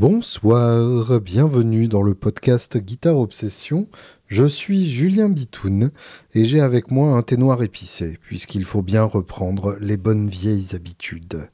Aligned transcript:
Bonsoir, 0.00 1.20
bienvenue 1.20 1.86
dans 1.86 2.00
le 2.00 2.14
podcast 2.14 2.78
Guitare 2.78 3.18
Obsession. 3.18 3.86
Je 4.28 4.46
suis 4.46 4.88
Julien 4.90 5.28
Bitoun 5.28 5.90
et 6.32 6.46
j'ai 6.46 6.62
avec 6.62 6.90
moi 6.90 7.14
un 7.14 7.20
thé 7.20 7.36
noir 7.36 7.62
épicé, 7.62 8.18
puisqu'il 8.22 8.64
faut 8.64 8.80
bien 8.80 9.04
reprendre 9.04 9.76
les 9.78 9.98
bonnes 9.98 10.30
vieilles 10.30 10.74
habitudes. 10.74 11.50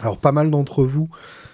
Alors 0.00 0.18
pas 0.20 0.32
mal 0.32 0.50
d'entre 0.50 0.84
vous 0.84 1.08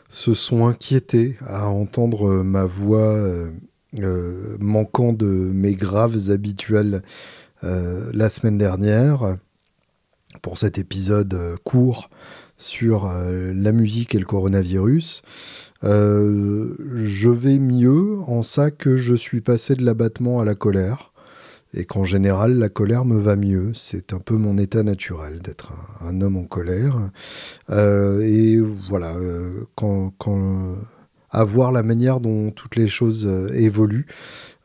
se 0.08 0.34
sont 0.34 0.66
inquiétés 0.66 1.36
à 1.46 1.68
entendre 1.68 2.42
ma 2.42 2.66
voix 2.66 3.14
euh, 3.14 3.52
euh, 4.00 4.56
manquant 4.58 5.12
de 5.12 5.28
mes 5.28 5.76
graves 5.76 6.30
habituels 6.30 7.02
euh, 7.62 8.10
la 8.12 8.28
semaine 8.28 8.58
dernière 8.58 9.38
pour 10.42 10.58
cet 10.58 10.78
épisode 10.78 11.56
court 11.64 12.10
sur 12.56 13.10
la 13.12 13.72
musique 13.72 14.14
et 14.14 14.18
le 14.18 14.24
coronavirus. 14.24 15.22
je 15.82 17.28
vais 17.28 17.58
mieux 17.58 18.18
en 18.26 18.42
ça 18.42 18.70
que 18.70 18.96
je 18.96 19.14
suis 19.14 19.40
passé 19.40 19.74
de 19.74 19.84
l'abattement 19.84 20.40
à 20.40 20.44
la 20.44 20.54
colère 20.54 21.14
et 21.76 21.84
qu'en 21.84 22.04
général 22.04 22.54
la 22.58 22.68
colère 22.68 23.04
me 23.04 23.18
va 23.18 23.36
mieux. 23.36 23.72
C'est 23.74 24.12
un 24.12 24.18
peu 24.18 24.36
mon 24.36 24.58
état 24.58 24.82
naturel 24.82 25.40
d'être 25.40 25.72
un, 26.00 26.20
homme 26.20 26.36
en 26.36 26.44
colère. 26.44 26.96
Euh, 27.70 28.20
et 28.20 28.58
voilà, 28.88 29.14
euh, 29.16 29.64
quand, 29.74 30.12
quand 30.18 30.76
à 31.34 31.44
voir 31.44 31.72
la 31.72 31.82
manière 31.82 32.20
dont 32.20 32.50
toutes 32.50 32.76
les 32.76 32.88
choses 32.88 33.26
euh, 33.26 33.52
évoluent, 33.54 34.06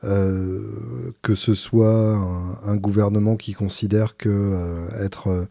que 0.02 1.36
ce 1.36 1.54
soit 1.54 2.18
un, 2.66 2.78
gouvernement 2.78 3.36
qui 3.36 3.52
considère 3.52 4.16
que 4.16 4.56
être 5.04 5.46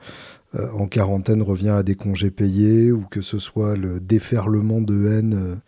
en 0.55 0.87
quarantaine 0.87 1.43
revient 1.43 1.69
à 1.69 1.83
des 1.83 1.97
congés 1.97 2.31
payés, 2.31 2.91
ou 2.91 3.03
que 3.03 3.21
ce 3.21 3.39
soit 3.39 3.77
le 3.77 4.01
déferlement 4.01 4.81
de 4.81 5.07
haine 5.07 5.61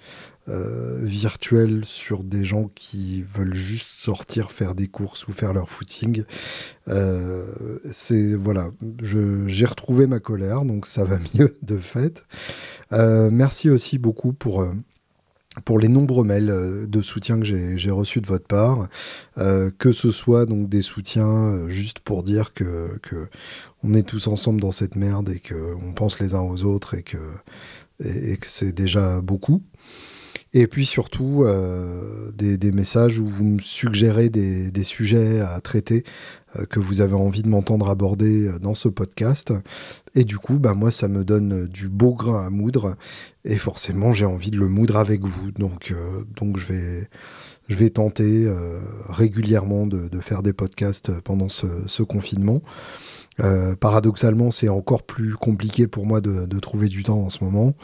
euh, 0.50 0.98
virtuel 1.02 1.84
sur 1.84 2.24
des 2.24 2.44
gens 2.44 2.70
qui 2.74 3.22
veulent 3.22 3.54
juste 3.54 4.00
sortir 4.00 4.50
faire 4.50 4.74
des 4.74 4.88
courses 4.88 5.28
ou 5.28 5.32
faire 5.32 5.52
leur 5.52 5.68
footing. 5.68 6.24
Euh, 6.88 7.44
c'est 7.92 8.34
voilà, 8.34 8.70
j'ai 9.46 9.66
retrouvé 9.66 10.08
ma 10.08 10.18
colère, 10.18 10.64
donc 10.64 10.86
ça 10.86 11.04
va 11.04 11.18
mieux 11.34 11.52
de 11.62 11.76
fait. 11.76 12.24
Euh, 12.92 13.28
merci 13.30 13.70
aussi 13.70 13.98
beaucoup 13.98 14.32
pour 14.32 14.66
pour 15.64 15.78
les 15.78 15.88
nombreux 15.88 16.24
mails 16.24 16.86
de 16.88 17.02
soutien 17.02 17.38
que 17.38 17.44
j'ai 17.44 17.90
reçus 17.90 18.20
de 18.20 18.26
votre 18.26 18.46
part, 18.46 18.88
que 19.36 19.92
ce 19.92 20.10
soit 20.10 20.46
donc 20.46 20.68
des 20.68 20.82
soutiens 20.82 21.68
juste 21.68 22.00
pour 22.00 22.22
dire 22.22 22.52
que, 22.52 22.98
on 23.82 23.94
est 23.94 24.02
tous 24.02 24.26
ensemble 24.26 24.60
dans 24.60 24.72
cette 24.72 24.96
merde 24.96 25.30
et 25.30 25.38
que 25.38 25.74
on 25.82 25.92
pense 25.92 26.20
les 26.20 26.34
uns 26.34 26.40
aux 26.40 26.64
autres 26.64 26.94
et 26.94 27.02
que 27.02 27.18
c'est 28.46 28.72
déjà 28.72 29.20
beaucoup. 29.20 29.62
Et 30.52 30.66
puis 30.66 30.84
surtout, 30.84 31.44
euh, 31.44 32.32
des, 32.32 32.72
messages 32.72 33.20
où 33.20 33.28
vous 33.28 33.44
me 33.44 33.58
suggérez 33.60 34.30
des, 34.30 34.82
sujets 34.82 35.40
à 35.40 35.60
traiter 35.60 36.02
euh, 36.56 36.64
que 36.66 36.80
vous 36.80 37.00
avez 37.00 37.14
envie 37.14 37.42
de 37.42 37.48
m'entendre 37.48 37.88
aborder 37.88 38.48
euh, 38.48 38.58
dans 38.58 38.74
ce 38.74 38.88
podcast. 38.88 39.52
Et 40.16 40.24
du 40.24 40.38
coup, 40.38 40.58
bah, 40.58 40.74
moi, 40.74 40.90
ça 40.90 41.06
me 41.06 41.22
donne 41.22 41.68
du 41.68 41.88
beau 41.88 42.14
grain 42.14 42.46
à 42.46 42.50
moudre. 42.50 42.96
Et 43.44 43.56
forcément, 43.56 44.12
j'ai 44.12 44.24
envie 44.24 44.50
de 44.50 44.58
le 44.58 44.66
moudre 44.66 44.96
avec 44.96 45.22
vous. 45.22 45.52
Donc, 45.52 45.94
donc 46.36 46.56
je, 46.56 46.72
vais, 46.72 47.08
je 47.68 47.76
vais 47.76 47.90
tenter 47.90 48.52
régulièrement 49.08 49.86
de, 49.86 50.20
faire 50.20 50.42
des 50.42 50.52
podcasts 50.52 51.20
pendant 51.20 51.48
ce, 51.48 52.02
confinement. 52.02 52.60
paradoxalement, 53.78 54.50
c'est 54.50 54.68
encore 54.68 55.04
plus 55.04 55.34
compliqué 55.34 55.86
pour 55.86 56.06
moi 56.06 56.20
de, 56.20 56.44
de, 56.44 56.58
trouver 56.58 56.88
du 56.88 57.04
temps 57.04 57.20
en 57.20 57.30
ce 57.30 57.44
moment. 57.44 57.74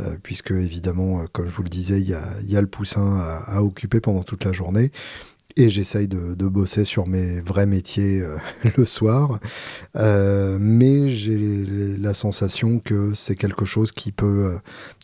Euh, 0.00 0.16
puisque 0.22 0.50
évidemment, 0.50 1.20
euh, 1.20 1.24
comme 1.32 1.46
je 1.46 1.54
vous 1.54 1.62
le 1.62 1.68
disais, 1.68 2.00
il 2.00 2.08
y 2.08 2.56
a, 2.56 2.60
le 2.60 2.66
poussin 2.66 3.16
à, 3.46 3.62
occuper 3.62 4.00
pendant 4.00 4.22
toute 4.22 4.44
la 4.44 4.52
journée. 4.52 4.90
Et 5.56 5.70
j'essaye 5.70 6.08
de, 6.08 6.48
bosser 6.48 6.84
sur 6.84 7.06
mes 7.06 7.40
vrais 7.40 7.66
métiers 7.66 8.20
euh, 8.20 8.36
le 8.76 8.84
soir. 8.84 9.38
mais 9.94 11.10
j'ai 11.10 11.96
la 11.96 12.12
sensation 12.12 12.80
que 12.80 13.14
c'est 13.14 13.36
quelque 13.36 13.64
chose 13.64 13.92
qui 13.92 14.10
peut, 14.10 14.58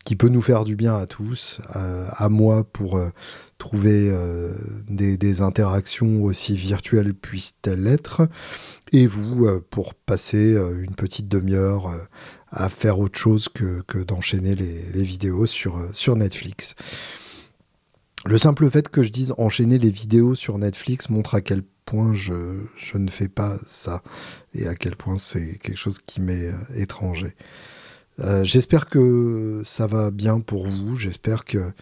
qui 0.05 0.17
peut 0.17 0.28
nous 0.28 0.43
faire 0.43 0.65
du 0.65 0.75
bien 0.75 0.97
à 0.97 1.07
tous, 1.07 1.61
à 1.72 2.28
moi 2.28 2.65
pour 2.65 3.01
trouver 3.59 4.12
des, 4.89 5.17
des, 5.17 5.41
interactions 5.41 6.25
aussi 6.25 6.57
virtuelles 6.57 7.15
puissent-elles 7.15 7.87
être, 7.87 8.22
et 8.93 9.07
vous 9.07 9.47
pour 9.71 9.95
passer 9.95 10.57
une 10.57 10.95
petite 10.97 11.28
demi-heure 11.28 11.93
à 12.50 12.69
faire 12.69 12.99
autre 12.99 13.19
chose 13.19 13.49
que, 13.49 13.83
que 13.87 13.99
d'enchaîner 13.99 14.55
les, 14.55 14.83
les, 14.93 15.03
vidéos 15.03 15.47
sur, 15.47 15.77
euh, 15.77 15.88
sur 15.93 16.16
Netflix. 16.16 16.75
Le 18.27 18.38
simple 18.38 18.69
fait 18.71 18.88
que 18.88 19.03
je 19.03 19.11
dise 19.11 19.34
enchaîner 19.38 19.78
les 19.78 19.91
vidéos 19.91 20.34
sur 20.34 20.59
Netflix 20.59 21.09
montre 21.09 21.34
à 21.34 21.41
quel 21.41 21.62
point 21.84 22.15
je, 22.15 22.60
je 22.77 22.99
ne 22.99 23.09
fais 23.10 23.28
pas 23.28 23.59
ça 23.66 24.03
et 24.53 24.66
à 24.66 24.75
quel 24.75 24.97
point 24.97 25.16
c'est 25.16 25.59
quelque 25.59 25.78
chose 25.78 25.99
qui 25.99 26.21
m'est 26.21 26.49
euh, 26.49 26.56
étranger. 26.75 27.34
Euh, 28.19 28.44
j'espère 28.44 28.87
que 28.87 29.62
ça 29.65 29.87
va 29.87 30.10
bien 30.10 30.41
pour 30.41 30.66
vous, 30.66 30.97
j'espère 30.97 31.44
que 31.44 31.72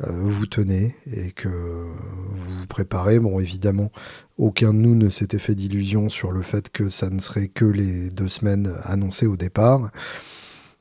vous 0.00 0.46
tenez 0.46 0.94
et 1.10 1.32
que 1.32 1.48
vous 1.48 2.54
vous 2.54 2.66
préparez. 2.66 3.18
Bon, 3.18 3.40
évidemment, 3.40 3.90
aucun 4.38 4.74
de 4.74 4.78
nous 4.78 4.94
ne 4.94 5.08
s'était 5.08 5.38
fait 5.38 5.54
d'illusion 5.54 6.10
sur 6.10 6.32
le 6.32 6.42
fait 6.42 6.70
que 6.70 6.88
ça 6.88 7.08
ne 7.10 7.18
serait 7.18 7.48
que 7.48 7.64
les 7.64 8.10
deux 8.10 8.28
semaines 8.28 8.74
annoncées 8.84 9.26
au 9.26 9.36
départ. 9.36 9.90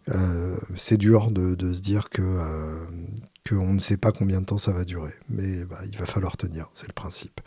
Euh, 0.10 0.58
c'est 0.76 0.98
dur 0.98 1.32
de, 1.32 1.74
se 1.74 1.82
dire 1.82 2.10
que 2.10 2.22
euh, 2.22 2.86
qu'on 3.48 3.74
ne 3.74 3.80
sait 3.80 3.98
pas 3.98 4.12
combien 4.12 4.42
de 4.42 4.46
temps 4.46 4.58
ça 4.58 4.72
va 4.72 4.84
durer, 4.84 5.14
mais 5.30 5.66
bah, 5.66 5.80
il 5.90 5.98
va 5.98 6.06
falloir 6.06 6.38
tenir, 6.38 6.70
c'est 6.74 6.88
le 6.88 6.94
principe. 6.94 7.42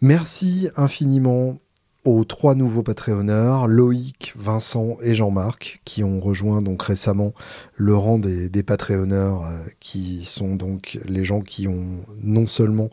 Merci 0.00 0.68
infiniment 0.76 1.58
aux 2.06 2.24
trois 2.24 2.54
nouveaux 2.54 2.84
Patreonneurs, 2.84 3.66
Loïc, 3.66 4.32
Vincent 4.36 4.96
et 5.02 5.12
Jean-Marc, 5.12 5.80
qui 5.84 6.04
ont 6.04 6.20
rejoint 6.20 6.62
donc 6.62 6.80
récemment 6.82 7.32
le 7.74 7.96
rang 7.96 8.20
des, 8.20 8.48
des 8.48 8.62
Patreonneurs, 8.62 9.44
euh, 9.44 9.58
qui 9.80 10.24
sont 10.24 10.54
donc 10.54 10.98
les 11.06 11.24
gens 11.24 11.40
qui 11.40 11.66
ont 11.66 12.04
non 12.22 12.46
seulement 12.46 12.90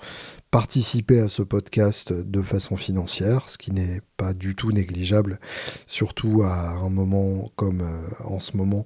participé 0.49 1.19
à 1.19 1.27
ce 1.27 1.43
podcast 1.43 2.11
de 2.11 2.41
façon 2.41 2.75
financière, 2.75 3.49
ce 3.49 3.59
qui 3.59 3.71
n'est 3.71 4.01
pas 4.17 4.33
du 4.33 4.55
tout 4.55 4.71
négligeable, 4.71 5.39
surtout 5.85 6.41
à 6.41 6.71
un 6.71 6.89
moment 6.89 7.51
comme 7.55 7.81
euh, 7.81 8.25
en 8.25 8.39
ce 8.39 8.57
moment 8.57 8.83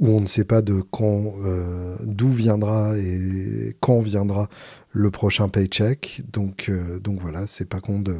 où 0.00 0.10
on 0.10 0.20
ne 0.20 0.26
sait 0.26 0.44
pas 0.44 0.60
de 0.60 0.82
quand, 0.90 1.34
euh, 1.44 1.96
d'où 2.04 2.28
viendra 2.28 2.98
et 2.98 3.74
quand 3.80 4.00
viendra 4.00 4.48
le 4.96 5.10
prochain 5.10 5.48
paycheck. 5.48 6.22
Donc, 6.32 6.70
donc 7.02 7.20
voilà, 7.20 7.46
c'est 7.46 7.68
pas 7.68 7.80
con 7.80 8.00
de, 8.00 8.14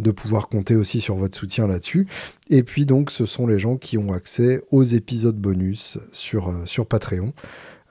de 0.00 0.10
pouvoir 0.10 0.48
compter 0.48 0.74
aussi 0.74 1.00
sur 1.00 1.16
votre 1.16 1.36
soutien 1.38 1.66
là-dessus. 1.66 2.06
Et 2.48 2.62
puis 2.62 2.86
donc 2.86 3.10
ce 3.10 3.26
sont 3.26 3.46
les 3.46 3.58
gens 3.58 3.76
qui 3.76 3.98
ont 3.98 4.12
accès 4.12 4.62
aux 4.70 4.82
épisodes 4.82 5.36
bonus 5.36 5.98
sur, 6.12 6.48
euh, 6.48 6.66
sur 6.66 6.86
Patreon. 6.86 7.32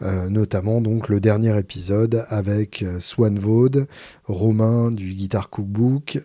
Euh, 0.01 0.29
notamment 0.29 0.79
donc 0.79 1.09
le 1.09 1.19
dernier 1.19 1.57
épisode 1.59 2.23
avec 2.29 2.83
euh, 2.83 3.01
Swan 3.01 3.37
Vaud, 3.37 3.85
Romain 4.23 4.91
du 4.91 5.13
Guitar 5.13 5.49
Cookbook, 5.49 6.17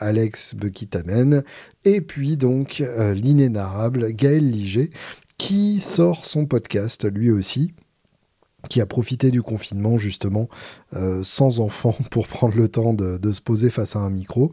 Alex 0.00 0.56
Bekitamen, 0.56 1.44
et 1.84 2.00
puis 2.00 2.36
donc 2.36 2.82
l'inénarrable 3.14 4.12
Gaël 4.12 4.50
Liger, 4.50 4.90
qui 5.38 5.78
sort 5.78 6.24
son 6.24 6.46
podcast 6.46 7.08
lui 7.08 7.30
aussi, 7.30 7.74
qui 8.68 8.80
a 8.80 8.86
profité 8.86 9.30
du 9.30 9.42
confinement 9.42 9.98
justement 9.98 10.48
sans 11.22 11.60
enfant 11.60 11.96
pour 12.10 12.26
prendre 12.26 12.56
le 12.56 12.68
temps 12.68 12.94
de, 12.94 13.32
se 13.32 13.40
poser 13.40 13.70
face 13.70 13.96
à 13.96 14.00
un 14.00 14.10
micro 14.10 14.50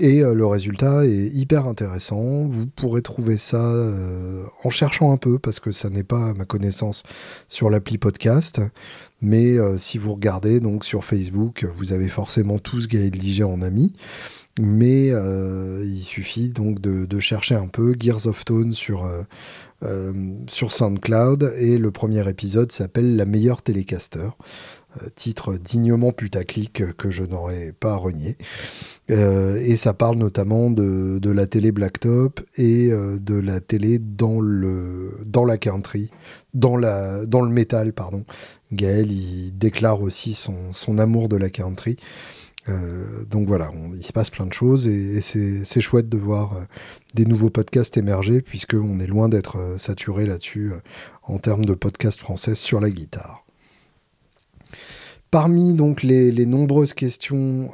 et 0.00 0.22
euh, 0.22 0.34
le 0.34 0.46
résultat 0.46 1.04
est 1.04 1.28
hyper 1.34 1.66
intéressant. 1.66 2.48
Vous 2.48 2.66
pourrez 2.66 3.02
trouver 3.02 3.36
ça 3.36 3.62
euh, 3.62 4.44
en 4.64 4.70
cherchant 4.70 5.12
un 5.12 5.18
peu, 5.18 5.38
parce 5.38 5.60
que 5.60 5.72
ça 5.72 5.90
n'est 5.90 6.02
pas 6.02 6.30
à 6.30 6.34
ma 6.34 6.46
connaissance 6.46 7.02
sur 7.48 7.68
l'appli 7.68 7.98
podcast. 7.98 8.62
Mais 9.20 9.58
euh, 9.58 9.76
si 9.76 9.98
vous 9.98 10.14
regardez 10.14 10.58
donc 10.58 10.86
sur 10.86 11.04
Facebook, 11.04 11.66
vous 11.76 11.92
avez 11.92 12.08
forcément 12.08 12.58
tous 12.58 12.88
Gaël 12.88 13.12
Liger 13.12 13.44
en 13.44 13.60
ami. 13.60 13.92
Mais 14.58 15.08
il 15.08 16.02
suffit 16.02 16.48
donc 16.48 16.80
de, 16.80 17.20
chercher 17.20 17.54
un 17.54 17.68
peu 17.68 17.94
Gears 17.98 18.26
of 18.26 18.44
Tone 18.44 18.72
sur, 18.72 19.08
sur 20.48 20.72
SoundCloud. 20.72 21.54
Et 21.58 21.78
le 21.78 21.90
premier 21.90 22.28
épisode 22.28 22.72
s'appelle 22.72 23.16
La 23.16 23.26
meilleure 23.26 23.62
télécaster. 23.62 24.28
Euh, 25.00 25.08
titre 25.14 25.56
dignement 25.56 26.10
putaclic 26.10 26.82
que 26.96 27.10
je 27.12 27.22
n'aurais 27.22 27.72
pas 27.78 27.94
renié. 27.94 28.36
Euh, 29.12 29.54
et 29.54 29.76
ça 29.76 29.94
parle 29.94 30.16
notamment 30.16 30.68
de, 30.68 31.30
la 31.30 31.46
télé 31.46 31.70
blacktop 31.70 32.40
et 32.56 32.90
euh, 32.90 33.20
de 33.20 33.38
la 33.38 33.60
télé 33.60 34.00
dans, 34.00 34.40
le, 34.40 35.12
dans 35.26 35.44
la 35.44 35.58
country, 35.58 36.10
dans 36.54 36.76
le 36.76 37.48
métal, 37.48 37.92
pardon. 37.92 38.24
Gaël, 38.72 39.12
il 39.12 39.56
déclare 39.56 40.02
aussi 40.02 40.34
son, 40.34 40.72
son 40.72 40.98
amour 40.98 41.28
de 41.28 41.36
la 41.36 41.50
country. 41.50 41.94
Donc 43.28 43.48
voilà, 43.48 43.70
il 43.94 44.04
se 44.04 44.12
passe 44.12 44.30
plein 44.30 44.46
de 44.46 44.52
choses 44.52 44.86
et, 44.86 45.20
c'est 45.20 45.80
chouette 45.80 46.08
de 46.08 46.18
voir 46.18 46.66
des 47.14 47.24
nouveaux 47.24 47.50
podcasts 47.50 47.96
émerger 47.96 48.42
puisqu'on 48.42 49.00
est 49.00 49.06
loin 49.06 49.28
d'être 49.28 49.56
saturé 49.78 50.26
là-dessus 50.26 50.72
en 51.24 51.38
termes 51.38 51.64
de 51.64 51.74
podcasts 51.74 52.20
français 52.20 52.54
sur 52.54 52.80
la 52.80 52.90
guitare. 52.90 53.44
Parmi 55.30 55.74
donc 55.74 56.02
les, 56.02 56.46
nombreuses 56.46 56.92
questions 56.92 57.70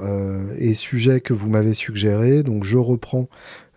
et 0.58 0.74
sujets 0.74 1.20
que 1.20 1.34
vous 1.34 1.48
m'avez 1.50 1.74
suggérés, 1.74 2.42
donc 2.42 2.64
je 2.64 2.78
reprends 2.78 3.28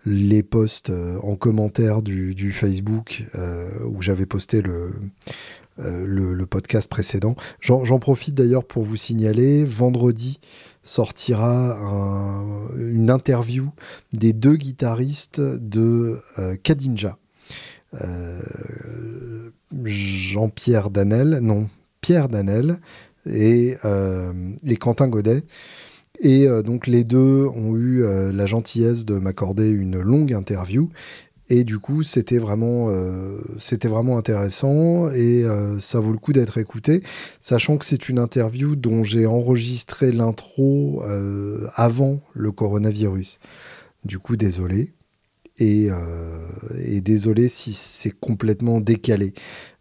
les 0.06 0.42
posts 0.42 0.90
euh, 0.90 1.18
en 1.22 1.36
commentaire 1.36 2.02
du, 2.02 2.52
Facebook 2.52 3.22
euh, 3.34 3.68
où 3.86 4.02
j'avais 4.02 4.26
posté 4.26 4.62
euh, 4.66 4.90
le, 5.78 6.46
podcast 6.46 6.88
précédent. 6.88 7.36
J'en 7.60 7.98
profite 7.98 8.34
d'ailleurs 8.34 8.64
pour 8.64 8.82
vous 8.82 8.96
signaler, 8.96 9.64
vendredi 9.64 10.40
sortira 10.82 11.76
une 12.78 13.10
interview 13.10 13.70
des 14.12 14.32
deux 14.32 14.56
guitaristes 14.56 15.40
de 15.40 16.18
Kadinja. 16.62 17.18
Jean-Pierre 19.84 20.90
Danel, 20.90 21.38
non, 21.42 21.68
Pierre 22.00 22.28
Danel 22.28 22.80
et, 23.26 23.76
et 24.64 24.76
Quentin 24.76 25.08
Godet. 25.08 25.44
Et 26.20 26.46
euh, 26.46 26.62
donc 26.62 26.86
les 26.86 27.02
deux 27.02 27.46
ont 27.46 27.76
eu 27.76 28.04
euh, 28.04 28.30
la 28.32 28.46
gentillesse 28.46 29.04
de 29.06 29.18
m'accorder 29.18 29.70
une 29.70 29.98
longue 29.98 30.34
interview. 30.34 30.90
Et 31.50 31.64
du 31.64 31.78
coup, 31.78 32.02
c'était 32.02 32.38
vraiment, 32.38 32.88
euh, 32.90 33.38
vraiment 33.84 34.16
intéressant 34.16 35.10
et 35.10 35.44
ça 35.80 36.00
vaut 36.00 36.12
le 36.12 36.18
coup 36.18 36.32
d'être 36.32 36.58
écouté, 36.58 37.02
sachant 37.40 37.76
que 37.76 37.84
c'est 37.84 38.08
une 38.08 38.18
interview 38.18 38.76
dont 38.76 39.04
j'ai 39.04 39.26
enregistré 39.26 40.12
l'intro 40.12 41.02
avant 41.74 42.20
le 42.34 42.52
coronavirus. 42.52 43.40
Du 44.04 44.18
coup, 44.18 44.36
désolé. 44.36 44.92
Et, 45.58 45.88
et 46.86 47.00
désolé 47.00 47.48
si 47.48 47.74
c'est 47.74 48.14
complètement 48.18 48.80
décalé 48.80 49.34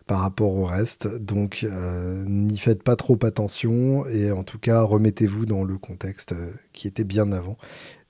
par 0.09 0.21
rapport 0.21 0.55
au 0.55 0.65
reste. 0.65 1.07
Donc 1.23 1.63
euh, 1.63 2.25
n'y 2.25 2.57
faites 2.57 2.81
pas 2.81 2.95
trop 2.95 3.17
attention 3.21 4.07
et 4.07 4.31
en 4.31 4.43
tout 4.43 4.57
cas 4.57 4.81
remettez-vous 4.81 5.45
dans 5.45 5.63
le 5.63 5.77
contexte 5.77 6.31
euh, 6.31 6.51
qui 6.73 6.87
était 6.87 7.03
bien 7.03 7.31
avant 7.31 7.57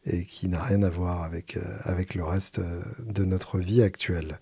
et 0.06 0.26
qui 0.26 0.48
n'a 0.48 0.62
rien 0.62 0.84
à 0.84 0.90
voir 0.90 1.24
avec, 1.24 1.58
euh, 1.58 2.04
le 2.16 2.24
reste 2.24 2.62
de 3.06 3.26
notre 3.26 3.60
vie 3.60 3.82
actuelle. 3.82 4.40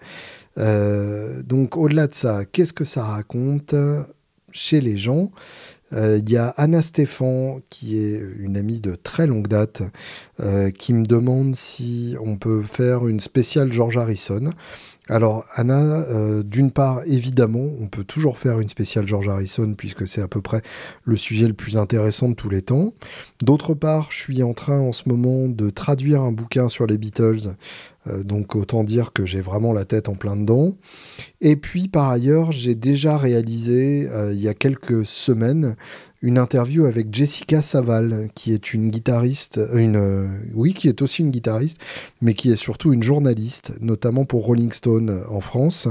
donc 0.55 1.77
au-delà 1.77 2.07
de 2.07 2.13
ça, 2.15 2.45
qu'est-ce 2.45 2.73
que 2.73 2.85
ça 2.85 3.03
raconte 3.03 3.75
chez 4.51 4.81
les 4.81 4.97
gens? 4.97 5.31
Il 5.91 6.29
y 6.29 6.37
a 6.37 6.49
Anna 6.57 6.81
Stéphane, 6.81 7.61
qui 7.69 7.97
est 7.97 8.21
une 8.39 8.57
amie 8.57 8.81
de 8.81 8.95
très 8.95 9.25
longue 9.25 9.47
date, 9.47 9.83
qui 10.77 10.93
me 10.93 11.05
demande 11.05 11.55
si 11.55 12.15
on 12.21 12.37
peut 12.37 12.61
faire 12.61 13.07
une 13.07 13.19
spéciale 13.19 13.71
George 13.71 13.97
Harrison. 13.97 14.51
Alors 15.09 15.45
Anna, 15.55 15.79
euh, 15.79 16.43
d'une 16.43 16.71
part, 16.71 17.01
évidemment, 17.05 17.65
on 17.79 17.87
peut 17.87 18.03
toujours 18.03 18.37
faire 18.37 18.59
une 18.59 18.67
spéciale 18.67 19.07
George 19.07 19.29
Harrison 19.29 19.73
puisque 19.73 20.07
c'est 20.07 20.21
à 20.21 20.27
peu 20.27 20.41
près 20.41 20.61
le 21.05 21.15
sujet 21.15 21.47
le 21.47 21.53
plus 21.53 21.77
intéressant 21.77 22.29
de 22.29 22.33
tous 22.33 22.49
les 22.49 22.61
temps. 22.61 22.93
D'autre 23.41 23.73
part, 23.73 24.11
je 24.11 24.17
suis 24.17 24.43
en 24.43 24.53
train 24.53 24.79
en 24.79 24.91
ce 24.91 25.07
moment 25.07 25.47
de 25.47 25.69
traduire 25.69 26.21
un 26.21 26.33
bouquin 26.33 26.67
sur 26.67 26.87
les 26.87 26.97
Beatles, 26.97 27.55
donc 28.23 28.55
autant 28.55 28.83
dire 28.83 29.13
que 29.13 29.25
j'ai 29.25 29.41
vraiment 29.41 29.73
la 29.73 29.85
tête 29.85 30.09
en 30.09 30.15
plein 30.15 30.35
dedans. 30.35 30.75
Et 31.41 31.55
puis 31.55 31.87
par 31.87 32.09
ailleurs, 32.09 32.51
j'ai 32.51 32.75
déjà 32.75 33.17
réalisé 33.17 34.09
euh, 34.09 34.33
il 34.33 34.41
y 34.41 34.47
a 34.47 34.53
quelques 34.53 35.05
semaines 35.05 35.75
une 36.21 36.37
interview 36.37 36.85
avec 36.85 37.13
Jessica 37.13 37.61
Saval, 37.61 38.29
qui 38.33 38.53
est 38.53 38.73
une 38.73 38.89
guitariste, 38.89 39.59
euh, 39.59 39.77
une, 39.77 39.95
euh, 39.95 40.27
oui, 40.53 40.73
qui 40.73 40.87
est 40.87 41.01
aussi 41.01 41.21
une 41.21 41.29
guitariste, 41.29 41.77
mais 42.21 42.33
qui 42.33 42.51
est 42.51 42.55
surtout 42.55 42.91
une 42.91 43.03
journaliste, 43.03 43.77
notamment 43.81 44.25
pour 44.25 44.45
Rolling 44.45 44.71
Stone 44.71 45.09
euh, 45.09 45.29
en 45.29 45.41
France, 45.41 45.87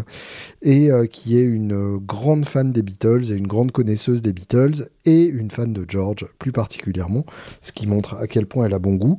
et 0.62 0.90
qui 1.10 1.38
est 1.38 1.44
une 1.44 1.98
grande 1.98 2.44
fan 2.44 2.72
des 2.72 2.82
Beatles 2.82 3.30
et 3.30 3.34
une 3.34 3.46
grande 3.46 3.70
connaisseuse 3.70 4.20
des 4.20 4.32
Beatles 4.32 4.88
et 5.04 5.24
une 5.26 5.50
fan 5.50 5.72
de 5.72 5.84
George 5.88 6.26
plus 6.38 6.52
particulièrement, 6.52 7.24
ce 7.60 7.72
qui 7.72 7.86
montre 7.86 8.14
à 8.14 8.26
quel 8.26 8.46
point 8.46 8.66
elle 8.66 8.74
a 8.74 8.78
bon 8.78 8.94
goût. 8.94 9.18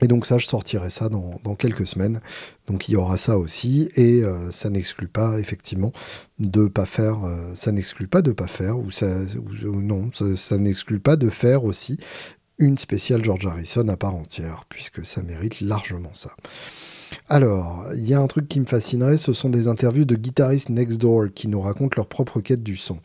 Et 0.00 0.06
donc 0.06 0.26
ça, 0.26 0.38
je 0.38 0.46
sortirai 0.46 0.90
ça 0.90 1.08
dans, 1.08 1.54
quelques 1.56 1.86
semaines. 1.86 2.20
Donc 2.66 2.88
il 2.88 2.92
y 2.92 2.96
aura 2.96 3.16
ça 3.16 3.38
aussi, 3.38 3.90
et 3.96 4.22
euh, 4.22 4.50
ça 4.50 4.70
n'exclut 4.70 5.08
pas 5.08 5.38
effectivement 5.38 5.92
de 6.38 6.68
pas 6.68 6.86
faire, 6.86 7.24
euh, 7.24 7.54
ça 7.54 7.72
n'exclut 7.72 8.06
pas 8.06 8.22
de 8.22 8.32
pas 8.32 8.46
faire, 8.46 8.78
ou 8.78 8.90
ça, 8.90 9.06
non, 9.62 10.10
ça, 10.36 10.58
n'exclut 10.58 11.00
pas 11.00 11.16
de 11.16 11.30
faire 11.30 11.64
aussi 11.64 11.98
une 12.58 12.78
spéciale 12.78 13.24
George 13.24 13.46
Harrison 13.46 13.86
à 13.88 13.96
part 13.96 14.14
entière, 14.14 14.64
puisque 14.68 15.06
ça 15.06 15.22
mérite 15.22 15.60
largement 15.60 16.12
ça. 16.14 16.30
Alors, 17.28 17.84
il 17.94 18.08
y 18.08 18.14
a 18.14 18.20
un 18.20 18.26
truc 18.26 18.48
qui 18.48 18.60
me 18.60 18.66
fascinerait, 18.66 19.16
ce 19.16 19.32
sont 19.32 19.48
des 19.48 19.68
interviews 19.68 20.04
de 20.04 20.14
guitaristes 20.14 20.68
next 20.68 21.00
door 21.00 21.26
qui 21.34 21.48
nous 21.48 21.60
racontent 21.60 21.94
leur 21.96 22.06
propre 22.06 22.40
quête 22.40 22.62
du 22.62 22.76
son. 22.76 22.98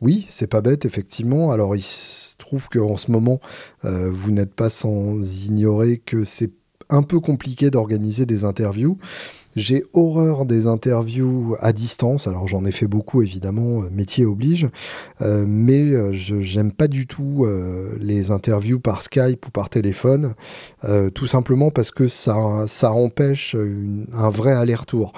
Oui, 0.00 0.26
c'est 0.28 0.46
pas 0.46 0.60
bête, 0.60 0.84
effectivement. 0.84 1.50
Alors, 1.50 1.76
il 1.76 1.82
se 1.82 2.36
trouve 2.36 2.68
qu'en 2.68 2.96
ce 2.96 3.10
moment, 3.10 3.40
euh, 3.84 4.10
vous 4.12 4.30
n'êtes 4.30 4.54
pas 4.54 4.70
sans 4.70 5.46
ignorer 5.46 5.98
que 5.98 6.24
c'est 6.24 6.52
un 6.90 7.02
peu 7.02 7.20
compliqué 7.20 7.70
d'organiser 7.70 8.26
des 8.26 8.44
interviews. 8.44 8.98
J'ai 9.58 9.84
horreur 9.92 10.46
des 10.46 10.68
interviews 10.68 11.56
à 11.58 11.72
distance. 11.72 12.28
Alors 12.28 12.46
j'en 12.46 12.64
ai 12.64 12.70
fait 12.70 12.86
beaucoup 12.86 13.22
évidemment, 13.22 13.82
euh, 13.82 13.88
métier 13.90 14.24
oblige, 14.24 14.68
euh, 15.20 15.44
mais 15.48 15.90
euh, 15.90 16.12
je 16.12 16.40
j'aime 16.40 16.70
pas 16.70 16.86
du 16.86 17.08
tout 17.08 17.46
les 18.00 18.30
interviews 18.30 18.78
par 18.78 19.02
Skype 19.02 19.46
ou 19.46 19.50
par 19.50 19.68
téléphone, 19.68 20.34
tout 21.14 21.26
simplement 21.26 21.70
parce 21.70 21.90
que 21.90 22.06
ça 22.06 22.64
ça 22.66 22.92
empêche 22.92 23.56
un 24.12 24.28
vrai 24.28 24.52
aller-retour. 24.52 25.12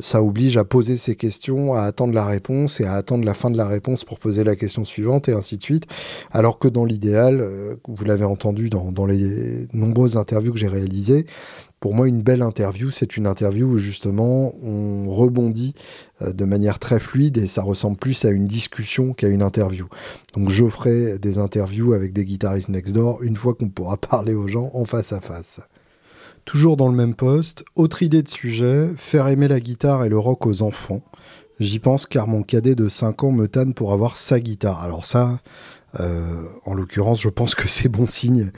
ça 0.00 0.22
oblige 0.22 0.56
à 0.56 0.64
poser 0.64 0.96
ses 0.96 1.14
questions, 1.14 1.74
à 1.74 1.82
attendre 1.82 2.14
la 2.14 2.24
réponse 2.24 2.80
et 2.80 2.84
à 2.84 2.94
attendre 2.94 3.24
la 3.24 3.34
fin 3.34 3.50
de 3.50 3.56
la 3.56 3.66
réponse 3.66 4.04
pour 4.04 4.18
poser 4.18 4.44
la 4.44 4.56
question 4.56 4.84
suivante 4.84 5.28
et 5.28 5.32
ainsi 5.32 5.56
de 5.56 5.62
suite. 5.62 5.84
Alors 6.32 6.58
que 6.58 6.68
dans 6.68 6.84
l'idéal, 6.84 7.46
vous 7.86 8.04
l'avez 8.04 8.24
entendu 8.24 8.68
dans, 8.68 8.90
dans 8.92 9.06
les 9.06 9.68
nombreuses 9.72 10.16
interviews 10.16 10.52
que 10.52 10.58
j'ai 10.58 10.68
réalisées, 10.68 11.26
pour 11.86 11.94
moi, 11.94 12.08
une 12.08 12.22
belle 12.22 12.42
interview, 12.42 12.90
c'est 12.90 13.16
une 13.16 13.28
interview 13.28 13.68
où 13.68 13.78
justement 13.78 14.52
on 14.60 15.08
rebondit 15.08 15.72
euh, 16.20 16.32
de 16.32 16.44
manière 16.44 16.80
très 16.80 16.98
fluide 16.98 17.38
et 17.38 17.46
ça 17.46 17.62
ressemble 17.62 17.96
plus 17.96 18.24
à 18.24 18.30
une 18.30 18.48
discussion 18.48 19.12
qu'à 19.12 19.28
une 19.28 19.40
interview. 19.40 19.86
Donc 20.34 20.50
je 20.50 20.68
ferai 20.68 21.20
des 21.20 21.38
interviews 21.38 21.92
avec 21.92 22.12
des 22.12 22.24
guitaristes 22.24 22.70
next 22.70 22.92
door 22.92 23.22
une 23.22 23.36
fois 23.36 23.54
qu'on 23.54 23.68
pourra 23.68 23.96
parler 24.10 24.34
aux 24.34 24.48
gens 24.48 24.68
en 24.74 24.84
face 24.84 25.12
à 25.12 25.20
face. 25.20 25.60
Toujours 26.44 26.76
dans 26.76 26.88
le 26.88 26.96
même 26.96 27.14
poste, 27.14 27.64
autre 27.76 28.02
idée 28.02 28.24
de 28.24 28.28
sujet, 28.28 28.88
faire 28.96 29.28
aimer 29.28 29.46
la 29.46 29.60
guitare 29.60 30.04
et 30.04 30.08
le 30.08 30.18
rock 30.18 30.44
aux 30.44 30.62
enfants. 30.62 31.04
J'y 31.60 31.78
pense 31.78 32.04
car 32.04 32.26
mon 32.26 32.42
cadet 32.42 32.74
de 32.74 32.88
5 32.88 33.22
ans 33.22 33.30
me 33.30 33.46
tanne 33.46 33.74
pour 33.74 33.92
avoir 33.92 34.16
sa 34.16 34.40
guitare. 34.40 34.82
Alors 34.82 35.06
ça, 35.06 35.38
euh, 36.00 36.42
en 36.64 36.74
l'occurrence, 36.74 37.20
je 37.20 37.28
pense 37.28 37.54
que 37.54 37.68
c'est 37.68 37.88
bon 37.88 38.06
signe 38.06 38.50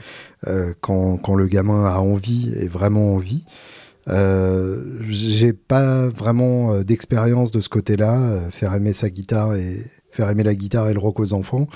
euh, 0.47 0.73
quand, 0.81 1.35
le 1.35 1.47
gamin 1.47 1.85
a 1.85 1.99
envie 1.99 2.53
et 2.55 2.67
vraiment 2.67 3.15
envie. 3.15 3.45
Euh, 4.07 4.97
j'ai 5.07 5.53
pas 5.53 6.07
vraiment 6.07 6.73
euh, 6.73 6.83
d'expérience 6.83 7.51
de 7.51 7.59
ce 7.59 7.69
côté-là, 7.69 8.39
faire 8.49 8.73
aimer 8.73 8.93
sa 8.93 9.09
guitare 9.09 9.55
et 9.55 9.77
faire 10.09 10.29
aimer 10.29 10.43
la 10.43 10.55
guitare 10.55 10.89
et 10.89 10.93
le 10.93 10.99
rock 10.99 11.19
aux 11.19 11.33
enfants. 11.33 11.67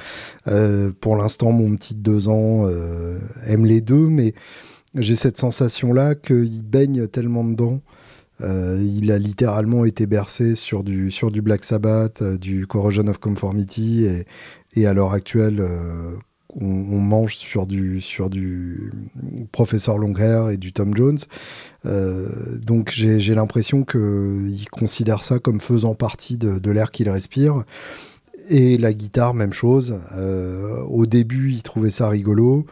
pour 1.02 1.16
l'instant, 1.16 1.52
mon 1.52 1.76
petit 1.76 1.94
de 1.94 2.02
deux 2.02 2.30
ans 2.30 2.68
aime 3.46 3.66
les 3.66 3.80
deux, 3.80 4.08
mais 4.08 4.34
j'ai 4.96 5.16
cette 5.16 5.38
sensation-là 5.38 6.16
qu'il 6.16 6.64
baigne 6.64 7.08
tellement 7.08 7.44
dedans. 7.44 7.80
il 8.40 9.12
a 9.12 9.20
littéralement 9.20 9.86
été 9.86 10.08
bercé 10.08 10.56
sur 10.56 10.84
du, 10.84 11.12
sur 11.12 11.30
du 11.30 11.44
Black 11.44 11.64
Sabbath, 11.64 12.24
du 12.24 12.66
Corrosion 12.66 13.06
of 13.06 13.20
Conformity 13.20 14.06
et, 14.06 14.26
et 14.76 14.86
à 14.86 14.94
l'heure 14.94 15.14
actuelle, 15.14 15.60
euh, 15.60 16.16
on, 16.56 17.00
mange 17.00 17.36
sur 17.36 17.68
du, 17.68 18.02
sur 18.02 18.30
du 18.30 18.92
professeur 19.52 19.98
et 20.52 20.58
du 20.58 20.74
Tom 20.74 20.96
Jones. 20.96 21.20
Euh, 21.86 22.28
donc 22.66 22.92
j'ai 22.92 23.36
l'impression 23.36 23.84
qu'il 23.84 24.70
considère 24.72 25.24
ça 25.24 25.40
comme 25.40 25.62
faisant 25.62 25.96
partie 25.96 26.38
de, 26.38 26.72
l'air 26.72 26.92
qu'il 26.92 27.10
respire. 27.10 27.64
Et 28.50 28.78
la 28.78 28.94
guitare, 28.94 29.34
même 29.34 29.54
chose. 29.54 30.00
Euh, 30.16 30.82
au 30.90 31.06
début, 31.06 31.52
il 31.52 31.64
trouvait 31.64 31.92
ça 31.92 32.10
rigolo. 32.10 32.66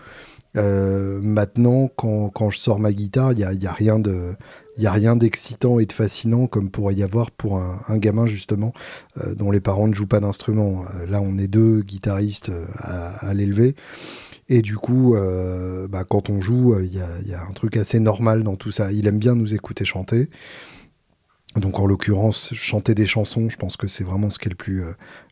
Maintenant, 0.53 1.89
quand, 1.96 2.29
quand, 2.29 2.50
je 2.50 2.58
sors 2.58 2.79
ma 2.79 2.91
guitare, 2.91 3.31
il 3.34 3.38
n'y 3.38 3.43
a, 3.43 3.53
y 3.53 3.67
a 3.67 3.72
rien 3.72 4.00
de 4.00 4.36
a 4.86 5.15
d'excitant 5.15 5.79
et 5.79 5.86
de 5.86 5.91
fascinant 5.91 6.48
comme 6.48 6.70
pourrait 6.70 6.96
y 6.96 7.03
avoir 7.03 7.31
pour 7.31 7.58
un, 7.58 7.98
gamin 7.98 8.27
justement 8.27 8.74
euh, 9.17 9.36
dont 9.36 9.51
les 9.51 9.60
parents 9.62 9.88
ne 9.88 9.93
jouent 9.93 10.08
pas 10.08 10.20
d'instrument. 10.20 10.84
Euh, 10.96 11.05
là, 11.08 11.22
on 11.22 11.38
est 11.38 11.48
deux 11.48 11.81
guitaristes 11.81 12.50
euh, 12.50 12.65
à, 12.77 13.34
l'élever. 13.34 13.75
Et 14.50 14.62
du 14.62 14.75
coup, 14.75 15.15
bah, 15.89 16.03
quand 16.03 16.29
on 16.29 16.41
joue, 16.41 16.77
il 16.81 16.93
y 16.93 17.00
a, 17.34 17.41
un 17.41 17.53
truc 17.53 17.77
assez 17.77 18.01
normal 18.01 18.43
dans 18.43 18.58
tout 18.58 18.72
ça. 18.72 18.91
Il 18.91 19.08
aime 19.08 19.17
bien 19.17 19.34
nous 19.34 19.53
écouter 19.53 19.86
chanter. 19.86 20.29
Donc 21.55 21.79
en 21.79 21.86
l'occurrence, 21.86 22.53
chanter 22.53 22.93
des 22.93 23.05
chansons, 23.05 23.50
je 23.50 23.55
pense 23.55 23.77
que 23.77 23.88
c'est 23.88 24.03
vraiment 24.03 24.29
ce 24.29 24.39
qui 24.39 24.48
est 24.48 24.50
le 24.50 24.58
plus, 24.58 24.84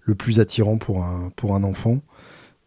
le 0.03 0.15
plus 0.15 0.39
attirant 0.39 0.77
pour 0.77 1.03
un, 1.03 1.31
pour 1.35 1.53
un 1.53 1.63
enfant. 1.63 1.99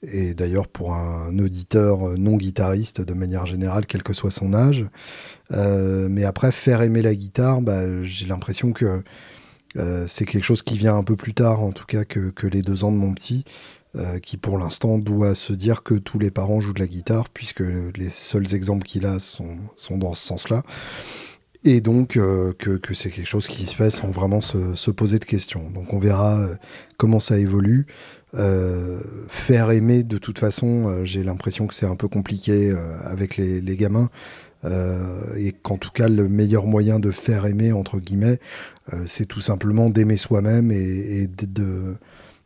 Et 0.02 0.35
d'ailleurs 0.35 0.68
pour 0.68 0.94
un 0.94 1.38
auditeur 1.38 2.18
non 2.18 2.37
guitariste 2.37 3.00
de 3.00 3.14
manière 3.14 3.47
générale, 3.47 3.87
quel 3.87 4.02
que 4.02 4.12
soit 4.12 4.30
son 4.30 4.54
âge. 4.54 4.85
mais 5.50 6.25
après, 6.25 6.52
faire 6.52 6.82
aimer 6.82 7.02
la 7.02 7.14
guitare, 7.14 7.61
bah, 7.62 8.02
j'ai 8.02 8.26
l'impression 8.26 8.73
que 8.73 9.02
c'est 10.06 10.25
quelque 10.25 10.44
chose 10.44 10.62
qui 10.62 10.76
vient 10.76 10.97
un 10.97 11.04
peu 11.04 11.16
plus 11.16 11.35
tard, 11.35 11.62
en 11.62 11.73
tout 11.73 11.87
cas, 11.87 12.04
que, 12.04 12.47
les 12.47 12.62
deux 12.62 12.85
ans 12.85 12.92
de 12.92 12.97
mon 12.97 13.14
petit. 13.14 13.44
Euh, 13.94 14.18
qui 14.21 14.38
pour 14.38 14.56
l'instant 14.56 14.97
doit 14.97 15.35
se 15.35 15.52
dire 15.52 15.82
que 15.82 15.92
tous 15.92 16.18
les 16.18 16.30
parents 16.30 16.62
jouent 16.62 16.73
de 16.73 16.80
la 16.80 16.87
guitare, 16.87 17.28
puisque 17.28 17.61
les 17.61 18.09
seuls 18.09 18.54
exemples 18.54 18.87
qu'il 18.87 19.04
a 19.04 19.18
sont, 19.18 19.59
dans 19.90 20.14
ce 20.14 20.26
sens-là. 20.26 20.62
Et 21.64 21.82
donc 21.82 22.16
euh, 22.16 22.54
que, 22.54 22.94
c'est 22.94 23.11
quelque 23.11 23.28
chose 23.28 23.49
qui 23.49 23.66
se 23.66 23.75
fait 23.75 23.90
sans 23.90 24.11
vraiment 24.11 24.40
se, 24.40 24.75
se, 24.76 24.90
poser 24.90 25.18
de 25.18 25.26
questions. 25.26 25.68
Donc 25.68 25.92
on 25.92 25.99
verra 25.99 26.38
euh, 26.38 26.54
comment 26.97 27.21
ça 27.21 27.38
évolue. 27.38 27.87
Faire 28.35 29.71
aimer, 29.71 30.03
de 30.03 30.19
toute 30.19 30.39
façon, 30.39 31.05
j'ai 31.05 31.23
l'impression 31.23 31.67
que 31.67 31.75
c'est 31.75 31.87
un 31.87 31.97
peu 31.97 32.09
compliqué 32.09 32.75
avec 33.05 33.37
les, 33.37 33.77
gamins. 33.77 34.09
et 34.65 35.53
qu'en 35.62 35.77
tout 35.77 35.91
cas, 35.91 36.09
le 36.09 36.29
meilleur 36.29 36.67
moyen 36.67 36.99
de 36.99 37.11
faire 37.11 37.47
aimer, 37.47 37.73
entre 37.73 37.99
guillemets, 37.99 38.39
c'est 39.07 39.27
tout 39.27 39.41
simplement 39.41 39.91
d'aimer 39.91 40.17
soi-même 40.17 40.73
et, 40.73 41.27
de, 41.27 41.47
de 41.47 41.97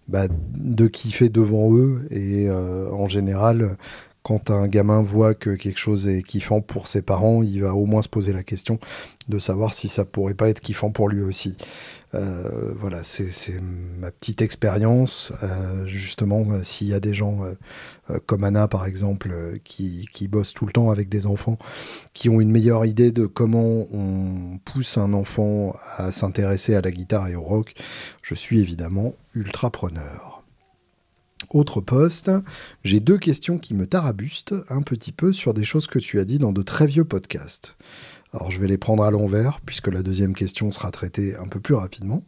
bah, 0.08 0.26
de 0.30 0.86
kiffer 0.86 1.28
devant 1.28 1.74
eux. 1.74 2.06
Et 2.10 2.48
euh, 2.48 2.90
en 2.92 3.08
général, 3.08 3.76
quand 4.22 4.50
un 4.50 4.68
gamin 4.68 5.02
voit 5.02 5.34
que 5.34 5.50
quelque 5.50 5.78
chose 5.78 6.06
est 6.06 6.22
kiffant 6.22 6.60
pour 6.60 6.86
ses 6.86 7.02
parents, 7.02 7.42
il 7.42 7.62
va 7.62 7.74
au 7.74 7.86
moins 7.86 8.02
se 8.02 8.08
poser 8.08 8.32
la 8.32 8.42
question 8.42 8.78
de 9.28 9.38
savoir 9.38 9.72
si 9.72 9.88
ça 9.88 10.04
pourrait 10.04 10.34
pas 10.34 10.48
être 10.48 10.60
kiffant 10.60 10.90
pour 10.90 11.08
lui 11.08 11.22
aussi. 11.22 11.56
Euh, 12.14 12.72
voilà, 12.78 13.02
c'est 13.02 13.60
ma 13.60 14.10
petite 14.10 14.42
expérience. 14.42 15.32
Euh, 15.42 15.86
justement, 15.86 16.46
s'il 16.62 16.88
y 16.88 16.94
a 16.94 17.00
des 17.00 17.14
gens 17.14 17.42
comme 18.26 18.44
Anna, 18.44 18.68
par 18.68 18.86
exemple, 18.86 19.34
qui, 19.64 20.08
qui 20.12 20.28
bossent 20.28 20.54
tout 20.54 20.66
le 20.66 20.72
temps 20.72 20.90
avec 20.90 21.08
des 21.08 21.26
enfants, 21.26 21.58
qui 22.14 22.28
ont 22.28 22.40
une 22.40 22.50
meilleure 22.50 22.84
idée 22.84 23.12
de 23.12 23.26
comment 23.26 23.86
on 23.92 24.58
pousse 24.64 24.98
un 24.98 25.12
enfant 25.12 25.74
à 25.96 26.12
s'intéresser 26.12 26.74
à 26.74 26.80
la 26.80 26.90
guitare 26.90 27.28
et 27.28 27.36
au 27.36 27.42
rock, 27.42 27.74
je 28.22 28.34
suis 28.34 28.60
évidemment 28.60 29.14
ultra 29.34 29.70
preneur. 29.70 30.36
Autre 31.50 31.80
poste, 31.80 32.30
j'ai 32.82 33.00
deux 33.00 33.18
questions 33.18 33.58
qui 33.58 33.74
me 33.74 33.86
tarabustent 33.86 34.54
un 34.68 34.82
petit 34.82 35.12
peu 35.12 35.32
sur 35.32 35.54
des 35.54 35.64
choses 35.64 35.86
que 35.86 35.98
tu 35.98 36.18
as 36.18 36.24
dit 36.24 36.38
dans 36.38 36.52
de 36.52 36.62
très 36.62 36.86
vieux 36.86 37.04
podcasts. 37.04 37.76
Alors 38.36 38.50
je 38.50 38.60
vais 38.60 38.66
les 38.66 38.76
prendre 38.76 39.02
à 39.02 39.10
l'envers, 39.10 39.60
puisque 39.64 39.88
la 39.88 40.02
deuxième 40.02 40.34
question 40.34 40.70
sera 40.70 40.90
traitée 40.90 41.34
un 41.36 41.46
peu 41.46 41.58
plus 41.58 41.74
rapidement. 41.74 42.22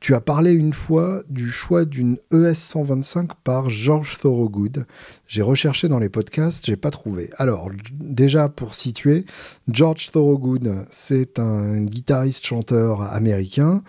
Tu 0.00 0.14
as 0.14 0.20
parlé 0.20 0.52
une 0.52 0.72
fois 0.72 1.22
du 1.28 1.48
choix 1.48 1.84
d'une 1.84 2.18
ES 2.32 2.54
125 2.54 3.34
par 3.44 3.70
George 3.70 4.18
Thorogood. 4.18 4.84
J'ai 5.28 5.42
recherché 5.42 5.86
dans 5.86 6.00
les 6.00 6.08
podcasts, 6.08 6.66
j'ai 6.66 6.76
pas 6.76 6.90
trouvé. 6.90 7.30
Alors, 7.36 7.70
déjà 7.92 8.48
pour 8.48 8.74
situer, 8.74 9.26
George 9.68 10.10
Thorogood, 10.10 10.86
c'est 10.90 11.38
un 11.38 11.84
guitariste-chanteur 11.84 13.02
américain 13.02 13.84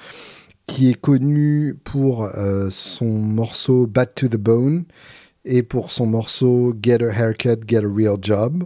qui 0.68 0.89
est 0.89 1.01
connu 1.01 1.75
pour 1.84 2.25
euh, 2.25 2.70
son 2.70 3.08
morceau 3.08 3.88
Bad 3.88 4.13
to 4.13 4.27
the 4.27 4.38
Bone 4.38 4.86
et 5.46 5.63
pour 5.63 5.89
son 5.89 6.06
morceau 6.06 6.75
Get 6.79 7.03
a 7.03 7.12
Haircut, 7.12 7.62
Get 7.68 7.84
a 7.84 7.91
Real 7.91 8.18
Job 8.22 8.65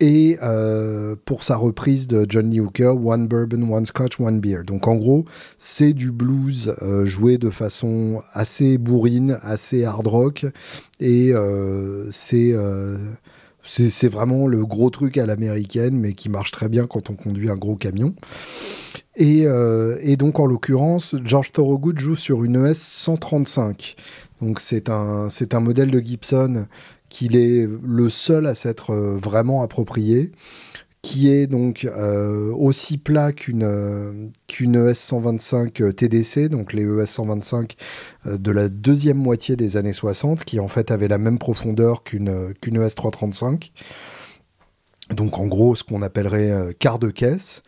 et 0.00 0.38
euh, 0.42 1.16
pour 1.24 1.44
sa 1.44 1.56
reprise 1.56 2.06
de 2.06 2.26
John 2.28 2.50
Lee 2.50 2.60
Hooker, 2.60 2.94
One 3.04 3.26
Bourbon, 3.26 3.70
One 3.70 3.86
Scotch, 3.86 4.20
One 4.20 4.40
Beer. 4.40 4.62
Donc 4.64 4.86
en 4.86 4.96
gros, 4.96 5.24
c'est 5.56 5.92
du 5.92 6.12
blues 6.12 6.74
euh, 6.82 7.04
joué 7.06 7.38
de 7.38 7.50
façon 7.50 8.20
assez 8.32 8.78
bourrine, 8.78 9.38
assez 9.42 9.84
hard 9.84 10.06
rock, 10.06 10.46
et 11.00 11.32
c'est 12.10 12.54
c'est 13.70 14.08
vraiment 14.08 14.46
le 14.46 14.64
gros 14.64 14.88
truc 14.88 15.18
à 15.18 15.26
l'américaine, 15.26 15.98
mais 15.98 16.14
qui 16.14 16.30
marche 16.30 16.52
très 16.52 16.70
bien 16.70 16.86
quand 16.86 17.10
on 17.10 17.14
conduit 17.14 17.50
un 17.50 17.56
gros 17.56 17.76
camion. 17.76 18.14
Euh, 19.20 19.98
et, 20.00 20.16
donc, 20.16 20.38
en 20.40 20.46
l'occurrence, 20.46 21.16
George 21.24 21.52
Thorogood 21.52 21.98
joue 21.98 22.16
sur 22.16 22.44
une 22.44 22.66
ES 22.66 22.74
135. 22.74 23.96
Donc, 24.40 24.60
c'est 24.60 24.88
un, 24.88 25.28
un 25.52 25.60
modèle 25.60 25.90
de 25.90 25.98
Gibson 25.98 26.66
qu'il 27.08 27.36
est 27.36 27.68
le 27.82 28.10
seul 28.10 28.46
à 28.46 28.54
s'être 28.54 28.90
euh, 28.90 29.16
vraiment 29.16 29.62
approprié 29.62 30.32
qui 31.00 31.30
est 31.30 31.46
donc 31.46 31.84
euh, 31.84 32.52
aussi 32.54 32.98
plat 32.98 33.32
qu'une 33.32 34.32
qu'une 34.48 34.74
ES 34.74 34.94
125 34.94 35.94
TDC, 35.94 36.48
donc 36.48 36.72
les 36.72 36.82
ES 36.82 37.06
125 37.06 37.76
de 38.26 38.50
la 38.50 38.68
deuxième 38.68 39.16
moitié 39.16 39.54
des 39.54 39.76
années 39.76 39.92
60, 39.92 40.44
qui 40.44 40.58
en 40.58 40.66
fait 40.66 40.90
avait 40.90 41.06
la 41.06 41.18
même 41.18 41.38
profondeur 41.38 42.02
qu'une 42.02 42.52
qu'une 42.60 42.82
ES 42.82 42.90
335. 42.96 43.70
Donc 45.14 45.38
en 45.38 45.46
gros, 45.46 45.76
ce 45.76 45.84
qu'on 45.84 46.02
appellerait 46.02 46.74
quart 46.80 46.98
de 46.98 47.10
caisse. 47.10 47.62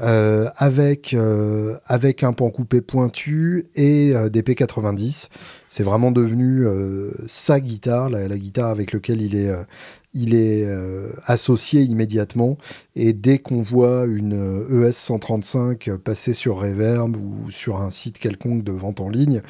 Euh, 0.00 0.48
avec, 0.56 1.12
euh, 1.12 1.76
avec 1.86 2.24
un 2.24 2.32
pan 2.32 2.48
coupé 2.48 2.80
pointu 2.80 3.68
et 3.74 4.16
euh, 4.16 4.30
des 4.30 4.40
P90. 4.40 5.28
C'est 5.68 5.82
vraiment 5.82 6.10
devenu 6.10 6.66
sa 7.26 7.60
guitare, 7.60 8.10
la, 8.10 8.26
guitare 8.38 8.70
avec 8.70 8.92
laquelle 8.92 9.22
il 9.22 9.36
est 9.36 9.50
il 10.14 10.34
est 10.34 10.66
euh, 10.66 11.10
associé 11.26 11.82
immédiatement 11.82 12.58
et 12.94 13.12
dès 13.12 13.38
qu'on 13.38 13.62
voit 13.62 14.04
une 14.04 14.66
ES 14.70 14.88
e 14.88 14.92
135 14.92 15.90
passer 16.04 16.34
sur 16.34 16.60
Reverb 16.60 17.16
ou 17.16 17.50
sur 17.50 17.80
un 17.80 17.88
site 17.88 18.18
quelconque 18.18 18.62
de 18.62 18.72
vente 18.72 19.00
en 19.00 19.08
ligne, 19.08 19.40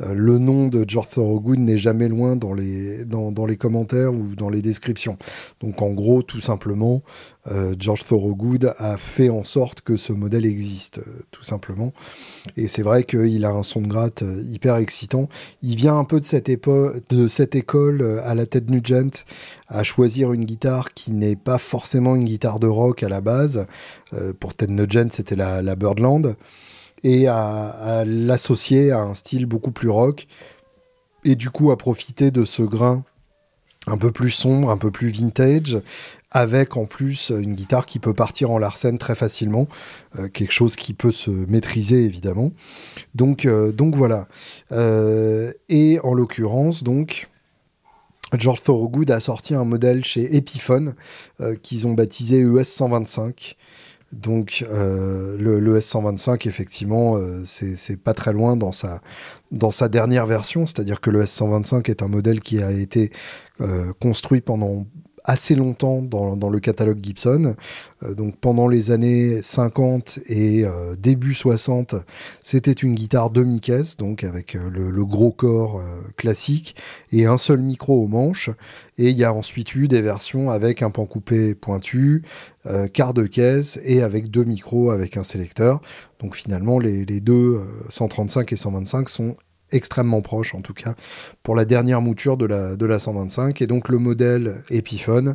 euh, 0.00 0.14
le 0.14 0.38
nom 0.38 0.68
de 0.68 0.84
George 0.86 1.10
Thorogood 1.10 1.58
n'est 1.58 1.78
jamais 1.78 2.08
loin 2.08 2.36
dans 2.36 2.54
les, 2.54 3.04
dans, 3.04 3.32
dans, 3.32 3.46
les 3.46 3.56
commentaires 3.56 4.12
ou 4.12 4.34
dans 4.36 4.48
les 4.48 4.62
descriptions. 4.62 5.16
Donc 5.60 5.82
en 5.82 5.90
gros, 5.90 6.22
tout 6.22 6.40
simplement, 6.40 7.02
euh, 7.41 7.41
George 7.76 8.04
Thorogood 8.06 8.72
a 8.78 8.96
fait 8.96 9.28
en 9.28 9.42
sorte 9.42 9.80
que 9.80 9.96
ce 9.96 10.12
modèle 10.12 10.46
existe, 10.46 11.00
tout 11.32 11.42
simplement. 11.42 11.92
Et 12.56 12.68
c'est 12.68 12.82
vrai 12.82 13.02
qu'il 13.02 13.44
a 13.44 13.50
un 13.50 13.64
son 13.64 13.80
de 13.80 13.88
gratte 13.88 14.22
hyper 14.44 14.76
excitant. 14.76 15.28
Il 15.60 15.74
vient 15.74 15.98
un 15.98 16.04
peu 16.04 16.20
de 16.20 16.24
cette, 16.24 16.48
de 16.48 17.28
cette 17.28 17.54
école 17.56 18.20
à 18.24 18.36
la 18.36 18.46
tête 18.46 18.70
Nugent 18.70 19.24
à 19.72 19.82
choisir 19.82 20.32
une 20.32 20.44
guitare 20.44 20.92
qui 20.92 21.12
n'est 21.12 21.36
pas 21.36 21.58
forcément 21.58 22.14
une 22.14 22.24
guitare 22.24 22.60
de 22.60 22.66
rock 22.66 23.02
à 23.02 23.08
la 23.08 23.20
base. 23.20 23.66
Euh, 24.12 24.32
pour 24.38 24.54
Ted 24.54 24.72
Nugent, 24.72 25.10
c'était 25.10 25.36
la, 25.36 25.76
Birdland. 25.76 26.36
Et 27.04 27.26
à, 27.26 28.04
l'associer 28.06 28.92
à 28.92 29.00
un 29.00 29.14
style 29.14 29.46
beaucoup 29.46 29.72
plus 29.72 29.88
rock. 29.88 30.26
Et 31.24 31.36
du 31.36 31.50
coup, 31.50 31.70
à 31.70 31.78
profiter 31.78 32.30
de 32.30 32.44
ce 32.44 32.62
grain 32.62 33.04
un 33.86 33.96
peu 33.96 34.12
plus 34.12 34.30
sombre, 34.30 34.70
un 34.70 34.76
peu 34.76 34.92
plus 34.92 35.08
vintage, 35.08 35.80
avec 36.32 36.76
en 36.76 36.86
plus 36.86 37.30
une 37.30 37.54
guitare 37.54 37.86
qui 37.86 37.98
peut 37.98 38.14
partir 38.14 38.50
en 38.50 38.58
Larsen 38.58 38.98
très 38.98 39.14
facilement, 39.14 39.68
euh, 40.18 40.28
quelque 40.28 40.52
chose 40.52 40.76
qui 40.76 40.94
peut 40.94 41.12
se 41.12 41.30
maîtriser 41.30 42.04
évidemment. 42.04 42.52
Donc, 43.14 43.44
euh, 43.44 43.72
donc 43.72 43.94
voilà. 43.94 44.26
et 45.68 45.98
en 46.02 46.14
l'occurrence, 46.14 46.82
donc, 46.82 47.28
George 48.38 48.62
Thorogood 48.62 49.10
a 49.10 49.20
sorti 49.20 49.54
un 49.54 49.64
modèle 49.64 50.04
chez 50.04 50.36
Epiphone 50.36 50.94
euh, 51.40 51.54
qu'ils 51.54 51.86
ont 51.86 51.92
baptisé 51.92 52.40
ES 52.40 52.64
125. 52.64 53.56
Donc 54.12 54.64
euh, 54.70 55.36
le, 55.38 55.76
ES 55.76 55.80
125, 55.80 56.46
effectivement, 56.46 57.16
euh, 57.16 57.42
c'est 57.46 57.96
pas 57.96 58.14
très 58.14 58.32
loin 58.32 58.56
dans 58.56 58.72
sa, 58.72 59.00
dans 59.52 59.70
sa 59.70 59.88
dernière 59.88 60.26
version, 60.26 60.66
c'est-à-dire 60.66 61.00
que 61.00 61.10
le 61.10 61.24
S125 61.24 61.90
est 61.90 62.02
un 62.02 62.08
modèle 62.08 62.40
qui 62.40 62.62
a 62.62 62.72
été 62.72 63.10
construit 64.00 64.40
pendant 64.40 64.86
assez 65.24 65.54
longtemps 65.54 66.02
dans, 66.02 66.50
le 66.50 66.60
catalogue 66.60 66.98
Gibson. 67.02 67.54
Euh, 68.02 68.14
donc 68.14 68.36
pendant 68.36 68.68
les 68.68 68.90
années 68.90 69.40
50 69.42 70.20
et 70.26 70.64
euh, 70.64 70.96
début 70.96 71.34
60, 71.34 71.94
c'était 72.42 72.72
une 72.72 72.94
guitare 72.94 73.30
demi-caisse, 73.30 73.96
donc 73.96 74.24
avec 74.24 74.56
euh, 74.56 74.70
le, 74.70 75.04
gros 75.04 75.32
corps 75.32 75.82
classique 76.16 76.76
et 77.10 77.26
un 77.26 77.38
seul 77.38 77.60
micro 77.60 78.02
au 78.02 78.06
manche. 78.06 78.50
Et 78.98 79.10
il 79.10 79.16
y 79.16 79.24
a 79.24 79.32
ensuite 79.32 79.74
eu 79.74 79.88
des 79.88 80.00
versions 80.00 80.50
avec 80.50 80.82
un 80.82 80.90
pan 80.90 81.06
coupé 81.06 81.54
pointu, 81.54 82.22
quart 82.92 83.14
de 83.14 83.26
caisse 83.26 83.80
et 83.84 84.02
avec 84.02 84.30
deux 84.30 84.44
micros 84.44 84.90
avec 84.90 85.16
un 85.16 85.24
sélecteur. 85.24 85.80
Donc 86.20 86.36
finalement, 86.36 86.78
les, 86.78 87.04
les 87.04 87.20
deux 87.20 87.60
135 87.88 88.52
et 88.52 88.56
125 88.56 89.08
sont 89.08 89.36
extrêmement 89.72 90.20
proche 90.20 90.54
en 90.54 90.60
tout 90.60 90.74
cas 90.74 90.94
pour 91.42 91.56
la 91.56 91.64
dernière 91.64 92.00
mouture 92.00 92.36
de 92.36 92.46
la, 92.46 92.76
de 92.76 92.86
la 92.86 92.98
125 92.98 93.60
et 93.60 93.66
donc 93.66 93.88
le 93.88 93.98
modèle 93.98 94.62
Epiphone 94.70 95.34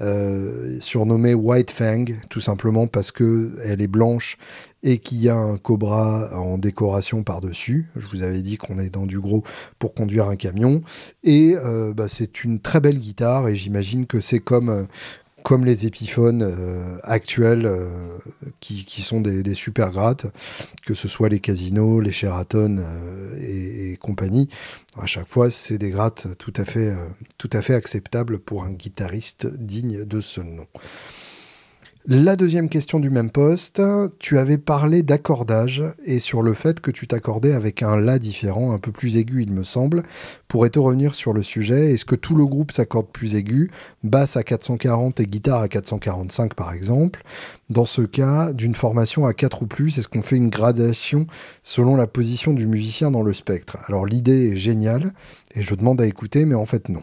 euh, 0.00 0.78
surnommé 0.80 1.34
White 1.34 1.70
Fang 1.70 2.04
tout 2.30 2.40
simplement 2.40 2.86
parce 2.86 3.12
que 3.12 3.52
elle 3.64 3.80
est 3.80 3.86
blanche 3.86 4.36
et 4.82 4.98
qu'il 4.98 5.22
y 5.22 5.30
a 5.30 5.36
un 5.36 5.56
cobra 5.56 6.38
en 6.38 6.58
décoration 6.58 7.22
par-dessus. 7.22 7.88
Je 7.96 8.06
vous 8.06 8.22
avais 8.22 8.42
dit 8.42 8.58
qu'on 8.58 8.78
est 8.78 8.90
dans 8.90 9.06
du 9.06 9.18
gros 9.18 9.42
pour 9.78 9.94
conduire 9.94 10.28
un 10.28 10.36
camion. 10.36 10.82
Et 11.22 11.54
euh, 11.56 11.94
bah, 11.94 12.06
c'est 12.06 12.44
une 12.44 12.60
très 12.60 12.80
belle 12.80 12.98
guitare 12.98 13.48
et 13.48 13.56
j'imagine 13.56 14.06
que 14.06 14.20
c'est 14.20 14.40
comme, 14.40 14.86
comme 15.44 15.66
les 15.66 15.84
épiphones 15.84 16.42
euh, 16.42 16.96
actuels 17.02 17.66
euh, 17.66 17.90
qui, 18.60 19.02
sont 19.02 19.20
des, 19.20 19.54
super 19.54 19.90
grattes, 19.90 20.26
que 20.86 20.94
ce 20.94 21.06
soit 21.06 21.28
les 21.28 21.38
casinos, 21.38 22.00
les 22.00 22.12
Sheraton 22.12 22.78
euh, 22.78 23.92
et, 23.92 23.98
compagnie. 23.98 24.48
À 24.98 25.06
chaque 25.06 25.28
fois, 25.28 25.50
c'est 25.50 25.76
des 25.76 25.90
grattes 25.90 26.26
tout 26.38 26.52
à 26.56 26.64
fait, 26.64 26.94
tout 27.36 27.50
à 27.52 27.60
fait 27.60 27.74
acceptables 27.74 28.38
pour 28.38 28.64
un 28.64 28.70
guitariste 28.70 29.46
digne 29.46 30.04
de 30.04 30.20
ce 30.20 30.40
nom. 30.40 30.66
La 32.06 32.36
deuxième 32.36 32.68
question 32.68 33.00
du 33.00 33.08
même 33.08 33.30
poste, 33.30 33.80
tu 34.18 34.36
avais 34.36 34.58
parlé 34.58 35.02
d'accordage 35.02 35.82
et 36.04 36.20
sur 36.20 36.42
le 36.42 36.52
fait 36.52 36.80
que 36.80 36.90
tu 36.90 37.06
t'accordais 37.06 37.54
avec 37.54 37.82
un 37.82 37.96
La 37.96 38.18
différent, 38.18 38.72
un 38.72 38.78
peu 38.78 38.92
plus 38.92 39.16
aigu 39.16 39.40
il 39.40 39.50
me 39.50 39.62
semble. 39.62 40.02
Pourrais-tu 40.46 40.80
revenir 40.80 41.14
sur 41.14 41.32
le 41.32 41.42
sujet? 41.42 41.94
Est-ce 41.94 42.04
que 42.04 42.14
tout 42.14 42.36
le 42.36 42.44
groupe 42.44 42.72
s'accorde 42.72 43.06
plus 43.06 43.36
aigu, 43.36 43.70
basse 44.02 44.36
à 44.36 44.42
440 44.42 45.18
et 45.20 45.24
guitare 45.24 45.62
à 45.62 45.68
445 45.68 46.52
par 46.52 46.74
exemple 46.74 47.22
Dans 47.70 47.86
ce 47.86 48.02
cas, 48.02 48.52
d'une 48.52 48.74
formation 48.74 49.24
à 49.24 49.32
4 49.32 49.62
ou 49.62 49.66
plus, 49.66 49.96
est-ce 49.96 50.08
qu'on 50.08 50.20
fait 50.20 50.36
une 50.36 50.50
gradation 50.50 51.26
selon 51.62 51.96
la 51.96 52.06
position 52.06 52.52
du 52.52 52.66
musicien 52.66 53.10
dans 53.10 53.22
le 53.22 53.32
spectre? 53.32 53.78
Alors 53.86 54.04
l'idée 54.04 54.50
est 54.50 54.56
géniale 54.58 55.14
et 55.54 55.62
je 55.62 55.74
demande 55.74 56.02
à 56.02 56.06
écouter 56.06 56.44
mais 56.44 56.54
en 56.54 56.66
fait 56.66 56.90
non. 56.90 57.02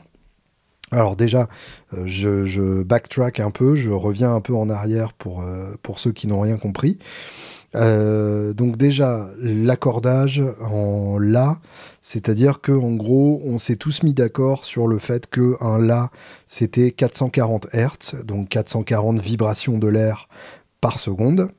Alors 0.92 1.16
déjà, 1.16 1.48
euh, 1.94 2.04
je, 2.06 2.84
backtrack 2.84 3.40
un 3.40 3.52
peu, 3.52 3.76
je 3.76 3.92
reviens 3.92 4.36
un 4.36 4.42
peu 4.42 4.54
en 4.54 4.70
arrière 4.70 5.14
pour, 5.14 5.42
euh, 5.42 5.74
pour 5.82 6.00
ceux 6.00 6.12
qui 6.12 6.28
n'ont 6.28 6.42
rien 6.42 6.58
compris. 6.58 7.00
Euh, 7.76 8.54
donc 8.54 8.76
déjà, 8.76 9.30
l'accordage 9.40 10.44
en 10.60 11.18
La, 11.18 11.60
c'est-à-dire 12.02 12.60
que 12.60 12.74
en 12.74 12.92
gros, 12.92 13.42
on 13.46 13.58
s'est 13.58 13.78
tous 13.78 14.04
mis 14.04 14.14
d'accord 14.14 14.66
sur 14.66 14.88
le 14.88 15.00
fait 15.00 15.28
que 15.28 15.56
un 15.64 15.80
La, 15.80 16.10
c'était 16.48 16.92
440 16.92 17.68
Hz, 17.74 18.26
donc 18.26 18.50
440 18.50 19.20
vibrations 19.20 19.78
de 19.78 19.88
l'air 19.88 20.28
par 20.82 21.00
seconde 21.00 21.50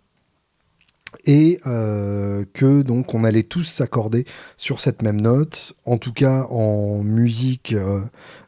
et 1.27 1.61
que 1.63 2.83
donc 2.83 3.15
on 3.15 3.25
allait 3.25 3.43
tous 3.43 3.65
s'accorder 3.65 4.25
sur 4.57 4.81
cette 4.81 5.03
même 5.03 5.21
note, 5.21 5.75
en 5.85 5.99
tout 5.99 6.13
cas 6.13 6.47
en 6.51 7.03
musique 7.03 7.75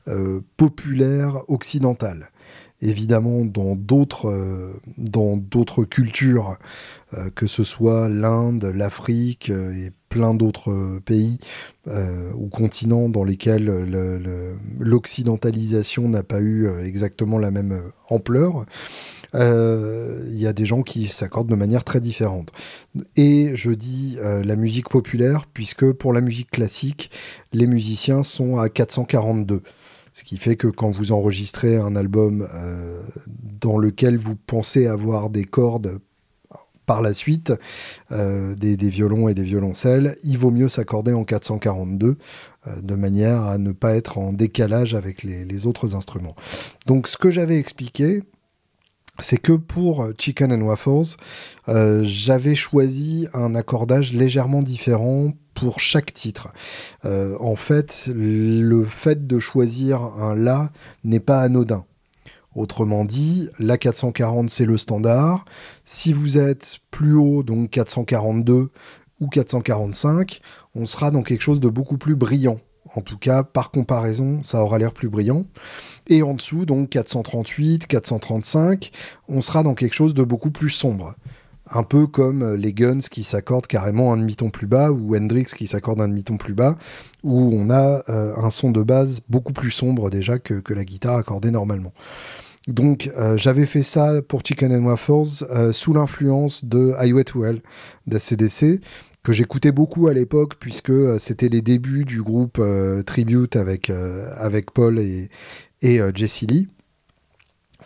euh, 0.06 0.42
populaire 0.58 1.48
occidentale. 1.48 2.28
Évidemment, 2.82 3.46
dans 3.46 3.74
d'autres 3.74 4.28
euh, 4.28 5.84
cultures, 5.88 6.58
euh, 7.14 7.30
que 7.34 7.46
ce 7.46 7.64
soit 7.64 8.10
l'Inde, 8.10 8.64
l'Afrique 8.64 9.48
et 9.48 9.92
plein 10.10 10.34
d'autres 10.34 11.00
pays 11.06 11.38
ou 12.36 12.48
continents 12.48 13.08
dans 13.08 13.24
lesquels 13.24 13.64
l'occidentalisation 14.78 16.08
n'a 16.08 16.22
pas 16.22 16.40
eu 16.40 16.68
exactement 16.82 17.38
la 17.38 17.50
même 17.50 17.82
ampleur, 18.10 18.64
il 19.34 20.40
y 20.40 20.46
a 20.46 20.52
des 20.52 20.66
gens 20.66 20.82
qui 20.82 21.06
s'accordent 21.06 21.50
de 21.50 21.54
manière 21.54 21.84
très 21.84 22.00
différente. 22.00 22.52
Et 23.16 23.52
je 23.54 23.70
dis 23.70 24.16
la 24.20 24.56
musique 24.56 24.88
populaire, 24.88 25.46
puisque 25.52 25.92
pour 25.92 26.12
la 26.12 26.20
musique 26.20 26.50
classique, 26.50 27.10
les 27.52 27.66
musiciens 27.66 28.22
sont 28.22 28.58
à 28.58 28.68
442. 28.68 29.62
Ce 30.14 30.22
qui 30.22 30.36
fait 30.36 30.54
que 30.54 30.68
quand 30.68 30.92
vous 30.92 31.10
enregistrez 31.10 31.76
un 31.76 31.96
album 31.96 32.46
euh, 32.54 33.02
dans 33.60 33.78
lequel 33.78 34.16
vous 34.16 34.36
pensez 34.36 34.86
avoir 34.86 35.28
des 35.28 35.44
cordes 35.44 35.98
par 36.86 37.02
la 37.02 37.12
suite, 37.12 37.52
euh, 38.12 38.54
des, 38.54 38.76
violons 38.76 39.28
et 39.28 39.34
des 39.34 39.42
violoncelles, 39.42 40.16
il 40.22 40.38
vaut 40.38 40.52
mieux 40.52 40.68
s'accorder 40.68 41.12
en 41.12 41.24
442 41.24 42.16
euh, 42.66 42.80
de 42.80 42.94
manière 42.94 43.42
à 43.42 43.58
ne 43.58 43.72
pas 43.72 43.96
être 43.96 44.18
en 44.18 44.32
décalage 44.32 44.94
avec 44.94 45.24
les, 45.24 45.66
autres 45.66 45.96
instruments. 45.96 46.36
Donc 46.86 47.08
ce 47.08 47.16
que 47.16 47.32
j'avais 47.32 47.58
expliqué, 47.58 48.22
c'est 49.18 49.38
que 49.38 49.52
pour 49.52 50.08
Chicken 50.18 50.52
and 50.52 50.62
Waffles, 50.62 51.16
j'avais 52.02 52.54
choisi 52.54 53.28
un 53.32 53.54
accordage 53.54 54.12
légèrement 54.12 54.62
différent 54.62 55.32
pour 55.54 55.80
chaque 55.80 56.12
titre. 56.12 56.52
Euh, 57.04 57.36
en 57.40 57.56
fait, 57.56 58.10
le 58.14 58.84
fait 58.84 59.26
de 59.26 59.38
choisir 59.38 60.02
un 60.02 60.34
La 60.34 60.70
n'est 61.04 61.20
pas 61.20 61.40
anodin. 61.40 61.84
Autrement 62.54 63.04
dit, 63.04 63.48
la 63.58 63.78
440 63.78 64.50
c'est 64.50 64.66
le 64.66 64.78
standard. 64.78 65.44
Si 65.84 66.12
vous 66.12 66.38
êtes 66.38 66.78
plus 66.90 67.14
haut, 67.14 67.42
donc 67.42 67.70
442 67.70 68.70
ou 69.20 69.28
445, 69.28 70.40
on 70.74 70.86
sera 70.86 71.10
dans 71.10 71.22
quelque 71.22 71.42
chose 71.42 71.60
de 71.60 71.68
beaucoup 71.68 71.98
plus 71.98 72.14
brillant. 72.14 72.60
En 72.94 73.00
tout 73.00 73.18
cas, 73.18 73.42
par 73.42 73.70
comparaison, 73.70 74.42
ça 74.42 74.62
aura 74.62 74.78
l'air 74.78 74.92
plus 74.92 75.08
brillant. 75.08 75.44
Et 76.06 76.22
en 76.22 76.34
dessous, 76.34 76.66
donc 76.66 76.90
438, 76.90 77.86
435, 77.86 78.90
on 79.28 79.42
sera 79.42 79.62
dans 79.62 79.74
quelque 79.74 79.94
chose 79.94 80.14
de 80.14 80.22
beaucoup 80.22 80.50
plus 80.50 80.70
sombre 80.70 81.14
un 81.70 81.82
peu 81.82 82.06
comme 82.06 82.42
euh, 82.42 82.56
les 82.56 82.72
Guns 82.72 83.00
qui 83.10 83.24
s'accordent 83.24 83.66
carrément 83.66 84.12
un 84.12 84.16
demi-ton 84.16 84.50
plus 84.50 84.66
bas 84.66 84.90
ou 84.90 85.16
Hendrix 85.16 85.46
qui 85.56 85.66
s'accorde 85.66 86.00
un 86.00 86.08
demi-ton 86.08 86.36
plus 86.36 86.54
bas, 86.54 86.76
où 87.22 87.50
on 87.52 87.70
a 87.70 88.02
euh, 88.08 88.34
un 88.36 88.50
son 88.50 88.70
de 88.70 88.82
base 88.82 89.20
beaucoup 89.28 89.52
plus 89.52 89.70
sombre 89.70 90.10
déjà 90.10 90.38
que, 90.38 90.62
la 90.74 90.84
guitare 90.84 91.16
accordée 91.16 91.50
normalement. 91.50 91.92
Donc 92.66 93.10
euh, 93.18 93.36
j'avais 93.36 93.66
fait 93.66 93.82
ça 93.82 94.22
pour 94.22 94.40
Chicken 94.44 94.74
and 94.74 94.84
Waffles 94.84 95.72
sous 95.72 95.92
l'influence 95.92 96.64
de 96.64 96.92
Highway 96.98 97.24
to 97.24 97.44
Hell 97.44 97.62
d'ACDC, 98.06 98.80
que 99.24 99.32
j'écoutais 99.32 99.72
beaucoup 99.72 100.06
à 100.06 100.14
l'époque 100.14 100.54
puisque 100.60 100.92
c'était 101.18 101.48
les 101.48 101.62
débuts 101.62 102.04
du 102.04 102.22
groupe 102.22 102.62
Tribute 103.06 103.56
avec, 103.56 103.90
avec 103.90 104.70
Paul 104.70 105.00
et, 105.00 105.28
et 105.82 105.98
Jesse 106.14 106.42
Lee 106.42 106.68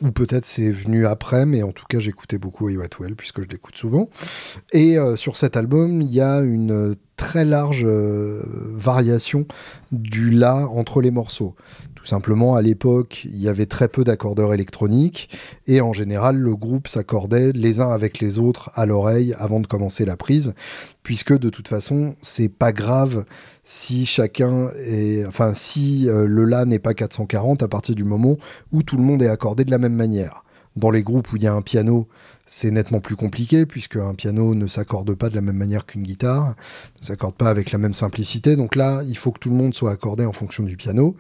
ou 0.01 0.11
peut-être 0.11 0.45
c'est 0.45 0.71
venu 0.71 1.07
après, 1.07 1.47
mais 1.47 1.63
en 1.63 1.73
tout 1.73 1.85
cas 1.89 1.99
j'écoutais 1.99 2.39
beaucoup 2.39 2.69
Well 2.69 3.17
puisque 3.17 3.43
je 3.43 3.49
l'écoute 3.49 3.77
souvent. 3.77 4.09
Et 4.73 4.99
euh, 4.99 5.17
sur 5.17 5.37
cet 5.37 5.57
album, 5.57 6.01
il 6.03 6.11
y 6.13 6.21
a 6.21 6.41
une 6.41 6.95
très 7.17 7.45
large 7.45 7.83
euh, 7.85 8.43
variation 8.75 9.47
du 9.91 10.31
La 10.31 10.69
entre 10.69 11.01
les 11.01 11.11
morceaux. 11.11 11.57
Simplement, 12.09 12.55
à 12.55 12.63
l'époque, 12.63 13.27
il 13.27 13.37
y 13.37 13.51
avait 13.51 13.67
très 13.67 13.87
peu 13.87 14.03
d'accordeurs 14.03 14.55
électroniques 14.55 15.29
et 15.67 15.83
en 15.83 15.93
général, 15.93 16.39
le 16.39 16.57
groupe 16.57 16.89
s'accordait 16.89 17.53
les 17.53 17.81
uns 17.81 17.91
avec 17.91 18.19
les 18.19 18.39
autres 18.39 18.71
à 18.77 18.87
l'oreille 18.87 19.35
avant 19.39 19.61
de 19.61 19.67
commencer 19.67 20.07
la 20.07 20.17
prise, 20.17 20.55
puisque 21.03 21.39
de 21.39 21.51
toute 21.51 21.69
façon, 21.69 22.15
c'est 22.23 22.49
pas 22.49 22.73
grave 22.73 23.27
si 23.63 24.07
chacun 24.07 24.71
est, 24.87 25.27
enfin, 25.27 25.53
si 25.53 26.09
euh, 26.09 26.27
le 26.27 26.45
La 26.47 26.65
n'est 26.65 26.79
pas 26.79 26.95
440 26.95 27.63
à 27.63 27.69
partir 27.69 27.95
du 27.95 28.05
moment 28.05 28.39
où 28.73 28.83
tout 28.83 28.97
le 28.97 29.03
monde 29.03 29.21
est 29.21 29.29
accordé 29.29 29.67
de 29.67 29.71
la 29.71 29.77
même 29.77 29.93
manière. 29.93 30.45
Dans 30.77 30.91
les 30.91 31.03
groupes 31.03 31.31
où 31.35 31.37
il 31.37 31.43
y 31.43 31.47
a 31.47 31.53
un 31.53 31.61
piano, 31.61 32.09
c'est 32.47 32.71
nettement 32.71 33.01
plus 33.01 33.17
compliqué 33.17 33.67
puisque 33.67 33.97
un 33.97 34.15
piano 34.15 34.55
ne 34.55 34.67
s'accorde 34.67 35.15
pas 35.15 35.29
de 35.29 35.35
la 35.35 35.43
même 35.43 35.57
manière 35.57 35.85
qu'une 35.85 36.03
guitare, 36.03 36.55
ne 37.01 37.07
s'accorde 37.07 37.35
pas 37.35 37.51
avec 37.51 37.73
la 37.73 37.79
même 37.79 37.95
simplicité. 37.95 38.57
Donc 38.57 38.75
là, 38.75 39.03
il 39.07 39.17
faut 39.17 39.31
que 39.31 39.39
tout 39.39 39.51
le 39.51 39.57
monde 39.57 39.75
soit 39.75 39.91
accordé 39.91 40.25
en 40.25 40.33
fonction 40.33 40.65
du 40.65 40.77
piano. 40.77 41.15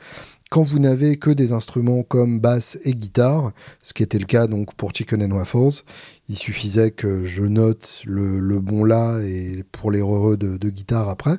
Quand 0.50 0.62
vous 0.62 0.78
n'avez 0.78 1.18
que 1.18 1.30
des 1.30 1.52
instruments 1.52 2.02
comme 2.02 2.40
basse 2.40 2.78
et 2.84 2.94
guitare, 2.94 3.52
ce 3.82 3.92
qui 3.92 4.02
était 4.02 4.18
le 4.18 4.24
cas 4.24 4.46
donc 4.46 4.74
pour 4.74 4.94
Chicken 4.94 5.22
and 5.22 5.36
Waffles, 5.36 5.82
il 6.28 6.36
suffisait 6.36 6.90
que 6.90 7.26
je 7.26 7.42
note 7.42 8.02
le, 8.06 8.60
bon 8.60 8.84
là 8.84 9.20
et 9.20 9.62
pour 9.72 9.90
les 9.90 10.00
heureux 10.00 10.38
de, 10.38 10.70
guitare 10.70 11.10
après. 11.10 11.36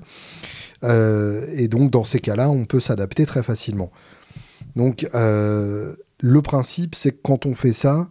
Euh, 0.84 1.46
et 1.56 1.68
donc 1.68 1.90
dans 1.90 2.04
ces 2.04 2.20
cas-là, 2.20 2.52
on 2.52 2.66
peut 2.66 2.80
s'adapter 2.80 3.26
très 3.26 3.42
facilement. 3.42 3.92
Donc 4.76 5.08
euh, 5.16 5.96
le 6.20 6.42
principe, 6.44 6.94
c'est 6.94 7.12
que 7.12 7.20
quand 7.24 7.48
on 7.48 7.56
fait 7.56 7.74
ça, 7.74 8.10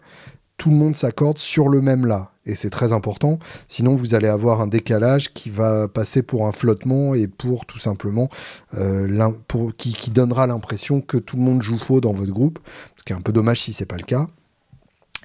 tout 0.57 0.71
le 0.71 0.77
monde 0.77 0.97
s'accorde 0.97 1.39
sur 1.39 1.69
le 1.69 1.81
même 1.81 2.07
La. 2.07 2.33
Et 2.49 2.55
c'est 2.55 2.71
très 2.71 2.95
important, 2.95 3.39
sinon 3.69 3.95
vous 3.95 4.15
allez 4.15 4.27
avoir 4.27 4.63
un 4.63 4.67
décalage 4.67 5.35
qui 5.35 5.51
va 5.51 5.87
passer 5.87 6.23
pour 6.23 6.47
un 6.47 6.53
flottement 6.53 7.15
et 7.15 7.29
pour 7.29 7.67
tout 7.67 7.79
simplement 7.79 8.31
euh, 8.75 9.31
qui, 9.77 10.11
donnera 10.11 10.47
l'impression 10.47 11.03
que 11.03 11.19
tout 11.19 11.37
le 11.37 11.43
monde 11.43 11.63
joue 11.63 11.79
faux 11.79 12.01
dans 12.01 12.15
votre 12.15 12.33
groupe, 12.33 12.59
ce 12.97 13.05
qui 13.05 13.13
est 13.13 13.17
un 13.17 13.21
peu 13.21 13.33
dommage 13.33 13.61
si 13.61 13.75
c'est 13.75 13.85
pas 13.85 13.99
le 13.99 14.05
cas. 14.05 14.27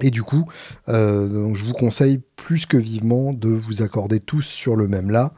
Et 0.02 0.10
du 0.10 0.24
coup, 0.24 0.46
euh, 0.90 1.54
je 1.54 1.64
vous 1.64 1.74
conseille 1.74 2.20
plus 2.36 2.66
que 2.66 2.78
vivement 2.78 3.32
de 3.32 3.50
vous 3.50 3.82
accorder 3.84 4.20
tous 4.20 4.42
sur 4.42 4.76
le 4.76 4.88
même 4.90 5.10
La 5.10 5.32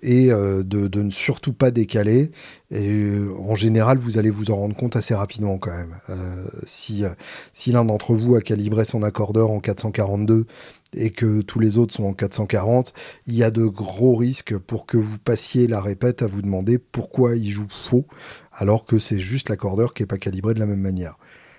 et 0.00 0.32
euh, 0.32 0.62
de, 0.62 1.02
ne 1.02 1.10
surtout 1.10 1.52
pas 1.52 1.70
décaler. 1.70 2.32
Et 2.70 3.12
en 3.38 3.54
général, 3.54 3.98
vous 3.98 4.18
allez 4.18 4.30
vous 4.30 4.50
en 4.50 4.56
rendre 4.56 4.74
compte 4.74 4.96
assez 4.96 5.14
rapidement 5.14 5.58
quand 5.58 5.70
même. 5.70 5.94
Si 6.64 7.04
si 7.52 7.70
l'un 7.70 7.84
d'entre 7.84 8.14
vous 8.14 8.34
a 8.34 8.40
calibré 8.40 8.84
son 8.84 9.02
accordeur 9.02 9.50
en 9.50 9.60
442 9.60 10.46
et 10.94 11.10
que 11.10 11.42
tous 11.42 11.60
les 11.60 11.78
autres 11.78 11.94
sont 11.94 12.04
en 12.04 12.12
440, 12.12 12.92
il 13.26 13.34
y 13.34 13.42
a 13.42 13.50
de 13.50 13.64
gros 13.64 14.16
risques 14.16 14.56
pour 14.56 14.86
que 14.86 14.96
vous 14.96 15.18
passiez 15.18 15.66
la 15.66 15.80
répète 15.80 16.22
à 16.22 16.26
vous 16.26 16.42
demander 16.42 16.78
pourquoi 16.78 17.36
il 17.36 17.50
joue 17.50 17.68
faux, 17.68 18.06
alors 18.52 18.84
que 18.84 18.98
c'est 18.98 19.20
juste 19.20 19.48
l'accordeur 19.48 19.94
qui 19.94 20.02
n'est 20.02 20.06
pas 20.06 20.18
calibré 20.18 20.54
de 20.54 20.60
la 20.60 20.66
même 20.66 20.80
manière. 20.80 21.16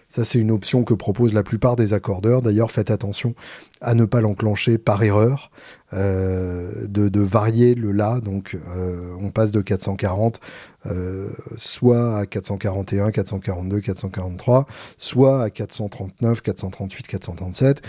Ça, 0.09 0.25
c'est 0.25 0.39
une 0.39 0.49
option 0.49 0.83
que 0.83 0.95
proposent 0.95 1.35
la 1.35 1.43
plupart 1.43 1.75
des 1.75 1.93
accordeurs. 1.93 2.41
D'ailleurs, 2.41 2.71
faites 2.71 2.89
attention 2.89 3.35
à 3.79 3.93
ne 3.93 4.05
pas 4.05 4.21
l'enclencher 4.21 4.79
par 4.79 5.03
erreur, 5.03 5.51
euh, 5.93 6.87
de, 6.87 7.21
varier 7.21 7.75
le 7.75 7.91
La. 7.91 8.19
Donc, 8.19 8.57
euh, 8.75 9.15
on 9.21 9.29
passe 9.29 9.51
de 9.51 9.61
440 9.61 10.39
euh, 10.87 11.29
soit 11.57 12.17
à 12.17 12.25
441, 12.25 13.11
442, 13.11 13.81
443, 13.81 14.65
soit 14.97 15.43
à 15.43 15.49
439, 15.51 16.41
438, 16.41 17.07
437. 17.07 17.81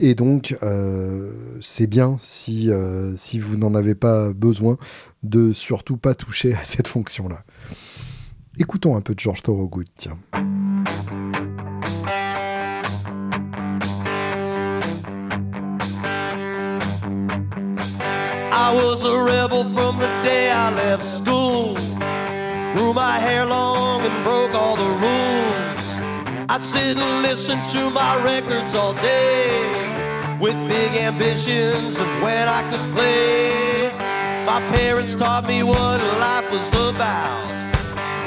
Et 0.00 0.14
donc, 0.14 0.56
c'est 1.60 1.86
bien 1.88 2.16
si, 2.22 2.70
si 3.16 3.38
vous 3.38 3.56
n'en 3.56 3.74
avez 3.74 3.94
pas 3.94 4.32
besoin 4.32 4.76
de 5.22 5.52
surtout 5.52 5.96
pas 5.96 6.14
toucher 6.14 6.54
à 6.54 6.64
cette 6.64 6.88
fonction-là. 6.88 7.42
Écoutons 8.58 8.96
un 8.96 9.00
peu 9.00 9.14
de 9.14 9.20
George 9.20 9.42
Thorogood, 9.42 9.86
tiens. 9.96 10.18
I 18.50 18.74
was 18.74 19.04
a 19.04 19.24
rebel 19.24 19.64
from 19.72 19.98
the 19.98 20.08
day 20.22 20.50
I 20.50 20.70
left 20.74 21.04
school. 21.04 21.74
Grew 22.74 22.92
my 22.92 23.18
hair 23.18 23.46
long 23.46 24.02
and 24.02 24.24
broke 24.24 24.54
all 24.54 24.76
the 24.76 24.90
rules. 25.00 25.98
I'd 26.50 26.62
sit 26.62 26.96
and 26.96 27.22
listen 27.22 27.58
to 27.72 27.90
my 27.90 28.20
records 28.24 28.74
all 28.74 28.92
day. 28.94 29.77
With 30.40 30.54
big 30.68 30.94
ambitions 31.02 31.98
of 31.98 32.06
when 32.22 32.46
I 32.48 32.62
could 32.70 32.94
play. 32.94 33.90
My 34.46 34.60
parents 34.76 35.16
taught 35.16 35.44
me 35.48 35.64
what 35.64 36.00
life 36.20 36.52
was 36.52 36.72
about. 36.72 37.50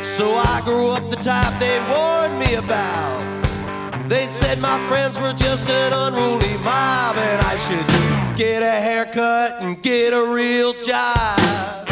So 0.03 0.35
I 0.35 0.61
grew 0.65 0.89
up 0.89 1.09
the 1.09 1.15
type 1.15 1.57
they 1.57 1.79
warned 1.87 2.37
me 2.37 2.55
about. 2.55 4.09
They 4.09 4.27
said 4.27 4.59
my 4.59 4.77
friends 4.89 5.21
were 5.21 5.31
just 5.31 5.69
an 5.69 5.93
unruly 5.93 6.57
mob 6.65 7.15
and 7.15 7.39
I 7.47 7.55
should 7.63 8.37
get 8.37 8.61
a 8.61 8.71
haircut 8.87 9.61
and 9.61 9.81
get 9.81 10.11
a 10.11 10.25
real 10.25 10.73
job. 10.73 11.87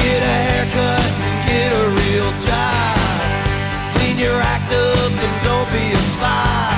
Get 0.00 0.22
a 0.22 0.36
haircut 0.48 1.10
and 1.28 1.36
get 1.44 1.70
a 1.76 1.86
real 2.00 2.30
job. 2.40 3.96
Clean 3.98 4.18
your 4.18 4.40
act 4.40 4.72
up 4.72 5.12
and 5.12 5.44
don't 5.44 5.70
be 5.70 5.92
a 5.92 5.98
slob. 5.98 6.77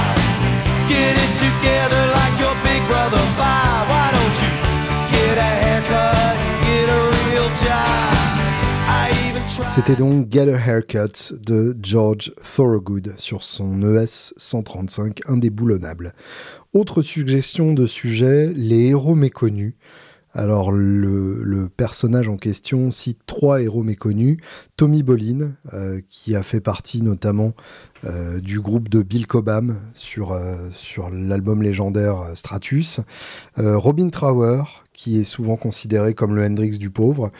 C'était 9.66 9.96
donc 9.96 10.30
Get 10.30 10.52
a 10.52 10.58
Haircut 10.58 11.32
de 11.32 11.76
George 11.82 12.32
Thorogood 12.56 13.14
sur 13.18 13.44
son 13.44 13.82
ES 13.82 14.32
135 14.36 15.20
indéboulonnable. 15.26 16.12
Autre 16.72 17.02
suggestion 17.02 17.72
de 17.72 17.86
sujet, 17.86 18.52
les 18.54 18.88
héros 18.88 19.14
méconnus. 19.14 19.74
Alors 20.32 20.70
le, 20.70 21.68
personnage 21.76 22.28
en 22.28 22.36
question 22.36 22.90
cite 22.90 23.18
trois 23.26 23.60
héros 23.60 23.82
méconnus. 23.82 24.38
Tommy 24.76 25.02
Bolin, 25.02 25.52
euh, 25.72 26.00
qui 26.08 26.36
a 26.36 26.42
fait 26.42 26.60
partie 26.60 27.02
notamment 27.02 27.52
euh, 28.04 28.40
du 28.40 28.60
groupe 28.60 28.88
de 28.88 29.02
Bill 29.02 29.26
Cobham 29.26 29.76
sur, 29.92 30.32
euh, 30.32 30.68
sur 30.72 31.10
l'album 31.10 31.62
légendaire 31.62 32.18
Stratus. 32.34 33.00
Robin 33.56 34.10
Trower, 34.10 34.62
qui 35.00 35.18
est 35.18 35.24
souvent 35.24 35.56
considéré 35.56 36.12
comme 36.12 36.36
le 36.36 36.44
Hendrix 36.44 36.76
du 36.76 36.90
pauvre, 36.90 37.30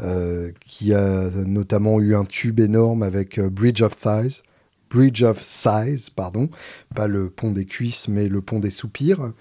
euh, 0.00 0.52
qui 0.66 0.92
a 0.92 1.30
notamment 1.46 1.98
eu 1.98 2.14
un 2.14 2.26
tube 2.26 2.60
énorme 2.60 3.02
avec 3.02 3.38
euh, 3.38 3.48
Bridge 3.48 3.80
of 3.80 3.98
Thighs, 3.98 4.42
Bridge 4.90 5.22
of 5.22 5.40
Size, 5.42 6.10
pardon, 6.10 6.50
pas 6.94 7.06
le 7.06 7.30
pont 7.30 7.52
des 7.52 7.64
cuisses, 7.64 8.08
mais 8.08 8.28
le 8.28 8.42
pont 8.42 8.58
des 8.58 8.68
soupirs, 8.68 9.32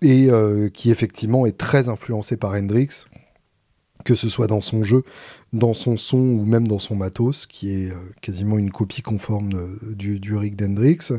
et 0.00 0.30
euh, 0.30 0.70
qui 0.70 0.90
effectivement 0.90 1.44
est 1.44 1.58
très 1.58 1.90
influencé 1.90 2.38
par 2.38 2.54
Hendrix, 2.54 3.04
que 4.06 4.14
ce 4.14 4.30
soit 4.30 4.46
dans 4.46 4.62
son 4.62 4.82
jeu, 4.84 5.02
dans 5.52 5.72
son 5.72 5.96
son 5.96 6.18
ou 6.18 6.44
même 6.44 6.68
dans 6.68 6.78
son 6.78 6.94
matos, 6.94 7.46
qui 7.46 7.70
est 7.70 7.90
euh, 7.90 7.96
quasiment 8.20 8.58
une 8.58 8.70
copie 8.70 9.02
conforme 9.02 9.76
du, 9.94 10.20
du 10.20 10.36
Rick 10.36 10.56
Dendrix. 10.56 11.12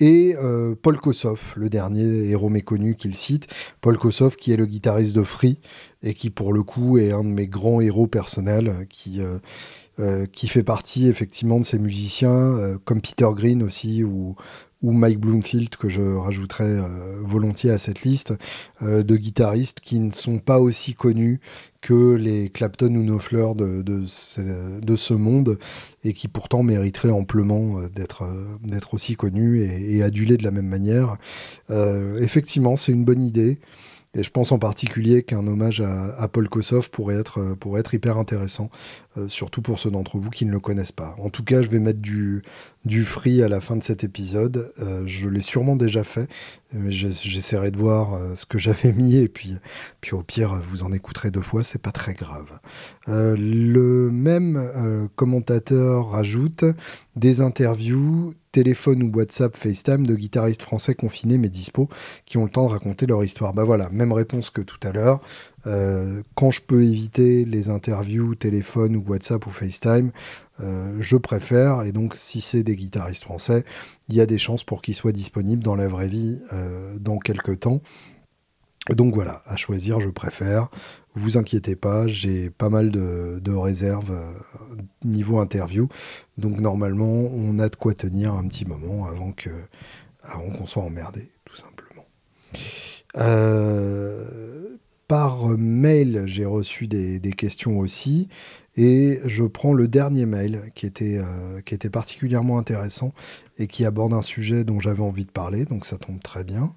Et 0.00 0.34
euh, 0.36 0.74
Paul 0.80 0.98
Kossoff, 0.98 1.54
le 1.56 1.70
dernier 1.70 2.28
héros 2.28 2.48
méconnu 2.48 2.94
qu'il 2.94 3.14
cite. 3.14 3.46
Paul 3.80 3.96
Kossoff, 3.98 4.36
qui 4.36 4.52
est 4.52 4.56
le 4.56 4.66
guitariste 4.66 5.16
de 5.16 5.22
Free, 5.22 5.58
et 6.02 6.14
qui 6.14 6.30
pour 6.30 6.52
le 6.52 6.62
coup 6.62 6.98
est 6.98 7.12
un 7.12 7.24
de 7.24 7.28
mes 7.28 7.46
grands 7.46 7.80
héros 7.80 8.06
personnels, 8.06 8.86
qui, 8.88 9.20
euh, 9.98 10.26
qui 10.26 10.48
fait 10.48 10.62
partie 10.62 11.08
effectivement 11.08 11.60
de 11.60 11.64
ces 11.64 11.78
musiciens, 11.78 12.78
comme 12.84 13.00
Peter 13.00 13.28
Green 13.34 13.62
aussi, 13.62 14.04
ou, 14.04 14.36
ou 14.82 14.92
Mike 14.92 15.20
Bloomfield, 15.20 15.76
que 15.76 15.88
je 15.88 16.00
rajouterais 16.00 16.64
euh, 16.64 17.20
volontiers 17.22 17.70
à 17.70 17.78
cette 17.78 18.02
liste, 18.02 18.34
euh, 18.82 19.02
de 19.02 19.16
guitaristes 19.16 19.80
qui 19.80 20.00
ne 20.00 20.10
sont 20.10 20.38
pas 20.38 20.58
aussi 20.58 20.94
connus 20.94 21.40
que 21.82 22.14
les 22.14 22.48
Clapton 22.48 22.94
ou 22.94 23.02
Knopfler 23.02 23.54
de, 23.56 23.82
de, 23.82 24.06
ce, 24.96 25.14
monde, 25.14 25.58
et 26.04 26.12
qui 26.12 26.28
pourtant 26.28 26.62
mériteraient 26.62 27.10
amplement 27.10 27.78
euh, 27.78 27.88
d'être 27.88 28.94
aussi 28.94 29.16
connus 29.16 29.62
et, 29.62 30.02
adulés 30.02 30.36
de 30.36 30.44
la 30.44 30.50
même 30.50 30.68
manière. 30.68 31.16
effectivement, 32.20 32.76
c'est 32.76 32.92
une 32.92 33.04
bonne 33.04 33.22
idée. 33.22 33.58
Et 34.12 34.24
je 34.24 34.30
pense 34.30 34.50
en 34.50 34.58
particulier 34.58 35.22
qu'un 35.22 35.46
hommage 35.46 35.80
à, 35.80 36.26
Paul 36.26 36.48
Kossoff 36.48 36.90
pourrait 36.90 37.14
être, 37.14 37.54
pourrait 37.60 37.78
être 37.80 37.94
hyper 37.94 38.18
intéressant, 38.18 38.68
surtout 39.28 39.62
pour 39.62 39.78
ceux 39.78 39.90
d'entre 39.90 40.18
vous 40.18 40.30
qui 40.30 40.44
ne 40.46 40.50
le 40.50 40.58
connaissent 40.58 40.90
pas. 40.90 41.14
En 41.18 41.30
tout 41.30 41.44
cas, 41.44 41.62
je 41.62 41.68
vais 41.68 41.78
mettre 41.78 42.00
du, 42.00 42.42
du 42.84 43.04
free 43.04 43.42
à 43.42 43.48
la 43.48 43.60
fin 43.60 43.76
de 43.76 43.82
cet 43.82 44.04
épisode. 44.04 44.72
Euh, 44.80 45.02
je 45.06 45.28
l'ai 45.28 45.42
sûrement 45.42 45.76
déjà 45.76 46.02
fait, 46.02 46.28
mais 46.72 46.90
j'essaierai 46.90 47.70
de 47.70 47.76
voir 47.76 48.14
euh, 48.14 48.34
ce 48.34 48.46
que 48.46 48.58
j'avais 48.58 48.92
mis 48.92 49.16
et 49.16 49.28
puis, 49.28 49.56
puis 50.00 50.14
au 50.14 50.22
pire, 50.22 50.62
vous 50.66 50.82
en 50.82 50.92
écouterez 50.92 51.30
deux 51.30 51.42
fois, 51.42 51.62
c'est 51.62 51.80
pas 51.80 51.92
très 51.92 52.14
grave. 52.14 52.58
Euh, 53.08 53.36
le 53.36 54.10
même 54.10 55.08
commentateur 55.16 56.10
rajoute 56.10 56.64
des 57.16 57.40
interviews, 57.40 58.32
téléphone 58.52 59.02
ou 59.02 59.12
WhatsApp, 59.14 59.54
FaceTime 59.54 60.06
de 60.06 60.14
guitaristes 60.14 60.62
français 60.62 60.94
confinés 60.94 61.38
mais 61.38 61.48
dispo 61.48 61.88
qui 62.24 62.38
ont 62.38 62.44
le 62.44 62.50
temps 62.50 62.66
de 62.66 62.70
raconter 62.72 63.06
leur 63.06 63.22
histoire. 63.22 63.52
Bah 63.52 63.64
voilà, 63.64 63.88
même 63.90 64.12
réponse 64.12 64.50
que 64.50 64.62
tout 64.62 64.80
à 64.82 64.92
l'heure. 64.92 65.20
Quand 66.34 66.50
je 66.50 66.62
peux 66.62 66.82
éviter 66.82 67.44
les 67.44 67.68
interviews, 67.68 68.34
téléphone 68.34 68.96
ou 68.96 69.04
WhatsApp 69.06 69.46
ou 69.46 69.50
FaceTime, 69.50 70.10
euh, 70.60 70.96
je 71.00 71.16
préfère. 71.16 71.82
Et 71.82 71.92
donc, 71.92 72.14
si 72.16 72.40
c'est 72.40 72.62
des 72.62 72.76
guitaristes 72.76 73.24
français, 73.24 73.64
il 74.08 74.16
y 74.16 74.20
a 74.20 74.26
des 74.26 74.38
chances 74.38 74.64
pour 74.64 74.82
qu'ils 74.82 74.94
soient 74.94 75.12
disponibles 75.12 75.62
dans 75.62 75.76
la 75.76 75.88
vraie 75.88 76.08
vie 76.08 76.40
euh, 76.52 76.98
dans 76.98 77.18
quelques 77.18 77.60
temps. 77.60 77.80
Donc 78.88 79.14
voilà, 79.14 79.42
à 79.46 79.56
choisir, 79.56 80.00
je 80.00 80.08
préfère. 80.08 80.68
Vous 81.14 81.36
inquiétez 81.36 81.76
pas, 81.76 82.08
j'ai 82.08 82.50
pas 82.50 82.68
mal 82.68 82.90
de, 82.90 83.52
réserves 83.52 84.16
niveau 85.04 85.38
interview. 85.38 85.88
Donc 86.38 86.60
normalement, 86.60 87.06
on 87.06 87.58
a 87.58 87.68
de 87.68 87.76
quoi 87.76 87.94
tenir 87.94 88.34
un 88.34 88.46
petit 88.46 88.64
moment 88.64 89.06
avant 89.06 89.32
que 89.32 89.50
avant 90.22 90.50
qu'on 90.50 90.66
soit 90.66 90.82
emmerdé, 90.82 91.30
tout 91.44 91.56
simplement. 91.56 92.06
Euh, 93.16 94.76
par 95.08 95.48
mail, 95.58 96.24
j'ai 96.26 96.44
reçu 96.44 96.86
des, 96.86 97.18
questions 97.32 97.78
aussi. 97.78 98.28
Et 98.76 99.20
je 99.26 99.44
prends 99.44 99.72
le 99.72 99.88
dernier 99.88 100.26
mail 100.26 100.62
qui 100.74 100.86
était, 100.86 101.18
euh, 101.18 101.60
qui 101.60 101.74
était 101.74 101.90
particulièrement 101.90 102.58
intéressant 102.58 103.12
et 103.58 103.66
qui 103.66 103.84
aborde 103.84 104.12
un 104.12 104.22
sujet 104.22 104.64
dont 104.64 104.80
j'avais 104.80 105.02
envie 105.02 105.24
de 105.24 105.30
parler, 105.30 105.64
donc 105.64 105.86
ça 105.86 105.96
tombe 105.96 106.22
très 106.22 106.44
bien. 106.44 106.72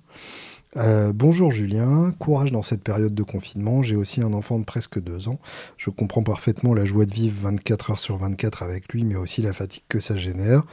Euh, 0.75 1.13
bonjour 1.13 1.51
Julien, 1.51 2.11
courage 2.17 2.51
dans 2.51 2.63
cette 2.63 2.81
période 2.81 3.13
de 3.13 3.21
confinement. 3.23 3.83
J'ai 3.83 3.95
aussi 3.95 4.21
un 4.21 4.33
enfant 4.33 4.57
de 4.57 4.63
presque 4.63 4.99
deux 4.99 5.27
ans. 5.27 5.37
Je 5.77 5.91
comprends 5.91 6.23
parfaitement 6.23 6.73
la 6.73 6.83
joie 6.83 7.05
de 7.05 7.13
vivre 7.13 7.35
24 7.43 7.91
heures 7.91 7.99
sur 7.99 8.17
24 8.17 8.63
avec 8.63 8.91
lui, 8.91 9.03
mais 9.03 9.15
aussi 9.15 9.43
la 9.43 9.53
fatigue 9.53 9.83
que 9.87 9.99
ça 9.99 10.17
génère 10.17 10.65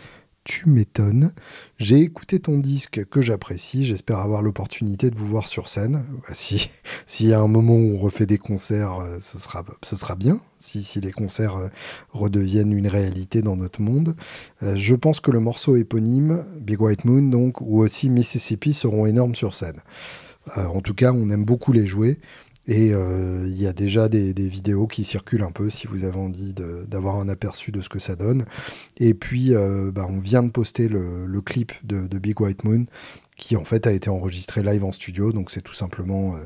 tu 0.45 0.69
m'étonnes. 0.69 1.33
J'ai 1.79 2.01
écouté 2.01 2.41
ton 2.41 2.59
disque 2.59 3.05
que 3.07 3.21
j'apprécie. 3.21 3.85
J'espère 3.85 4.19
avoir 4.19 4.43
l'opportunité 4.43 5.11
de 5.11 5.17
vous 5.17 5.27
voir 5.27 5.49
sur 5.49 5.69
scène. 5.69 6.05
Bah, 6.23 6.35
si 6.35 6.71
s'il 7.07 7.29
y 7.29 7.33
a 7.33 7.41
un 7.41 7.47
moment 7.47 7.75
où 7.75 7.95
on 7.95 7.99
refait 7.99 8.27
des 8.27 8.39
concerts, 8.39 9.01
euh, 9.01 9.19
ce 9.21 9.39
sera 9.39 9.65
ce 9.83 9.97
sera 9.97 10.17
bien. 10.17 10.41
Si, 10.59 10.83
si 10.83 11.01
les 11.01 11.13
concerts 11.13 11.57
euh, 11.57 11.69
redeviennent 12.11 12.73
une 12.73 12.89
réalité 12.89 13.43
dans 13.43 13.57
notre 13.57 13.83
monde, 13.83 14.17
euh, 14.63 14.77
je 14.77 14.95
pense 14.95 15.21
que 15.21 15.31
le 15.31 15.41
morceau 15.41 15.77
éponyme 15.77 16.45
Big 16.61 16.81
White 16.81 17.05
Moon 17.05 17.23
donc 17.23 17.61
ou 17.61 17.81
aussi 17.81 18.09
Mississippi 18.09 18.75
seront 18.75 19.07
énormes 19.07 19.35
sur 19.35 19.55
scène. 19.55 19.81
en 20.57 20.81
tout 20.81 20.95
cas, 20.95 21.13
on 21.13 21.29
aime 21.31 21.45
beaucoup 21.45 21.73
les 21.73 21.87
jouer. 21.87 22.19
Et 22.67 22.93
euh, 22.93 23.45
il 23.47 23.61
y 23.61 23.67
a 23.67 23.73
déjà 23.73 24.09
des, 24.09 24.33
vidéos 24.33 24.87
qui 24.87 25.05
circulent 25.05 25.43
un 25.43 25.51
peu 25.51 25.71
si 25.71 25.87
vous 25.87 26.05
avez 26.05 26.19
envie 26.19 26.55
d'avoir 26.55 27.17
un 27.17 27.29
aperçu 27.29 27.73
de 27.73 27.81
ce 27.81 27.89
que 27.89 27.99
ça 27.99 28.17
donne. 28.17 28.45
Et 28.99 29.15
puis, 29.15 29.55
euh, 29.55 29.91
bah, 29.93 30.07
on 30.09 30.21
vient 30.21 30.43
de 30.43 30.51
poster 30.51 30.89
le, 30.89 31.41
clip 31.41 31.73
de, 31.85 32.19
Big 32.19 32.41
White 32.41 32.65
Moon 32.65 32.87
qui 33.37 33.57
en 33.57 33.65
fait 33.65 33.87
a 33.87 33.93
été 33.93 34.11
enregistré 34.11 34.63
live 34.63 34.85
en 34.85 34.93
studio. 34.93 35.33
Donc 35.33 35.51
c'est 35.51 35.63
tout 35.63 35.75
simplement 35.75 36.37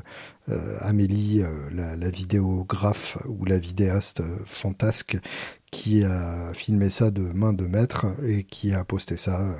euh, 0.47 0.77
Amélie, 0.79 1.43
la, 1.73 2.09
vidéographe 2.09 3.17
ou 3.27 3.43
la 3.43 3.59
vidéaste 3.59 4.23
fantasque, 4.45 5.17
qui 5.71 6.05
a 6.05 6.53
filmé 6.53 6.89
ça 6.89 7.11
de 7.11 7.21
main 7.21 7.51
de 7.51 7.65
maître 7.65 8.05
et 8.25 8.43
qui 8.43 8.73
a 8.73 8.85
posté 8.85 9.17
ça 9.17 9.53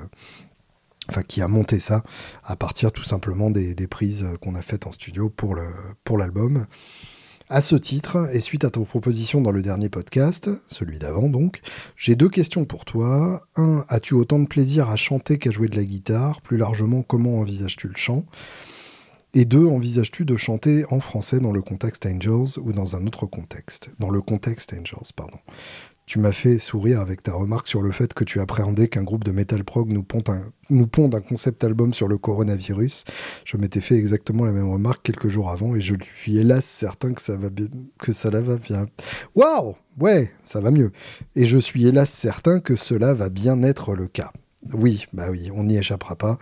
enfin 1.08 1.22
qui 1.22 1.42
a 1.42 1.48
monté 1.48 1.80
ça 1.80 2.02
à 2.44 2.56
partir 2.56 2.92
tout 2.92 3.04
simplement 3.04 3.50
des, 3.50 3.74
prises 3.86 4.26
qu'on 4.40 4.54
a 4.54 4.62
faites 4.62 4.86
en 4.86 4.92
studio 4.92 5.30
pour 5.30 5.54
le 5.54 5.66
pour 6.04 6.18
l'album. 6.18 6.66
À 7.48 7.62
ce 7.62 7.76
titre, 7.76 8.28
et 8.32 8.40
suite 8.40 8.64
à 8.64 8.70
ton 8.70 8.82
proposition 8.82 9.40
dans 9.40 9.52
le 9.52 9.62
dernier 9.62 9.88
podcast, 9.88 10.50
celui 10.66 10.98
d'avant 10.98 11.28
donc, 11.28 11.60
j'ai 11.96 12.16
deux 12.16 12.28
questions 12.28 12.64
pour 12.64 12.84
toi. 12.84 13.40
Un, 13.54 13.84
as-tu 13.88 14.14
autant 14.14 14.40
de 14.40 14.48
plaisir 14.48 14.90
à 14.90 14.96
chanter 14.96 15.38
qu'à 15.38 15.52
jouer 15.52 15.68
de 15.68 15.76
la 15.76 15.84
guitare? 15.84 16.40
Plus 16.40 16.56
largement, 16.56 17.02
comment 17.02 17.38
envisages-tu 17.38 17.86
le 17.86 17.94
chant? 17.94 18.24
Et 19.32 19.44
deux, 19.44 19.64
envisages-tu 19.64 20.24
de 20.24 20.36
chanter 20.36 20.86
en 20.90 20.98
français 20.98 21.38
dans 21.38 21.52
le 21.52 21.62
contexte 21.62 22.04
Angels 22.06 22.58
ou 22.58 22.72
dans 22.72 22.96
un 22.96 23.06
autre 23.06 23.26
contexte? 23.26 23.90
Dans 24.00 24.10
le 24.10 24.20
contexte 24.20 24.72
Angels, 24.72 25.12
pardon. 25.14 25.38
Tu 26.06 26.20
m'as 26.20 26.30
fait 26.30 26.60
sourire 26.60 27.00
avec 27.00 27.24
ta 27.24 27.32
remarque 27.32 27.66
sur 27.66 27.82
le 27.82 27.90
fait 27.90 28.14
que 28.14 28.22
tu 28.22 28.38
appréhendais 28.38 28.86
qu'un 28.86 29.02
groupe 29.02 29.24
de 29.24 29.32
metal 29.32 29.64
prog 29.64 29.92
nous 29.92 30.04
ponde, 30.04 31.14
un, 31.16 31.20
concept 31.20 31.64
album 31.64 31.94
sur 31.94 32.06
le 32.06 32.16
coronavirus. 32.16 33.02
Je 33.44 33.56
m'étais 33.56 33.80
fait 33.80 33.96
exactement 33.96 34.44
la 34.44 34.52
même 34.52 34.70
remarque 34.70 35.02
quelques 35.02 35.28
jours 35.28 35.50
avant 35.50 35.74
et 35.74 35.80
je 35.80 35.96
suis 36.16 36.38
hélas 36.38 36.64
certain 36.64 37.12
que 37.12 37.20
ça 37.20 37.36
va 37.36 37.50
bien, 37.50 37.66
que 37.98 38.12
ça 38.12 38.30
va 38.30 38.56
bien. 38.56 38.86
Waouh! 39.34 39.74
Ouais, 39.98 40.30
ça 40.44 40.60
va 40.60 40.70
mieux. 40.70 40.92
Et 41.34 41.46
je 41.46 41.58
suis 41.58 41.86
hélas 41.88 42.08
certain 42.08 42.60
que 42.60 42.76
cela 42.76 43.12
va 43.12 43.28
bien 43.28 43.60
être 43.64 43.96
le 43.96 44.06
cas. 44.06 44.30
Oui, 44.72 45.06
bah 45.12 45.26
oui, 45.30 45.50
on 45.52 45.64
n'y 45.64 45.76
échappera 45.76 46.16
pas. 46.16 46.38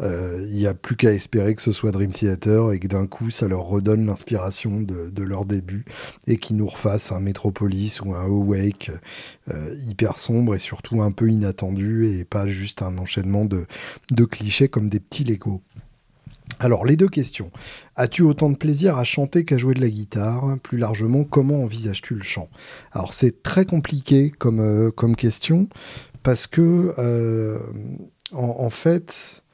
Euh, 0.00 0.44
il 0.48 0.56
n'y 0.56 0.66
a 0.66 0.74
plus 0.74 0.96
qu'à 0.96 1.12
espérer 1.12 1.54
que 1.54 1.62
ce 1.62 1.72
soit 1.72 1.90
Dream 1.90 2.10
Theater 2.10 2.72
et 2.72 2.78
que 2.78 2.86
d'un 2.86 3.06
coup 3.06 3.30
ça 3.30 3.48
leur 3.48 3.62
redonne 3.62 4.06
l'inspiration 4.06 4.80
de, 4.80 5.22
leur 5.22 5.44
début 5.44 5.84
et 6.26 6.38
qu'ils 6.38 6.56
nous 6.56 6.66
refassent 6.66 7.12
un 7.12 7.20
Metropolis 7.20 8.00
ou 8.00 8.14
un 8.14 8.24
Awake 8.24 8.90
euh, 9.52 9.74
hyper 9.88 10.18
sombre 10.18 10.54
et 10.54 10.58
surtout 10.58 11.02
un 11.02 11.10
peu 11.10 11.28
inattendu 11.28 12.06
et 12.06 12.24
pas 12.24 12.46
juste 12.48 12.82
un 12.82 12.96
enchaînement 12.98 13.44
de, 13.44 13.66
clichés 14.24 14.68
comme 14.68 14.88
des 14.88 15.00
petits 15.00 15.24
Legos. 15.24 15.62
Alors, 16.58 16.86
les 16.86 16.96
deux 16.96 17.08
questions. 17.08 17.50
As-tu 17.96 18.22
autant 18.22 18.48
de 18.48 18.56
plaisir 18.56 18.96
à 18.96 19.04
chanter 19.04 19.44
qu'à 19.44 19.58
jouer 19.58 19.74
de 19.74 19.80
la 19.80 19.90
guitare? 19.90 20.56
Plus 20.62 20.78
largement, 20.78 21.24
comment 21.24 21.62
envisages-tu 21.62 22.14
le 22.14 22.22
chant? 22.22 22.48
Alors, 22.92 23.12
c'est 23.12 23.42
très 23.42 23.66
compliqué 23.66 24.30
comme, 24.30 24.60
euh, 24.60 24.90
comme 24.90 25.16
question, 25.16 25.68
parce 26.26 26.48
que 26.48 26.92
euh, 26.98 27.56
en, 28.32 28.68
fait, 28.68 29.44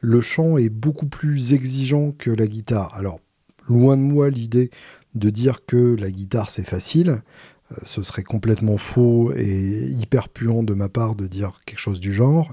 le 0.00 0.20
chant 0.20 0.58
est 0.58 0.68
beaucoup 0.68 1.06
plus 1.06 1.54
exigeant 1.54 2.10
que 2.10 2.32
la 2.32 2.48
guitare. 2.48 2.92
Alors, 2.96 3.20
loin 3.68 3.96
de 3.96 4.02
moi 4.02 4.28
l'idée 4.28 4.72
de 5.14 5.30
dire 5.30 5.64
que 5.64 5.94
la 5.94 6.10
guitare 6.10 6.50
c'est 6.50 6.66
facile. 6.66 7.22
Euh, 7.70 7.76
ce 7.84 8.02
serait 8.02 8.24
complètement 8.24 8.78
faux 8.78 9.32
et 9.36 9.90
hyper 9.90 10.28
puant 10.28 10.64
de 10.64 10.74
ma 10.74 10.88
part 10.88 11.14
de 11.14 11.28
dire 11.28 11.60
quelque 11.64 11.78
chose 11.78 12.00
du 12.00 12.12
genre. 12.12 12.52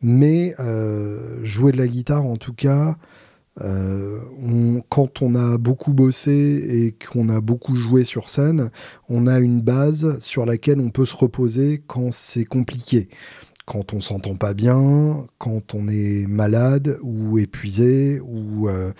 Mais 0.00 0.54
euh, 0.58 1.44
jouer 1.44 1.72
de 1.72 1.76
la 1.76 1.88
guitare, 1.88 2.24
en 2.24 2.38
tout 2.38 2.54
cas, 2.54 2.96
quand 3.58 5.22
on 5.22 5.34
a 5.34 5.58
beaucoup 5.58 5.94
bossé 5.94 6.30
et 6.30 6.92
qu'on 6.92 7.28
a 7.28 7.40
beaucoup 7.40 7.74
joué 7.76 8.04
sur 8.04 8.28
scène, 8.28 8.70
on 9.08 9.26
a 9.26 9.38
une 9.38 9.62
base 9.62 10.18
sur 10.20 10.46
laquelle 10.46 10.80
on 10.80 10.90
peut 10.90 11.06
se 11.06 11.16
reposer 11.16 11.82
quand 11.86 12.12
c'est 12.12 12.44
compliqué. 12.44 13.08
Quand 13.66 13.94
on 13.94 14.00
s'entend 14.00 14.36
pas 14.36 14.54
bien, 14.54 15.26
quand 15.38 15.74
on 15.74 15.88
est 15.88 16.26
malade 16.28 17.00
ou 17.02 17.36
épuisé 17.38 18.20
ou, 18.20 18.68
euh, 18.68 18.92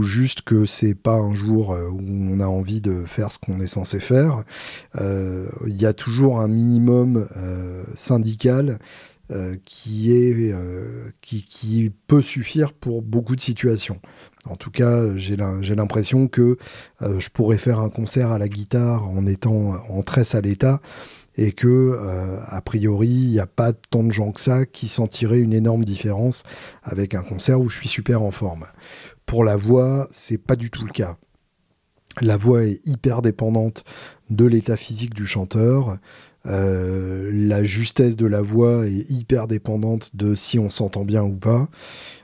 juste 0.00 0.42
que 0.42 0.64
c'est 0.64 0.94
pas 0.94 1.16
un 1.16 1.34
jour 1.34 1.72
euh, 1.72 1.90
où 1.90 2.00
on 2.00 2.40
a 2.40 2.46
envie 2.46 2.80
de 2.80 3.04
faire 3.06 3.30
ce 3.30 3.38
qu'on 3.38 3.60
est 3.60 3.66
censé 3.66 4.00
faire, 4.00 4.44
euh, 4.98 5.46
il 5.66 5.74
y 5.74 5.84
a 5.84 5.92
toujours 5.92 6.40
un 6.40 6.48
minimum 6.48 7.26
syndical 7.94 8.78
euh, 9.32 9.56
qui, 9.64 10.12
est, 10.12 10.52
euh, 10.52 11.08
qui, 11.22 11.42
qui, 11.42 11.90
peut 12.06 12.20
suffire 12.20 12.74
pour 12.74 13.00
beaucoup 13.00 13.34
de 13.34 13.40
situations. 13.40 13.98
En 14.44 14.56
tout 14.56 14.70
cas, 14.70 15.16
j'ai 15.16 15.36
l'impression 15.36 16.28
que 16.28 16.58
euh, 17.00 17.18
je 17.18 17.30
pourrais 17.30 17.56
faire 17.56 17.78
un 17.78 17.88
concert 17.88 18.30
à 18.30 18.38
la 18.38 18.48
guitare 18.48 19.08
en 19.08 19.26
étant 19.26 19.74
en 19.88 20.02
tresse 20.02 20.34
à 20.34 20.42
l'état 20.42 20.80
et 21.36 21.52
que 21.52 21.98
a 22.48 22.60
priori 22.60 23.08
il 23.08 23.30
n'y 23.30 23.40
a 23.40 23.46
pas 23.46 23.72
tant 23.72 24.02
de 24.02 24.12
gens 24.12 24.32
que 24.32 24.40
ça 24.40 24.66
qui 24.66 24.86
sentiraient 24.86 25.40
une 25.40 25.54
énorme 25.54 25.84
différence 25.84 26.42
avec 26.82 27.14
un 27.14 27.22
concert 27.22 27.58
où 27.58 27.70
je 27.70 27.78
suis 27.78 27.88
super 27.88 28.20
en 28.20 28.32
forme. 28.32 28.66
Pour 29.24 29.44
la 29.44 29.56
voix, 29.56 30.08
c'est 30.10 30.36
pas 30.36 30.56
du 30.56 30.70
tout 30.70 30.84
le 30.84 30.92
cas. 30.92 31.16
La 32.20 32.36
voix 32.36 32.64
est 32.64 32.86
hyper 32.86 33.22
dépendante 33.22 33.84
de 34.28 34.44
l'état 34.44 34.76
physique 34.76 35.14
du 35.14 35.26
chanteur. 35.26 35.96
Euh, 36.46 37.30
la 37.32 37.62
justesse 37.62 38.16
de 38.16 38.26
la 38.26 38.42
voix 38.42 38.86
est 38.86 39.10
hyper 39.10 39.46
dépendante 39.46 40.10
de 40.14 40.34
si 40.34 40.58
on 40.58 40.70
s'entend 40.70 41.04
bien 41.04 41.22
ou 41.22 41.36
pas. 41.36 41.68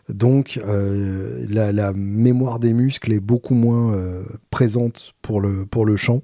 Donc 0.08 0.58
euh, 0.66 1.44
la, 1.48 1.92
mémoire 1.92 2.58
des 2.58 2.72
muscles 2.72 3.12
est 3.12 3.20
beaucoup 3.20 3.54
moins 3.54 3.94
euh, 3.94 4.24
présente 4.50 5.12
pour 5.22 5.40
le, 5.40 5.66
pour 5.66 5.84
le 5.84 5.96
chant. 5.96 6.20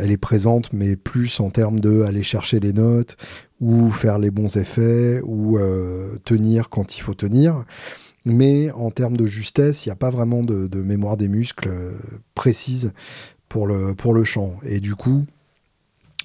elle 0.00 0.10
est 0.10 0.16
présente 0.16 0.72
mais 0.72 0.96
plus 0.96 1.38
en 1.40 1.50
termes 1.50 1.78
de 1.78 2.02
aller 2.02 2.22
chercher 2.22 2.60
les 2.60 2.72
notes 2.72 3.16
ou 3.60 3.90
faire 3.90 4.18
les 4.18 4.30
bons 4.30 4.56
effets 4.56 5.20
ou 5.22 5.58
tenir 6.24 6.68
quand 6.68 6.96
il 6.96 7.00
faut 7.00 7.14
tenir. 7.14 7.64
Mais 8.26 8.70
en 8.70 8.90
termes 8.90 9.18
de 9.18 9.26
justesse, 9.26 9.84
il 9.84 9.90
n'y 9.90 9.92
a 9.92 9.96
pas 9.96 10.08
vraiment 10.08 10.42
de, 10.42 10.66
de, 10.66 10.80
mémoire 10.80 11.18
des 11.18 11.28
muscles 11.28 11.70
précise 12.34 12.92
pour 13.50 13.66
le, 13.66 13.94
pour 13.94 14.14
le 14.14 14.24
chant. 14.24 14.54
Et 14.64 14.80
du 14.80 14.94
coup, 14.94 15.26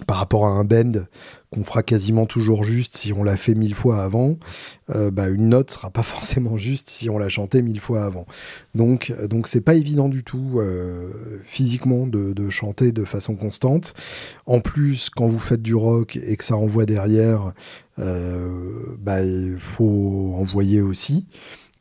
par 0.08 0.18
rapport 0.18 0.46
à 0.46 0.50
un 0.50 0.64
bend 0.64 1.06
qu'on 1.52 1.64
fera 1.64 1.82
quasiment 1.82 2.26
toujours 2.28 2.64
juste 2.64 2.96
si 2.96 3.12
on 3.12 3.24
l'a 3.24 3.36
fait 3.36 3.56
mille 3.56 3.74
fois 3.74 4.04
avant, 4.04 4.38
euh, 4.92 5.10
bah, 5.10 5.30
une 5.30 5.50
note 5.50 5.72
sera 5.72 5.90
pas 5.90 6.04
forcément 6.04 6.58
juste 6.58 6.90
si 6.90 7.10
on 7.10 7.18
l'a 7.18 7.30
chanté 7.30 7.62
mille 7.62 7.80
fois 7.80 8.04
avant. 8.04 8.26
Donc, 8.76 9.14
donc 9.30 9.48
c'est 9.48 9.62
pas 9.62 9.74
évident 9.74 10.10
du 10.10 10.24
tout 10.24 10.60
euh, 10.60 11.12
physiquement 11.46 12.06
de, 12.08 12.50
chanter 12.50 12.92
de 12.92 13.04
façon 13.04 13.36
constante. 13.36 13.94
En 14.46 14.60
plus, 14.60 15.10
quand 15.10 15.28
vous 15.28 15.40
faites 15.40 15.62
du 15.62 15.76
rock 15.76 16.18
et 16.18 16.36
que 16.36 16.44
ça 16.44 16.56
envoie 16.56 16.86
derrière, 16.86 17.54
euh, 18.00 18.96
bah, 19.00 19.24
il 19.24 19.58
faut 19.60 20.34
envoyer 20.36 20.82
aussi. 20.82 21.26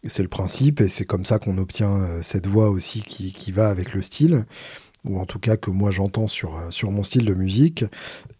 C'est 0.05 0.23
le 0.23 0.29
principe 0.29 0.81
et 0.81 0.89
c'est 0.89 1.05
comme 1.05 1.25
ça 1.25 1.39
qu'on 1.39 1.59
obtient 1.59 2.07
cette 2.23 2.47
voix 2.47 2.71
aussi 2.71 3.03
qui, 3.03 3.33
qui 3.33 3.51
va 3.51 3.69
avec 3.69 3.95
le 3.95 4.03
style 4.03 4.45
ou 5.09 5.19
en 5.19 5.27
tout 5.27 5.39
cas 5.39 5.57
que 5.57 5.71
moi 5.71 5.91
j'entends 5.91 6.29
sur, 6.29 6.57
euh, 6.57 6.71
sur 6.71 6.91
mon 6.91 7.03
style 7.03 7.25
de 7.25 7.35
musique. 7.35 7.85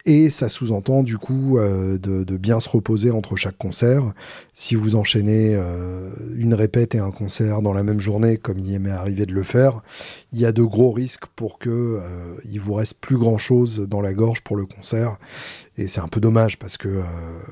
Et 0.05 0.31
ça 0.31 0.49
sous-entend 0.49 1.03
du 1.03 1.19
coup 1.19 1.59
euh, 1.59 1.99
de, 1.99 2.37
bien 2.37 2.61
se 2.61 2.69
reposer 2.69 3.11
entre 3.11 3.37
chaque 3.37 3.59
concert. 3.59 4.03
Si 4.53 4.75
vous 4.75 4.95
enchaînez 4.95 5.55
euh, 5.55 6.11
une 6.37 6.55
répète 6.55 6.95
et 6.95 6.99
un 6.99 7.11
concert 7.11 7.63
dans 7.63 7.73
la 7.73 7.83
même 7.83 8.01
journée, 8.01 8.37
comme 8.37 8.59
il 8.59 8.79
m'est 8.79 8.91
arrivé 8.91 9.27
de 9.27 9.35
le 9.35 9.43
faire, 9.43 9.83
il 10.33 10.41
y 10.41 10.47
a 10.47 10.53
de 10.53 10.63
gros 10.63 10.93
risques 10.93 11.27
pour 11.37 11.59
que 11.59 12.01
il 12.51 12.61
vous 12.61 12.75
reste 12.75 12.95
plus 13.01 13.19
grand 13.19 13.39
chose 13.39 13.87
dans 13.89 14.01
la 14.01 14.15
gorge 14.15 14.41
pour 14.43 14.57
le 14.57 14.67
concert. 14.67 15.19
Et 15.79 15.87
c'est 15.87 16.01
un 16.01 16.09
peu 16.09 16.21
dommage 16.21 16.59
parce 16.59 16.77
que, 16.77 17.03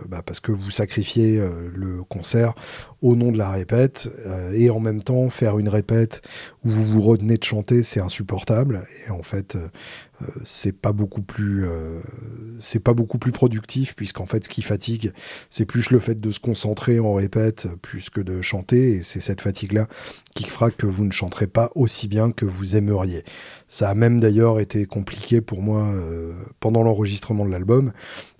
bah, 0.08 0.20
parce 0.24 0.40
que 0.40 0.52
vous 0.52 0.70
sacrifiez 0.70 1.40
le 1.74 2.02
concert 2.02 2.54
au 3.00 3.14
nom 3.14 3.30
de 3.30 3.38
la 3.38 3.50
répète 3.50 4.08
et 4.52 4.68
en 4.68 4.80
même 4.80 5.02
temps 5.02 5.30
faire 5.30 5.58
une 5.58 5.68
répète 5.68 6.22
où 6.64 6.70
vous 6.70 6.84
vous 6.84 7.02
retenez 7.02 7.36
de 7.36 7.44
chanter, 7.44 7.82
c'est 7.82 8.00
insupportable. 8.00 8.82
Et 9.06 9.10
en 9.10 9.22
fait, 9.22 9.54
euh, 9.54 9.68
c'est 10.44 10.72
pas 10.72 10.92
beaucoup 10.92 11.22
plus 11.22 11.66
euh, 11.66 12.00
c'est 12.58 12.80
pas 12.80 12.94
beaucoup 12.94 13.18
plus 13.18 13.32
productif 13.32 13.94
puisqu'en 13.94 14.26
fait 14.26 14.44
ce 14.44 14.48
qui 14.48 14.62
fatigue 14.62 15.12
c'est 15.50 15.66
plus 15.66 15.90
le 15.90 15.98
fait 15.98 16.14
de 16.14 16.30
se 16.30 16.40
concentrer 16.40 17.00
en 17.00 17.14
répète 17.14 17.68
plus 17.82 18.10
que 18.10 18.20
de 18.20 18.42
chanter. 18.42 18.96
Et 18.96 19.02
c'est 19.02 19.20
cette 19.20 19.40
fatigue 19.40 19.72
là 19.72 19.86
qui 20.34 20.44
fera 20.44 20.70
que 20.70 20.86
vous 20.86 21.04
ne 21.04 21.12
chanterez 21.12 21.46
pas 21.46 21.70
aussi 21.74 22.08
bien 22.08 22.30
que 22.30 22.44
vous 22.44 22.76
aimeriez. 22.76 23.24
Ça 23.68 23.90
a 23.90 23.94
même 23.94 24.20
d'ailleurs 24.20 24.60
été 24.60 24.86
compliqué 24.86 25.40
pour 25.40 25.62
moi 25.62 25.82
euh, 25.82 26.32
pendant 26.60 26.82
l'enregistrement 26.82 27.44
de 27.44 27.50
l'album 27.50 27.92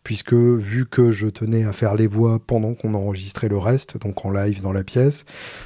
puisque 0.06 0.34
vu 0.34 0.86
que 0.86 1.10
je 1.10 1.26
tenais 1.26 1.64
à 1.64 1.72
faire 1.72 1.96
les 1.96 2.06
voix 2.06 2.38
pendant 2.38 2.74
qu'on 2.74 2.94
enregistrait 2.94 3.48
le 3.48 3.58
reste, 3.58 3.98
donc 3.98 4.24
en 4.24 4.30
live 4.30 4.62
dans 4.62 4.72
la 4.72 4.84
pièce, 4.84 5.24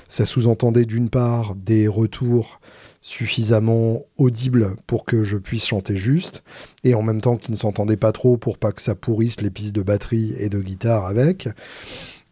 ça 0.08 0.24
sous-entendait 0.24 0.86
d'une 0.86 1.10
part 1.10 1.54
des 1.56 1.86
retours 1.86 2.58
suffisamment 3.00 4.04
audible 4.18 4.76
pour 4.86 5.04
que 5.04 5.24
je 5.24 5.38
puisse 5.38 5.66
chanter 5.66 5.96
juste, 5.96 6.42
et 6.84 6.94
en 6.94 7.02
même 7.02 7.20
temps 7.20 7.36
qui 7.36 7.50
ne 7.50 7.56
s'entendait 7.56 7.96
pas 7.96 8.12
trop 8.12 8.36
pour 8.36 8.58
pas 8.58 8.72
que 8.72 8.82
ça 8.82 8.94
pourrisse 8.94 9.40
les 9.40 9.50
pistes 9.50 9.74
de 9.74 9.82
batterie 9.82 10.34
et 10.38 10.48
de 10.48 10.60
guitare 10.60 11.06
avec. 11.06 11.48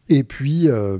Et 0.08 0.24
puis, 0.24 0.68
euh, 0.68 0.98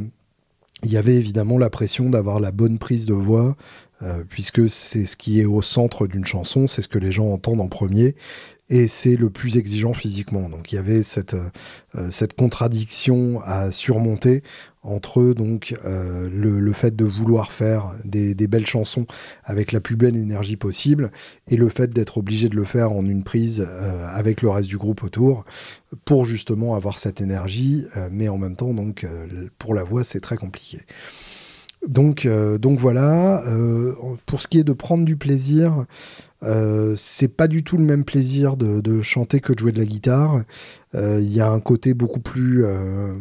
il 0.85 0.93
y 0.93 0.97
avait 0.97 1.17
évidemment 1.17 1.59
la 1.59 1.71
pression 1.71 2.09
d'avoir 2.09 2.41
la 2.41 2.51
bonne 2.53 2.79
prise 2.79 3.07
de 3.07 3.15
voix, 3.15 3.57
euh, 4.03 4.23
puisque 4.29 4.69
c'est 4.69 5.07
ce 5.07 5.17
qui 5.17 5.41
est 5.41 5.45
au 5.45 5.61
centre 5.61 6.07
d'une 6.07 6.25
chanson, 6.25 6.67
c'est 6.67 6.83
ce 6.83 6.89
que 6.89 6.99
les 6.99 7.13
gens 7.13 7.27
entendent 7.27 7.61
en 7.61 7.69
premier, 7.69 8.15
et 8.71 8.87
c'est 8.87 9.17
le 9.17 9.31
plus 9.31 9.57
exigeant 9.57 9.95
physiquement. 9.95 10.49
Donc 10.49 10.73
il 10.73 10.77
y 10.77 10.79
avait 10.79 11.03
cette, 11.03 11.35
euh, 11.35 12.09
cette 12.11 12.35
contradiction 12.35 13.41
à 13.45 13.73
surmonter 13.73 14.43
entre 14.83 15.35
donc 15.35 15.75
euh, 15.85 16.29
le, 16.31 16.73
fait 16.73 16.95
de 16.95 17.05
vouloir 17.05 17.51
faire 17.53 17.93
des, 18.05 18.35
belles 18.47 18.67
chansons 18.67 19.07
avec 19.45 19.73
la 19.73 19.81
plus 19.81 19.97
belle 19.97 20.17
énergie 20.17 20.57
possible 20.57 21.11
et 21.49 21.57
le 21.57 21.69
fait 21.69 21.91
d'être 21.91 22.19
obligé 22.19 22.49
de 22.49 22.57
le 22.57 22.65
faire 22.65 22.93
en 22.93 23.05
une 23.05 23.25
prise 23.25 23.67
euh, 23.69 24.07
avec 24.09 24.41
le 24.41 24.49
reste 24.49 24.69
du 24.69 24.79
groupe 24.79 25.03
autour 25.03 25.45
pour 26.05 26.25
justement 26.25 26.75
avoir 26.75 26.99
cette 26.99 27.21
énergie, 27.21 27.85
mais 28.11 28.29
en 28.29 28.39
même 28.39 28.57
temps 28.57 28.73
donc 28.73 29.07
pour 29.59 29.75
la 29.75 29.83
voix 29.83 30.05
c'est 30.05 30.21
très 30.21 30.37
compliqué. 30.37 30.79
Donc, 31.87 32.27
donc 32.61 32.79
voilà, 32.79 33.43
pour 34.27 34.43
ce 34.43 34.49
qui 34.49 34.59
est 34.59 34.65
de 34.65 34.73
prendre 34.73 35.05
du 35.05 35.17
plaisir, 35.17 35.87
euh, 36.45 36.95
c'est 36.97 37.29
pas 37.29 37.49
du 37.49 37.65
tout 37.65 37.77
le 37.77 37.85
même 37.85 38.05
plaisir 38.05 38.57
de, 38.57 39.03
chanter 39.03 39.41
que 39.41 39.53
de 39.53 39.59
jouer 39.59 39.73
de 39.73 39.79
la 39.79 39.85
guitare. 39.85 40.43
Euh, 40.95 41.19
il 41.21 41.33
y 41.33 41.41
a 41.41 41.51
un 41.51 41.61
côté 41.61 41.95
beaucoup 41.95 42.21
plus, 42.21 42.65
euh, 42.65 43.13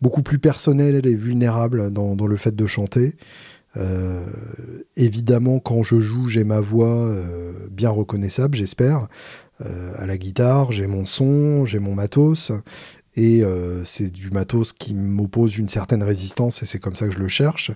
beaucoup 0.00 0.22
plus 0.22 0.38
personnel 0.38 1.06
et 1.06 1.14
vulnérable 1.14 1.92
dans, 1.92 2.26
le 2.26 2.36
fait 2.36 2.54
de 2.54 2.66
chanter. 2.66 3.16
évidemment, 4.96 5.58
quand 5.58 5.82
je 5.82 6.00
joue, 6.00 6.28
j'ai 6.28 6.44
ma 6.44 6.60
voix 6.60 7.14
bien 7.70 7.90
reconnaissable, 7.90 8.56
j'espère. 8.56 9.06
à 9.60 10.06
la 10.06 10.16
guitare, 10.16 10.72
j'ai 10.72 10.86
mon 10.86 11.06
son, 11.06 11.66
j'ai 11.66 11.78
mon 11.78 11.94
matos. 11.94 12.52
Et 13.16 13.42
c'est 13.84 14.10
du 14.10 14.30
matos 14.30 14.72
qui 14.72 14.94
m'oppose 14.94 15.58
une 15.58 15.68
certaine 15.68 16.02
résistance 16.02 16.62
et 16.62 16.66
c'est 16.66 16.78
comme 16.78 16.96
ça 16.96 17.06
que 17.06 17.12
je 17.12 17.18
le 17.18 17.28
cherche. 17.28 17.70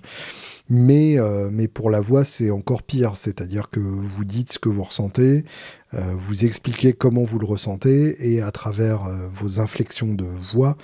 Mais, 0.67 1.19
euh, 1.19 1.49
mais 1.51 1.67
pour 1.67 1.91
la 1.91 2.01
voix, 2.01 2.25
c'est 2.25 2.49
encore 2.49 2.81
pire. 2.81 3.17
C'est-à-dire 3.17 3.69
que 3.69 3.79
vous 3.79 4.25
dites 4.25 4.53
ce 4.53 4.59
que 4.59 4.69
vous 4.69 4.83
ressentez, 4.83 5.45
euh, 5.93 5.99
vous 6.17 6.43
expliquez 6.43 6.93
comment 6.93 7.23
vous 7.23 7.37
le 7.37 7.45
ressentez, 7.45 8.33
et 8.33 8.41
à 8.41 8.51
travers 8.51 9.05
euh, 9.05 9.27
vos 9.31 9.59
inflexions 9.59 10.13
de 10.13 10.25
voix, 10.25 10.77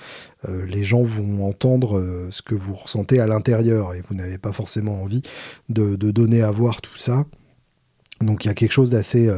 les 0.66 0.82
gens 0.82 1.04
vont 1.04 1.46
entendre 1.46 2.28
ce 2.30 2.42
que 2.42 2.56
vous 2.56 2.74
ressentez 2.74 3.20
à 3.20 3.28
l'intérieur, 3.28 3.94
et 3.94 4.02
vous 4.08 4.16
n'avez 4.16 4.38
pas 4.38 4.52
forcément 4.52 5.00
envie 5.00 5.22
de, 5.68 5.94
donner 5.94 6.42
à 6.42 6.50
voir 6.50 6.80
tout 6.80 6.98
ça. 6.98 7.24
Donc 8.20 8.44
il 8.44 8.48
y 8.48 8.50
a 8.50 8.54
quelque 8.54 8.72
chose 8.72 8.90
d'assez, 8.90 9.30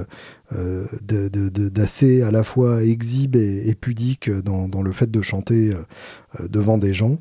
d'assez 0.51 2.23
à 2.23 2.31
la 2.31 2.43
fois 2.43 2.83
exhibe 2.83 3.37
et, 3.37 3.75
pudique 3.79 4.31
dans, 4.31 4.67
dans, 4.67 4.81
le 4.81 4.93
fait 4.93 5.11
de 5.11 5.21
chanter 5.21 5.75
devant 6.49 6.79
des 6.79 6.95
gens. 6.95 7.19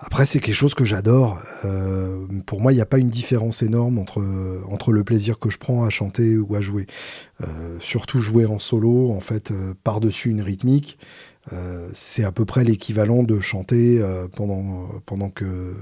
Après, 0.00 0.26
c'est 0.26 0.38
quelque 0.38 0.54
chose 0.54 0.74
que 0.74 0.84
j'adore. 0.84 1.40
Euh, 1.64 2.24
pour 2.46 2.60
moi, 2.60 2.72
il 2.72 2.76
n'y 2.76 2.80
a 2.80 2.86
pas 2.86 2.98
une 2.98 3.08
différence 3.08 3.62
énorme 3.62 3.98
entre, 3.98 4.22
entre 4.70 4.92
le 4.92 5.02
plaisir 5.02 5.40
que 5.40 5.50
je 5.50 5.58
prends 5.58 5.84
à 5.84 5.90
chanter 5.90 6.36
ou 6.36 6.54
à 6.54 6.60
jouer. 6.60 6.86
Euh, 7.40 7.76
surtout 7.80 8.22
jouer 8.22 8.46
en 8.46 8.60
solo, 8.60 9.10
en 9.10 9.20
fait, 9.20 9.50
euh, 9.50 9.74
par-dessus 9.82 10.30
une 10.30 10.42
rythmique, 10.42 10.98
c'est 11.94 12.24
à 12.24 12.30
peu 12.30 12.44
près 12.44 12.62
l'équivalent 12.62 13.22
de 13.22 13.40
chanter 13.40 14.04
pendant, 14.36 14.86
pendant 15.06 15.30
que 15.30 15.74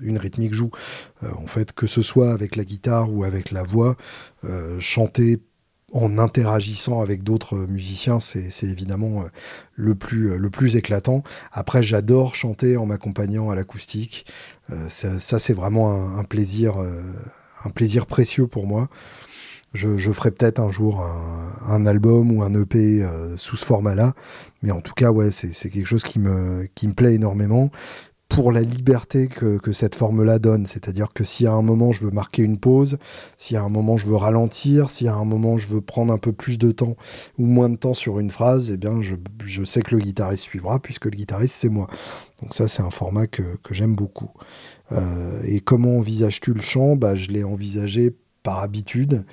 une 0.00 0.16
rythmique 0.16 0.54
joue. 0.54 0.70
en 1.24 1.48
fait, 1.48 1.72
que 1.72 1.88
ce 1.88 2.02
soit 2.02 2.30
avec 2.30 2.54
la 2.54 2.62
guitare 2.62 3.12
ou 3.12 3.24
avec 3.24 3.50
la 3.50 3.64
voix, 3.64 3.96
chanter 4.78 5.40
en 5.92 6.18
interagissant 6.18 7.00
avec 7.00 7.22
d'autres 7.22 7.56
musiciens, 7.56 8.20
c'est 8.20 8.50
évidemment 8.64 9.22
euh, 9.22 9.28
le 9.74 9.94
plus, 9.94 10.32
euh, 10.32 10.36
le 10.36 10.50
plus 10.50 10.76
éclatant. 10.76 11.22
Après, 11.50 11.82
j'adore 11.82 12.34
chanter 12.34 12.76
en 12.76 12.86
m'accompagnant 12.86 13.50
à 13.50 13.54
l'acoustique. 13.54 14.26
Euh, 14.70 14.88
ça, 14.88 15.38
c'est 15.38 15.54
vraiment 15.54 16.18
un, 16.18 16.24
plaisir, 16.24 16.76
un 17.64 17.70
plaisir 17.70 18.06
précieux 18.06 18.46
pour 18.46 18.66
moi. 18.66 18.88
Je, 19.74 20.12
ferai 20.12 20.30
peut-être 20.30 20.60
un 20.60 20.70
jour 20.70 21.06
un, 21.66 21.86
album 21.86 22.32
ou 22.32 22.42
un 22.42 22.52
EP 22.54 23.06
sous 23.36 23.56
ce 23.56 23.64
format-là, 23.64 24.14
mais 24.62 24.70
en 24.70 24.80
tout 24.80 24.94
cas, 24.94 25.10
ouais, 25.10 25.30
c'est 25.30 25.70
quelque 25.70 25.86
chose 25.86 26.02
qui 26.02 26.18
me, 26.18 26.66
qui 26.74 26.88
me 26.88 26.94
plaît 26.94 27.14
énormément 27.14 27.70
pour 28.28 28.52
la 28.52 28.60
liberté 28.60 29.26
que, 29.26 29.72
cette 29.72 29.94
forme-là 29.94 30.38
donne. 30.38 30.66
C'est-à-dire 30.66 31.08
que 31.12 31.24
si 31.24 31.46
à 31.46 31.52
un 31.52 31.62
moment 31.62 31.92
je 31.92 32.04
veux 32.04 32.10
marquer 32.10 32.42
une 32.42 32.58
pause, 32.58 32.98
si 33.36 33.56
à 33.56 33.62
un 33.62 33.68
moment 33.68 33.96
je 33.96 34.06
veux 34.06 34.16
ralentir, 34.16 34.90
si 34.90 35.08
à 35.08 35.14
un 35.14 35.24
moment 35.24 35.58
je 35.58 35.68
veux 35.68 35.80
prendre 35.80 36.12
un 36.12 36.18
peu 36.18 36.32
plus 36.32 36.58
de 36.58 36.70
temps 36.70 36.96
ou 37.38 37.46
moins 37.46 37.68
de 37.68 37.76
temps 37.76 37.94
sur 37.94 38.18
une 38.20 38.30
phrase, 38.30 38.70
eh 38.70 38.76
bien 38.76 39.00
je, 39.02 39.64
sais 39.64 39.82
que 39.82 39.94
le 39.94 40.00
guitariste 40.00 40.44
suivra 40.44 40.78
puisque 40.78 41.06
le 41.06 41.12
guitariste 41.12 41.54
c'est 41.54 41.68
moi. 41.68 41.86
Donc 42.42 42.54
ça 42.54 42.68
c'est 42.68 42.82
un 42.82 42.90
format 42.90 43.26
que, 43.26 43.42
j'aime 43.70 43.94
beaucoup. 43.94 44.30
Euh, 44.92 45.42
et 45.44 45.60
comment 45.60 45.98
envisages-tu 45.98 46.52
le 46.52 46.60
chant? 46.60 46.96
Bah, 46.96 47.16
Je 47.16 47.28
l'ai 47.28 47.44
envisagé 47.44 48.14
par 48.42 48.60
habitude. 48.60 49.24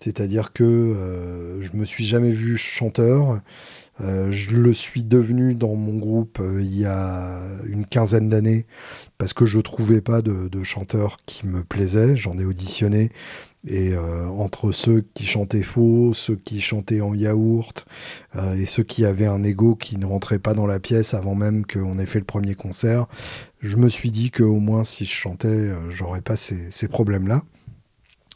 C'est-à-dire 0.00 0.52
que 0.52 0.64
euh, 0.64 1.62
je 1.62 1.76
me 1.76 1.84
suis 1.84 2.04
jamais 2.04 2.30
vu 2.30 2.56
chanteur. 2.56 3.40
Euh, 4.00 4.30
je 4.30 4.56
le 4.56 4.74
suis 4.74 5.04
devenu 5.04 5.54
dans 5.54 5.74
mon 5.76 5.98
groupe 5.98 6.38
euh, 6.40 6.60
il 6.60 6.76
y 6.76 6.84
a 6.84 7.38
une 7.68 7.86
quinzaine 7.86 8.28
d'années 8.28 8.66
parce 9.18 9.32
que 9.32 9.46
je 9.46 9.60
trouvais 9.60 10.00
pas 10.00 10.20
de, 10.20 10.62
chanteur 10.62 11.18
qui 11.26 11.46
me 11.46 11.62
plaisait. 11.62 12.16
J'en 12.16 12.38
ai 12.38 12.44
auditionné 12.44 13.10
et 13.66 13.96
entre 13.96 14.72
ceux 14.72 15.02
qui 15.14 15.24
chantaient 15.24 15.62
faux, 15.62 16.12
ceux 16.12 16.36
qui 16.36 16.60
chantaient 16.60 17.00
en 17.00 17.14
yaourt 17.14 17.86
et 18.56 18.66
ceux 18.66 18.82
qui 18.82 19.06
avaient 19.06 19.26
un 19.26 19.42
ego 19.42 19.74
qui 19.74 19.96
ne 19.96 20.04
rentrait 20.04 20.38
pas 20.38 20.52
dans 20.52 20.66
la 20.66 20.80
pièce 20.80 21.14
avant 21.14 21.34
même 21.34 21.64
qu'on 21.64 21.98
ait 21.98 22.06
fait 22.06 22.18
le 22.18 22.26
premier 22.26 22.54
concert, 22.54 23.06
je 23.60 23.76
me 23.76 23.88
suis 23.88 24.10
dit 24.10 24.30
qu'au 24.30 24.58
moins 24.58 24.84
si 24.84 25.06
je 25.06 25.12
chantais, 25.12 25.70
j'aurais 25.88 26.20
pas 26.20 26.36
ces 26.36 26.88
problèmes-là. 26.88 27.42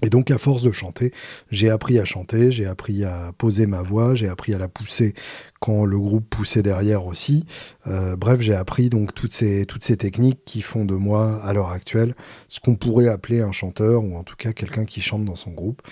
Et 0.03 0.11
donc, 0.11 0.31
à 0.31 0.39
force 0.39 0.63
de 0.63 0.71
chanter, 0.71 1.13
j'ai 1.51 1.71
appris 1.71 1.99
à 1.99 2.05
chanter, 2.05 2.53
j'ai 2.53 2.67
appris 2.67 3.05
à 3.05 3.33
poser 3.37 3.67
ma 3.67 3.83
voix, 3.83 4.15
j'ai 4.15 4.29
appris 4.29 4.55
à 4.55 4.59
la 4.59 4.69
pousser 4.69 5.15
quand 5.61 5.85
le 5.85 5.99
groupe 5.99 6.29
poussait 6.31 6.63
derrière 6.63 7.07
aussi. 7.07 7.45
Euh, 7.89 8.15
bref, 8.15 8.41
j'ai 8.41 8.55
appris 8.55 8.91
donc 8.91 9.13
toutes 9.13 9.33
ces, 9.33 9.67
toutes 9.67 9.83
ces 9.83 9.97
techniques 9.97 10.45
qui 10.45 10.63
font 10.63 10.85
de 10.85 10.95
moi, 10.95 11.41
à 11.43 11.53
l'heure 11.53 11.71
actuelle, 11.71 12.15
ce 12.49 12.61
qu'on 12.61 12.77
pourrait 12.77 13.09
appeler 13.09 13.41
un 13.41 13.51
chanteur, 13.51 14.05
ou 14.05 14.17
en 14.17 14.23
tout 14.23 14.37
cas 14.37 14.53
quelqu'un 14.53 14.85
qui 14.85 15.01
chante 15.01 15.25
dans 15.25 15.37
son 15.37 15.51
groupe. 15.51 15.83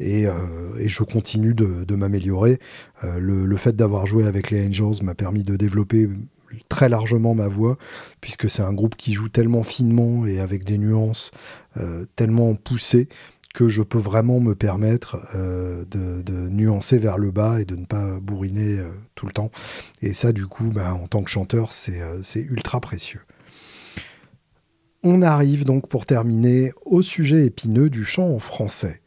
Et, 0.00 0.26
euh, 0.26 0.32
et 0.80 0.88
je 0.88 1.04
continue 1.04 1.54
de, 1.54 1.84
de 1.84 1.94
m'améliorer. 1.94 2.58
Euh, 3.04 3.18
le, 3.20 3.46
le, 3.46 3.56
fait 3.56 3.76
d'avoir 3.76 4.06
joué 4.06 4.26
avec 4.26 4.50
les 4.50 4.66
Angels 4.66 5.04
m'a 5.04 5.14
permis 5.14 5.44
de 5.44 5.54
développer 5.54 6.08
très 6.68 6.88
largement 6.88 7.34
ma 7.36 7.46
voix, 7.46 7.78
puisque 8.20 8.50
c'est 8.50 8.62
un 8.62 8.72
groupe 8.72 8.96
qui 8.96 9.14
joue 9.14 9.28
tellement 9.28 9.62
finement 9.62 10.26
et 10.26 10.40
avec 10.40 10.64
des 10.64 10.78
nuances 10.78 11.30
tellement 12.16 12.54
poussées 12.54 13.08
que 13.52 13.68
je 13.68 13.82
peux 13.82 13.98
vraiment 13.98 14.40
me 14.40 14.54
permettre 14.54 15.18
euh, 15.34 15.84
de, 15.84 16.48
nuancer 16.48 16.98
vers 16.98 17.18
le 17.18 17.30
bas 17.30 17.60
et 17.60 17.64
de 17.64 17.76
ne 17.76 17.84
pas 17.84 18.18
bourriner 18.20 18.78
euh, 18.78 18.90
tout 19.14 19.26
le 19.26 19.32
temps. 19.32 19.50
Et 20.00 20.12
ça, 20.12 20.32
du 20.32 20.46
coup, 20.46 20.70
bah, 20.70 20.94
en 20.94 21.06
tant 21.06 21.22
que 21.22 21.30
chanteur, 21.30 21.70
euh, 21.88 22.20
c'est 22.22 22.40
ultra 22.40 22.80
précieux. 22.80 23.20
On 25.02 25.22
arrive 25.22 25.64
donc 25.64 25.88
pour 25.88 26.06
terminer 26.06 26.72
au 26.84 27.02
sujet 27.02 27.46
épineux 27.46 27.90
du 27.90 28.04
chant 28.04 28.28
en 28.28 28.38
français. 28.38 29.00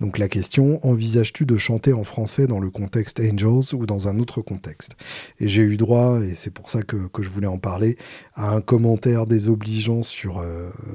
Donc 0.00 0.18
la 0.18 0.28
question, 0.28 0.84
envisages-tu 0.84 1.46
de 1.46 1.56
chanter 1.56 1.92
en 1.92 2.02
français 2.02 2.46
dans 2.46 2.58
le 2.58 2.68
contexte 2.68 3.20
Angels 3.20 3.74
ou 3.74 3.86
dans 3.86 4.08
un 4.08 4.18
autre 4.18 4.42
contexte? 4.42 4.92
Et 5.38 5.48
j'ai 5.48 5.62
eu 5.62 5.76
droit, 5.76 6.20
et 6.20 6.34
c'est 6.34 6.50
pour 6.50 6.68
ça 6.68 6.82
que, 6.82 6.96
je 7.20 7.28
voulais 7.28 7.46
en 7.46 7.58
parler, 7.58 7.96
à 8.34 8.50
un 8.50 8.60
commentaire 8.60 9.26
désobligeant 9.26 10.02
sur, 10.02 10.44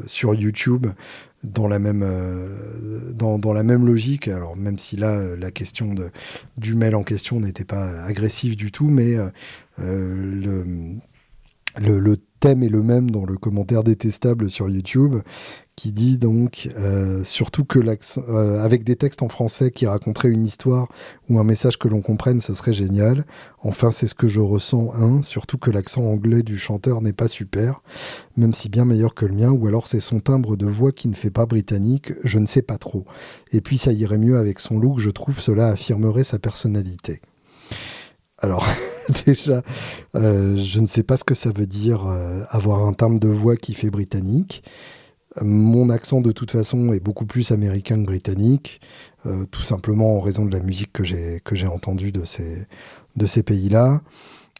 sur 0.05 0.35
YouTube 0.35 0.87
dans 1.43 1.67
la 1.67 1.79
même 1.79 2.03
euh, 2.03 3.11
dans, 3.13 3.39
dans, 3.39 3.53
la 3.53 3.63
même 3.63 3.85
logique. 3.85 4.27
Alors 4.27 4.55
même 4.55 4.77
si 4.77 4.95
là 4.97 5.35
la 5.35 5.51
question 5.51 5.93
de, 5.93 6.09
du 6.57 6.75
mail 6.75 6.95
en 6.95 7.03
question 7.03 7.39
n'était 7.39 7.65
pas 7.65 8.03
agressive 8.03 8.55
du 8.55 8.71
tout, 8.71 8.89
mais 8.89 9.15
euh, 9.15 9.29
le, 11.77 11.99
le, 11.99 12.17
thème 12.39 12.63
est 12.63 12.69
le 12.69 12.81
même 12.81 13.11
dans 13.11 13.25
le 13.25 13.37
commentaire 13.37 13.83
détestable 13.83 14.49
sur 14.49 14.69
YouTube 14.69 15.15
qui 15.79 15.93
dit 15.93 16.17
donc 16.17 16.67
euh, 16.77 17.23
surtout 17.23 17.63
que 17.63 17.79
euh, 17.79 18.61
avec 18.61 18.83
des 18.83 18.97
textes 18.97 19.23
en 19.23 19.29
français 19.29 19.71
qui 19.71 19.87
raconteraient 19.87 20.27
une 20.27 20.43
histoire 20.43 20.89
ou 21.29 21.39
un 21.39 21.45
message 21.45 21.79
que 21.79 21.87
l'on 21.87 22.01
comprenne, 22.01 22.41
ce 22.41 22.53
serait 22.53 22.73
génial. 22.73 23.23
Enfin, 23.61 23.89
c'est 23.89 24.07
ce 24.07 24.13
que 24.13 24.27
je 24.27 24.41
ressens, 24.41 24.91
hein, 24.95 25.21
surtout 25.21 25.57
que 25.57 25.71
l'accent 25.71 26.01
anglais 26.01 26.43
du 26.43 26.57
chanteur 26.57 27.01
n'est 27.01 27.13
pas 27.13 27.29
super, 27.29 27.81
même 28.35 28.53
si 28.53 28.67
bien 28.67 28.83
meilleur 28.83 29.13
que 29.13 29.25
le 29.25 29.35
mien, 29.35 29.51
ou 29.51 29.67
alors 29.67 29.87
c'est 29.87 30.01
son 30.01 30.19
timbre 30.19 30.57
de 30.57 30.65
voix 30.65 30.91
qui 30.91 31.07
ne 31.07 31.15
fait 31.15 31.31
pas 31.31 31.45
britannique, 31.45 32.11
je 32.25 32.39
ne 32.39 32.45
sais 32.45 32.61
pas 32.61 32.77
trop. 32.77 33.05
Et 33.53 33.61
puis 33.61 33.77
ça 33.77 33.93
irait 33.93 34.17
mieux 34.17 34.37
avec 34.37 34.59
son 34.59 34.79
look, 34.79 34.99
je 34.99 35.11
trouve 35.11 35.39
cela 35.39 35.69
affirmerait 35.69 36.25
sa 36.25 36.39
personnalité. 36.39 37.21
Alors, 38.41 38.65
déjà, 39.25 39.61
euh, 40.15 40.57
je 40.57 40.79
ne 40.79 40.87
sais 40.87 41.03
pas 41.03 41.17
ce 41.17 41.23
que 41.23 41.35
ça 41.35 41.51
veut 41.51 41.65
dire 41.65 42.05
avoir 42.49 42.85
un 42.85 42.93
timbre 42.93 43.19
de 43.19 43.29
voix 43.29 43.55
qui 43.55 43.73
fait 43.73 43.89
britannique. 43.89 44.63
Mon 45.41 45.89
accent, 45.89 46.21
de 46.21 46.31
toute 46.31 46.51
façon, 46.51 46.91
est 46.91 46.99
beaucoup 46.99 47.25
plus 47.25 47.51
américain 47.51 47.97
que 47.97 48.05
britannique, 48.05 48.81
euh, 49.25 49.45
tout 49.51 49.61
simplement 49.61 50.17
en 50.17 50.19
raison 50.19 50.45
de 50.45 50.51
la 50.51 50.59
musique 50.59 50.91
que 50.91 51.03
j'ai 51.55 51.67
entendue 51.67 52.11
de 52.11 52.25
ces 52.25 53.43
pays-là. 53.43 54.01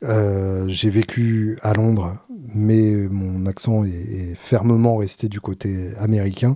Euh, 0.04 0.66
j'ai 0.70 0.90
vécu 0.90 1.58
à 1.62 1.74
Londres, 1.74 2.16
mais 2.56 3.08
mon 3.10 3.46
accent 3.46 3.84
est, 3.84 4.36
fermement 4.40 4.96
resté 4.98 5.28
du 5.28 5.42
côté 5.42 5.94
américain. 5.98 6.56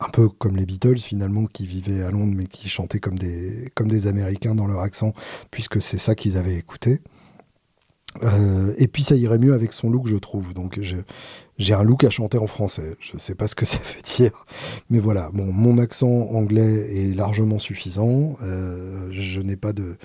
Un 0.00 0.08
peu 0.08 0.28
comme 0.28 0.56
les 0.56 0.66
Beatles 0.66 0.98
finalement 0.98 1.46
qui 1.46 1.66
vivaient 1.66 2.02
à 2.02 2.10
Londres 2.10 2.34
mais 2.36 2.46
qui 2.46 2.68
chantaient 2.68 3.00
comme 3.00 3.18
des, 3.18 3.70
comme 3.74 3.88
des 3.88 4.06
Américains 4.06 4.54
dans 4.54 4.66
leur 4.66 4.80
accent 4.80 5.12
puisque 5.50 5.80
c'est 5.80 5.98
ça 5.98 6.14
qu'ils 6.14 6.36
avaient 6.36 6.56
écouté. 6.56 7.00
Euh, 8.22 8.74
et 8.78 8.88
puis 8.88 9.02
ça 9.02 9.14
irait 9.14 9.38
mieux 9.38 9.52
avec 9.52 9.72
son 9.72 9.90
look, 9.90 10.06
je 10.06 10.16
trouve. 10.16 10.54
Donc 10.54 10.80
j'ai 11.58 11.74
un 11.74 11.82
look 11.82 12.04
à 12.04 12.10
chanter 12.10 12.38
en 12.38 12.46
français. 12.46 12.96
Je 13.00 13.14
ne 13.14 13.18
sais 13.18 13.34
pas 13.34 13.46
ce 13.46 13.54
que 13.54 13.66
ça 13.66 13.78
veut 13.78 14.02
dire, 14.02 14.46
mais 14.90 14.98
voilà. 14.98 15.30
Mon 15.32 15.78
accent 15.78 16.08
anglais 16.08 16.96
est 16.96 17.14
largement 17.14 17.58
suffisant. 17.58 18.36
Euh, 18.42 19.08
je 19.12 19.40
n'ai 19.40 19.56
pas 19.56 19.72
de, 19.72 19.96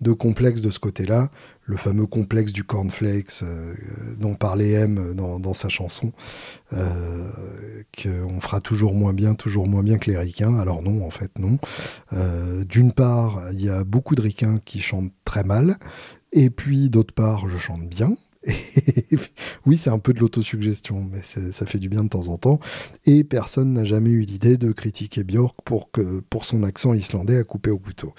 de 0.00 0.12
complexe 0.12 0.62
de 0.62 0.70
ce 0.70 0.78
côté-là. 0.78 1.30
Le 1.64 1.76
fameux 1.76 2.06
complexe 2.06 2.52
du 2.52 2.64
cornflakes 2.64 3.42
euh, 3.42 3.74
dont 4.18 4.34
parlait 4.34 4.70
M 4.70 5.14
dans, 5.14 5.38
dans 5.38 5.52
sa 5.52 5.68
chanson, 5.68 6.12
euh, 6.72 7.28
qu'on 8.02 8.40
fera 8.40 8.60
toujours 8.60 8.94
moins 8.94 9.12
bien, 9.12 9.34
toujours 9.34 9.66
moins 9.66 9.82
bien 9.82 9.98
que 9.98 10.10
les 10.10 10.16
ricains. 10.16 10.58
Alors 10.58 10.82
non, 10.82 11.04
en 11.04 11.10
fait, 11.10 11.30
non. 11.38 11.58
Euh, 12.14 12.64
d'une 12.64 12.92
part, 12.92 13.42
il 13.52 13.62
y 13.62 13.68
a 13.68 13.84
beaucoup 13.84 14.14
de 14.14 14.22
ricains 14.22 14.60
qui 14.64 14.80
chantent 14.80 15.12
très 15.24 15.44
mal, 15.44 15.76
et 16.32 16.48
puis 16.48 16.88
d'autre 16.88 17.12
part, 17.12 17.48
je 17.48 17.58
chante 17.58 17.86
bien. 17.88 18.16
oui, 19.66 19.76
c'est 19.76 19.90
un 19.90 19.98
peu 19.98 20.12
de 20.12 20.20
l'autosuggestion, 20.20 21.04
mais 21.10 21.20
ça 21.22 21.66
fait 21.66 21.78
du 21.78 21.88
bien 21.88 22.04
de 22.04 22.08
temps 22.08 22.28
en 22.28 22.38
temps. 22.38 22.60
Et 23.04 23.24
personne 23.24 23.72
n'a 23.72 23.84
jamais 23.84 24.10
eu 24.10 24.22
l'idée 24.22 24.56
de 24.56 24.72
critiquer 24.72 25.24
Björk 25.24 25.56
pour, 25.64 25.90
que, 25.90 26.20
pour 26.20 26.44
son 26.44 26.62
accent 26.62 26.94
islandais 26.94 27.38
à 27.38 27.44
couper 27.44 27.70
au 27.70 27.78
couteau. 27.78 28.14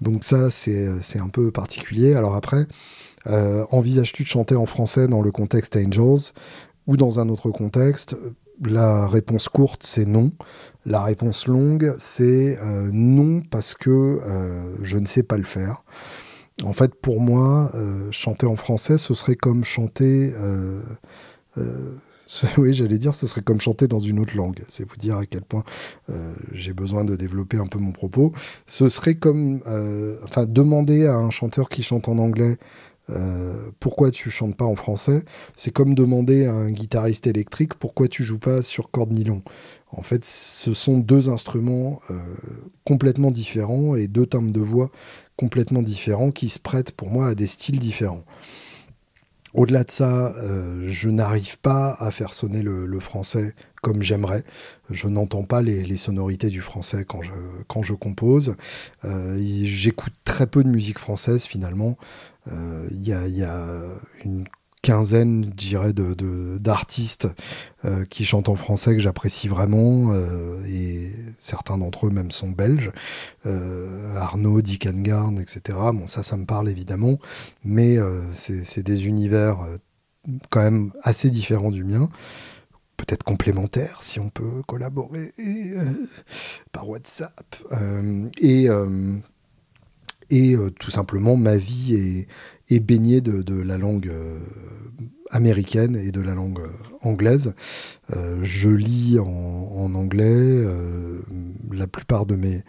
Donc 0.00 0.24
ça, 0.24 0.50
c'est 0.50 1.18
un 1.18 1.28
peu 1.28 1.50
particulier. 1.50 2.14
Alors 2.14 2.34
après, 2.34 2.66
euh, 3.26 3.64
envisages-tu 3.70 4.22
de 4.22 4.28
chanter 4.28 4.54
en 4.54 4.66
français 4.66 5.08
dans 5.08 5.22
le 5.22 5.32
contexte 5.32 5.76
Angels 5.76 6.32
ou 6.86 6.96
dans 6.96 7.20
un 7.20 7.28
autre 7.28 7.50
contexte? 7.50 8.16
La 8.64 9.06
réponse 9.06 9.48
courte, 9.48 9.82
c'est 9.84 10.06
non. 10.06 10.32
La 10.84 11.04
réponse 11.04 11.46
longue, 11.46 11.94
c'est 11.98 12.58
euh, 12.60 12.90
non 12.92 13.42
parce 13.42 13.74
que 13.74 13.90
euh, 13.90 14.76
je 14.82 14.98
ne 14.98 15.06
sais 15.06 15.22
pas 15.22 15.36
le 15.36 15.44
faire. 15.44 15.84
En 16.64 16.72
fait, 16.72 16.94
pour 16.94 17.20
moi, 17.20 17.70
euh, 17.74 18.10
chanter 18.10 18.46
en 18.46 18.56
français, 18.56 18.98
ce 18.98 19.14
serait 19.14 19.36
comme 19.36 19.64
chanter. 19.64 20.32
Euh, 20.36 20.82
euh, 21.56 21.92
oui, 22.58 22.74
j'allais 22.74 22.98
dire, 22.98 23.14
ce 23.14 23.26
serait 23.26 23.42
comme 23.42 23.60
chanter 23.60 23.86
dans 23.86 24.00
une 24.00 24.18
autre 24.18 24.36
langue. 24.36 24.60
C'est 24.68 24.88
vous 24.88 24.96
dire 24.96 25.16
à 25.16 25.26
quel 25.26 25.42
point 25.42 25.62
j'ai 26.52 26.72
besoin 26.72 27.04
de 27.04 27.16
développer 27.16 27.58
un 27.58 27.66
peu 27.66 27.78
mon 27.78 27.92
propos. 27.92 28.32
Ce 28.66 28.88
serait 28.88 29.14
comme, 29.14 29.60
enfin, 30.24 30.44
demander 30.46 31.06
à 31.06 31.14
un 31.14 31.30
chanteur 31.30 31.68
qui 31.68 31.82
chante 31.82 32.08
en 32.08 32.18
anglais 32.18 32.58
pourquoi 33.80 34.10
tu 34.10 34.30
chantes 34.30 34.54
pas 34.54 34.66
en 34.66 34.76
français, 34.76 35.22
c'est 35.56 35.70
comme 35.70 35.94
demander 35.94 36.44
à 36.44 36.52
un 36.52 36.70
guitariste 36.70 37.26
électrique 37.26 37.72
pourquoi 37.72 38.06
tu 38.06 38.22
joues 38.22 38.38
pas 38.38 38.62
sur 38.62 38.90
corde 38.90 39.12
nylon. 39.12 39.40
En 39.92 40.02
fait, 40.02 40.26
ce 40.26 40.74
sont 40.74 40.98
deux 40.98 41.30
instruments 41.30 42.02
complètement 42.84 43.30
différents 43.30 43.96
et 43.96 44.06
deux 44.06 44.26
timbres 44.26 44.52
de 44.52 44.60
voix 44.60 44.90
complètement 45.38 45.82
différents 45.82 46.32
qui 46.32 46.50
se 46.50 46.58
prêtent 46.58 46.92
pour 46.92 47.08
moi 47.08 47.28
à 47.28 47.34
des 47.34 47.46
styles 47.46 47.78
différents. 47.78 48.24
Au-delà 49.54 49.84
de 49.84 49.90
ça, 49.90 50.34
euh, 50.36 50.84
je 50.88 51.08
n'arrive 51.08 51.58
pas 51.58 51.96
à 52.00 52.10
faire 52.10 52.34
sonner 52.34 52.60
le, 52.60 53.00
français 53.00 53.54
comme 53.80 54.02
j'aimerais. 54.02 54.42
Je 54.90 55.08
n'entends 55.08 55.44
pas 55.44 55.62
les, 55.62 55.96
sonorités 55.96 56.50
du 56.50 56.60
français 56.60 57.04
quand 57.06 57.22
je, 57.22 57.32
quand 57.66 57.82
je 57.82 57.94
compose. 57.94 58.56
Euh, 59.04 59.38
j'écoute 59.64 60.12
très 60.24 60.46
peu 60.46 60.62
de 60.64 60.68
musique 60.68 60.98
française 60.98 61.44
finalement. 61.44 61.96
Euh, 62.48 62.86
il 62.90 63.08
y, 63.08 63.12
a, 63.12 63.26
y, 63.26 63.42
a, 63.42 63.84
une 64.24 64.44
quinzaine, 64.82 65.44
je 65.44 65.50
dirais, 65.50 65.92
d'artistes 65.92 67.26
de, 67.26 67.88
euh, 67.88 68.04
qui 68.04 68.24
chantent 68.24 68.48
en 68.48 68.56
français 68.56 68.94
que 68.94 69.00
j'apprécie 69.00 69.48
vraiment, 69.48 70.12
euh, 70.12 70.60
et 70.66 71.12
certains 71.38 71.78
d'entre 71.78 72.06
eux 72.06 72.10
même 72.10 72.30
sont 72.30 72.50
belges, 72.50 72.92
euh, 73.46 74.16
Arnaud, 74.16 74.62
Dick 74.62 74.86
Engarn, 74.86 75.38
etc. 75.38 75.78
Bon, 75.92 76.06
ça, 76.06 76.22
ça 76.22 76.36
me 76.36 76.44
parle 76.44 76.68
évidemment, 76.68 77.18
mais 77.64 77.98
c'est 78.34 78.82
des 78.82 79.06
univers 79.06 79.58
quand 80.50 80.62
même 80.62 80.92
assez 81.02 81.30
différents 81.30 81.70
du 81.70 81.84
mien 81.84 82.08
peut-être 82.96 83.22
complémentaires 83.22 84.02
si 84.02 84.18
on 84.18 84.28
peut 84.28 84.62
collaborer 84.66 85.32
par 86.72 86.88
WhatsApp. 86.88 87.56
et 88.40 88.68
et 90.30 90.56
tout 90.78 90.90
simplement, 90.90 91.36
ma 91.36 91.56
vie 91.56 91.94
est, 91.94 92.28
est 92.70 92.80
baigné 92.80 93.20
de, 93.20 93.60
la 93.60 93.78
langue 93.78 94.08
euh, 94.08 94.38
américaine 95.30 95.96
et 95.96 96.12
de 96.12 96.20
la 96.20 96.34
langue 96.34 96.60
euh, 96.60 96.68
anglaise. 97.02 97.54
Euh, 98.14 98.38
je 98.42 98.70
lis 98.70 99.18
en, 99.18 99.94
anglais. 99.94 100.64
la 101.72 101.86
plupart 101.86 102.26
de 102.26 102.34
mes, 102.36 102.62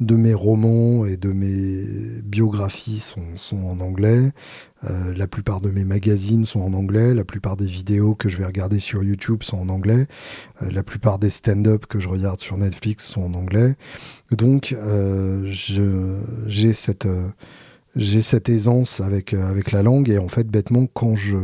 de 0.00 0.16
mes 0.16 0.34
romans 0.34 1.06
et 1.06 1.16
de 1.16 1.30
mes 1.30 2.22
biographies 2.22 2.98
sont, 2.98 3.36
sont 3.36 3.62
en 3.64 3.80
anglais. 3.80 4.32
la 4.82 5.26
plupart 5.26 5.60
de 5.60 5.70
mes 5.70 5.84
magazines 5.84 6.44
sont 6.44 6.60
en 6.60 6.74
anglais. 6.74 7.14
La 7.14 7.24
plupart 7.24 7.56
des 7.56 7.66
vidéos 7.66 8.14
que 8.14 8.28
je 8.28 8.36
vais 8.36 8.44
regarder 8.44 8.80
sur 8.80 9.02
YouTube 9.04 9.42
sont 9.42 9.58
en 9.58 9.68
anglais. 9.68 10.06
la 10.60 10.82
plupart 10.82 11.18
des 11.18 11.30
stand-up 11.30 11.86
que 11.86 12.00
je 12.00 12.08
regarde 12.08 12.40
sur 12.40 12.58
Netflix 12.58 13.06
sont 13.06 13.22
en 13.22 13.34
anglais. 13.34 13.76
Donc, 14.30 14.76
j'ai 15.46 16.72
cette 16.74 17.06
cette 17.96 18.48
aisance 18.48 19.00
avec, 19.00 19.34
euh, 19.34 19.50
avec 19.50 19.72
la 19.72 19.82
langue 19.82 20.10
et 20.10 20.18
en 20.18 20.28
fait, 20.28 20.48
bêtement, 20.48 20.86
quand 20.92 21.16
je 21.16 21.36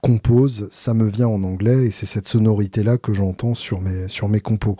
compose, 0.00 0.68
ça 0.70 0.94
me 0.94 1.08
vient 1.08 1.28
en 1.28 1.42
anglais 1.42 1.86
et 1.86 1.90
c'est 1.90 2.06
cette 2.06 2.26
sonorité-là 2.26 2.98
que 2.98 3.12
j'entends 3.12 3.54
sur 3.54 3.80
mes, 3.80 4.08
sur 4.08 4.28
mes 4.28 4.40
compos. 4.40 4.76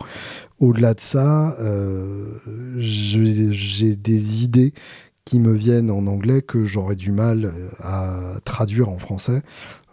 Au-delà 0.59 0.93
de 0.93 0.99
ça, 0.99 1.55
euh, 1.59 2.33
j'ai 2.77 3.95
des 3.95 4.43
idées 4.43 4.73
qui 5.23 5.39
me 5.39 5.53
viennent 5.53 5.91
en 5.91 6.07
anglais 6.07 6.41
que 6.41 6.65
j'aurais 6.65 6.95
du 6.95 7.11
mal 7.11 7.45
euh, 7.45 7.69
à 7.79 8.33
traduire 8.43 8.89
en 8.89 8.97
français. 8.97 9.43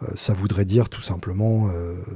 Euh, 0.01 0.07
ça 0.15 0.33
voudrait 0.33 0.65
dire 0.65 0.89
tout 0.89 1.03
simplement 1.03 1.67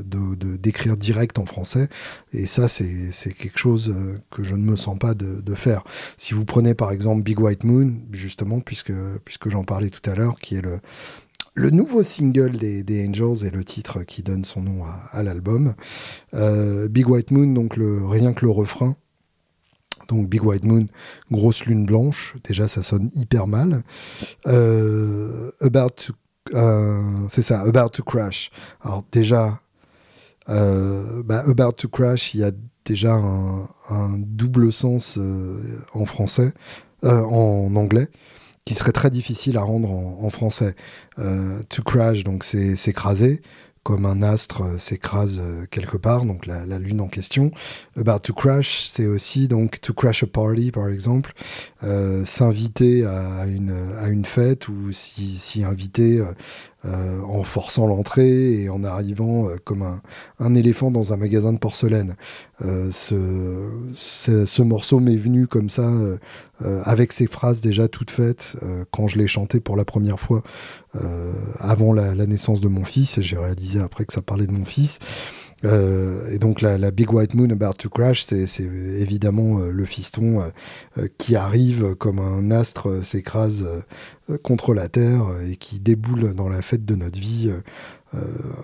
de 0.04 0.58
d'écrire 0.58 0.98
direct 0.98 1.38
en 1.38 1.46
français. 1.46 1.90
Et 2.32 2.48
ça, 2.48 2.68
c'est 2.68 3.34
quelque 3.38 3.60
chose 3.60 3.94
que 4.32 4.44
je 4.44 4.56
ne 4.56 4.64
me 4.64 4.76
sens 4.76 4.98
pas 4.98 5.14
de, 5.14 5.42
de, 5.42 5.56
faire. 5.56 5.84
Si 6.18 6.34
vous 6.34 6.46
prenez 6.46 6.74
par 6.74 6.92
exemple 6.92 7.24
Big 7.24 7.40
White 7.40 7.64
Moon, 7.64 7.94
justement, 8.12 8.60
puisque, 8.60 8.94
puisque 9.24 9.50
j'en 9.50 9.64
parlais 9.64 9.90
tout 9.90 10.08
à 10.10 10.16
l'heure, 10.16 10.40
qui 10.40 10.56
est 10.56 10.62
le, 10.62 10.80
le 11.56 11.70
nouveau 11.70 12.04
single 12.04 12.58
des, 12.58 13.08
Angels 13.08 13.46
et 13.46 13.52
le 13.52 13.64
titre 13.64 14.04
qui 14.04 14.24
donne 14.24 14.44
son 14.44 14.62
nom 14.62 14.84
à, 15.12 15.24
l'album. 15.24 15.74
Big 16.90 17.08
White 17.08 17.32
Moon, 17.32 17.70
rien 18.10 18.34
que 18.34 18.46
le 18.46 18.52
refrain, 18.52 18.96
donc 20.08 20.30
Big 20.30 20.44
White 20.44 20.66
Moon, 20.66 20.88
grosse 21.32 21.66
lune 21.66 21.86
blanche, 21.86 22.36
déjà 22.44 22.68
ça 22.68 22.84
sonne 22.84 23.10
hyper 23.16 23.48
mal. 23.48 23.84
Euh, 24.48 25.52
about 25.62 25.90
to, 25.90 26.14
euh, 26.54 27.02
c'est 27.30 27.42
ça, 27.42 27.62
About 27.62 27.90
to 27.90 28.04
Crash. 28.04 28.52
Alors 28.82 29.04
déjà, 29.12 29.60
euh, 30.50 31.24
bah, 31.24 31.44
About 31.48 31.74
to 31.74 31.88
Crash, 31.88 32.34
il 32.34 32.42
y 32.42 32.44
a 32.44 32.52
déjà 32.86 33.14
un, 33.14 34.18
double 34.18 34.74
sens 34.74 35.18
en 35.94 36.06
français, 36.06 36.54
en 37.04 37.76
anglais, 37.76 38.10
qui 38.66 38.76
serait 38.76 38.92
très 38.92 39.10
difficile 39.10 39.58
à 39.58 39.62
rendre 39.62 39.90
en, 39.90 40.30
français. 40.30 40.76
to 41.18 41.84
Crash, 41.84 42.24
donc 42.24 42.44
c'est 42.44 42.76
s'écraser 42.76 43.42
comme 43.84 44.06
un 44.06 44.24
astre 44.24 44.64
euh, 44.64 44.78
s'écrase 44.78 45.40
euh, 45.42 45.66
quelque 45.70 45.98
part, 45.98 46.26
donc 46.26 46.46
la, 46.46 46.80
lune 46.80 47.02
en 47.02 47.08
question. 47.08 47.52
About 47.98 48.20
to 48.20 48.34
crash, 48.34 48.88
c'est 48.88 49.06
aussi 49.06 49.48
donc 49.48 49.80
to 49.82 49.94
crash 49.94 50.24
a 50.24 50.28
party 50.28 50.72
par 50.72 50.88
exemple, 50.88 51.34
euh, 51.84 52.24
s'inviter 52.26 53.06
à 53.06 53.46
une, 53.46 53.76
à 54.00 54.08
une 54.08 54.26
fête 54.26 54.70
ou 54.70 54.92
s'y 54.92 55.38
si 55.38 55.64
inviter 55.64 56.24
euh, 56.86 57.22
en 57.22 57.44
forçant 57.44 57.88
l'entrée 57.88 58.64
et 58.64 58.70
en 58.70 58.84
arrivant 58.84 59.48
euh, 59.48 59.56
comme 59.64 60.02
un, 60.40 60.56
éléphant 60.56 60.92
dans 60.92 61.14
un 61.14 61.18
magasin 61.18 61.54
de 61.54 61.58
porcelaine. 61.58 62.18
Euh, 62.62 62.90
ce, 62.92 63.70
ce, 63.96 64.62
morceau 64.62 65.00
m'est 65.00 65.16
venu 65.16 65.48
comme 65.48 65.70
ça, 65.70 65.90
avec 66.84 67.14
ces 67.14 67.28
phrases 67.28 67.62
déjà 67.62 67.88
toutes 67.88 68.12
faites, 68.12 68.56
quand 68.92 69.08
je 69.08 69.18
l'ai 69.18 69.28
chanté 69.28 69.60
pour 69.60 69.78
la 69.78 69.86
première 69.86 70.20
fois 70.20 70.44
avant 71.60 71.94
la, 71.94 72.14
la, 72.14 72.26
naissance 72.26 72.62
de 72.62 72.68
mon 72.68 72.86
fils, 72.86 73.18
et 73.18 73.24
j'ai 73.24 73.38
réalisé 73.38 73.80
après 73.80 74.06
que 74.06 74.14
ça 74.14 74.22
parlait 74.22 74.48
de 74.48 74.52
mon 74.52 74.66
fils. 74.66 75.00
Euh, 75.66 76.30
et 76.30 76.40
donc 76.40 76.62
la, 76.62 76.92
Big 76.92 77.12
White 77.12 77.36
Moon 77.36 77.50
About 77.50 77.74
to 77.74 77.90
Crash, 77.90 78.24
c'est 78.24 78.64
évidemment 78.64 79.60
euh, 79.60 79.72
le 79.72 79.86
fiston 79.86 80.42
euh, 80.98 81.08
qui 81.18 81.36
arrive 81.36 81.96
comme 81.96 82.20
un 82.20 82.52
astre 82.52 83.06
s'écrase 83.06 83.66
contre 84.42 84.74
la 84.74 84.90
Terre 84.90 85.26
et 85.50 85.56
qui 85.56 85.80
déboule 85.80 86.34
dans 86.34 86.50
la 86.50 86.62
fête 86.62 86.86
de 86.86 86.96
notre 86.96 87.20
vie 87.20 87.54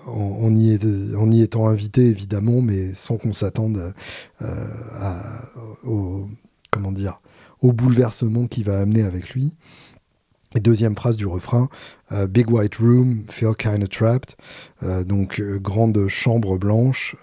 en, 0.06 0.54
y 0.54 0.78
en, 1.16 1.30
y 1.30 1.42
étant 1.42 1.68
invité 1.68 2.06
évidemment, 2.06 2.62
mais 2.62 2.94
sans 2.94 3.16
qu'on 3.16 3.32
s'attende 3.32 3.94
au 5.84 6.26
comment 6.70 6.92
dire 6.92 7.20
au 7.60 7.72
bouleversement 7.72 8.46
qui 8.46 8.62
va 8.62 8.80
amener 8.80 9.02
avec 9.02 9.30
lui. 9.30 9.54
Et 10.56 10.60
deuxième 10.60 10.96
phrase 10.96 11.16
du 11.16 11.26
refrain, 11.26 11.68
Big 12.28 12.50
White 12.50 12.76
Room, 12.76 13.24
Feel 13.28 13.54
Kinda 13.56 13.86
Trapped, 13.86 14.36
donc 15.06 15.40
grande 15.60 16.08
chambre 16.08 16.58
blanche. 16.58 17.16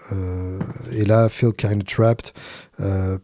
et 0.92 1.04
là, 1.04 1.28
Feel 1.28 1.52
Kinda 1.52 1.84
Trapped, 1.84 2.32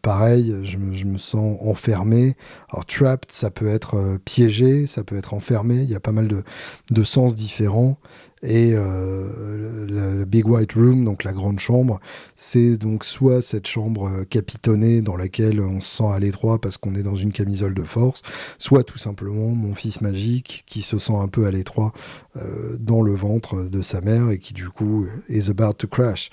pareil, 0.03 0.55
je 0.65 0.77
me, 0.77 1.19
sens 1.19 1.59
enfermé. 1.61 2.35
Alors 2.71 2.85
trapped, 2.85 3.31
ça 3.31 3.51
peut 3.51 3.69
être 3.69 4.19
piégé, 4.25 4.87
ça 4.87 5.05
peut 5.05 5.17
être 5.17 5.35
enfermé. 5.35 5.77
Il 5.77 5.91
y 5.91 5.95
a 5.95 6.01
pas 6.01 6.13
mal 6.13 6.29
de, 6.29 6.43
de 6.91 7.05
sens 7.05 7.35
différents. 7.35 7.99
Et 8.45 8.73
euh, 8.75 9.87
le, 9.89 10.25
Big 10.27 10.47
White 10.47 10.75
Room, 10.75 11.05
donc 11.05 11.25
la 11.25 11.33
grande 11.33 11.59
chambre, 11.61 11.99
c'est 12.37 12.77
donc 12.77 13.07
soit 13.07 13.41
cette 13.41 13.67
chambre 13.67 14.09
euh, 14.09 14.25
capitonnée 14.25 15.01
dans 15.01 15.17
laquelle 15.17 15.61
on 15.61 15.81
se 15.81 15.97
sent 15.97 16.13
à 16.13 16.19
l'étroit 16.19 16.61
parce 16.61 16.77
qu'on 16.77 16.95
est 16.95 17.03
dans 17.03 17.17
une 17.17 17.33
camisole 17.33 17.73
de 17.73 17.83
force, 17.83 18.21
soit 18.59 18.85
tout 18.85 18.99
simplement 18.99 19.49
mon 19.49 19.75
fils 19.75 20.03
magique 20.03 20.65
qui 20.67 20.83
se 20.83 20.99
sent 20.99 21.15
un 21.15 21.29
peu 21.29 21.47
à 21.47 21.51
l'étroit 21.55 21.93
euh, 22.37 22.77
dans 22.79 23.03
le 23.03 23.15
ventre 23.15 23.69
de 23.69 23.83
sa 23.83 24.01
mère 24.01 24.31
et 24.31 24.39
qui 24.39 24.53
du 24.53 24.69
coup 24.69 25.07
is 25.29 25.51
about 25.51 25.75
to 25.75 25.87
crash. 25.87 26.31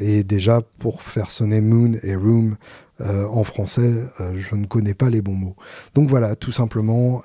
Et 0.00 0.24
déjà 0.24 0.60
pour 0.78 1.02
faire 1.02 1.30
sonner 1.30 1.60
Moon 1.60 1.92
et 2.02 2.14
Room 2.14 2.56
euh, 3.00 3.26
en 3.28 3.44
français, 3.44 3.94
euh, 4.20 4.32
je 4.36 4.54
ne 4.54 4.66
connais 4.66 4.94
pas 4.94 5.10
les 5.10 5.22
bons 5.22 5.34
mots. 5.34 5.56
Donc 5.94 6.08
voilà, 6.08 6.36
tout 6.36 6.52
simplement, 6.52 7.22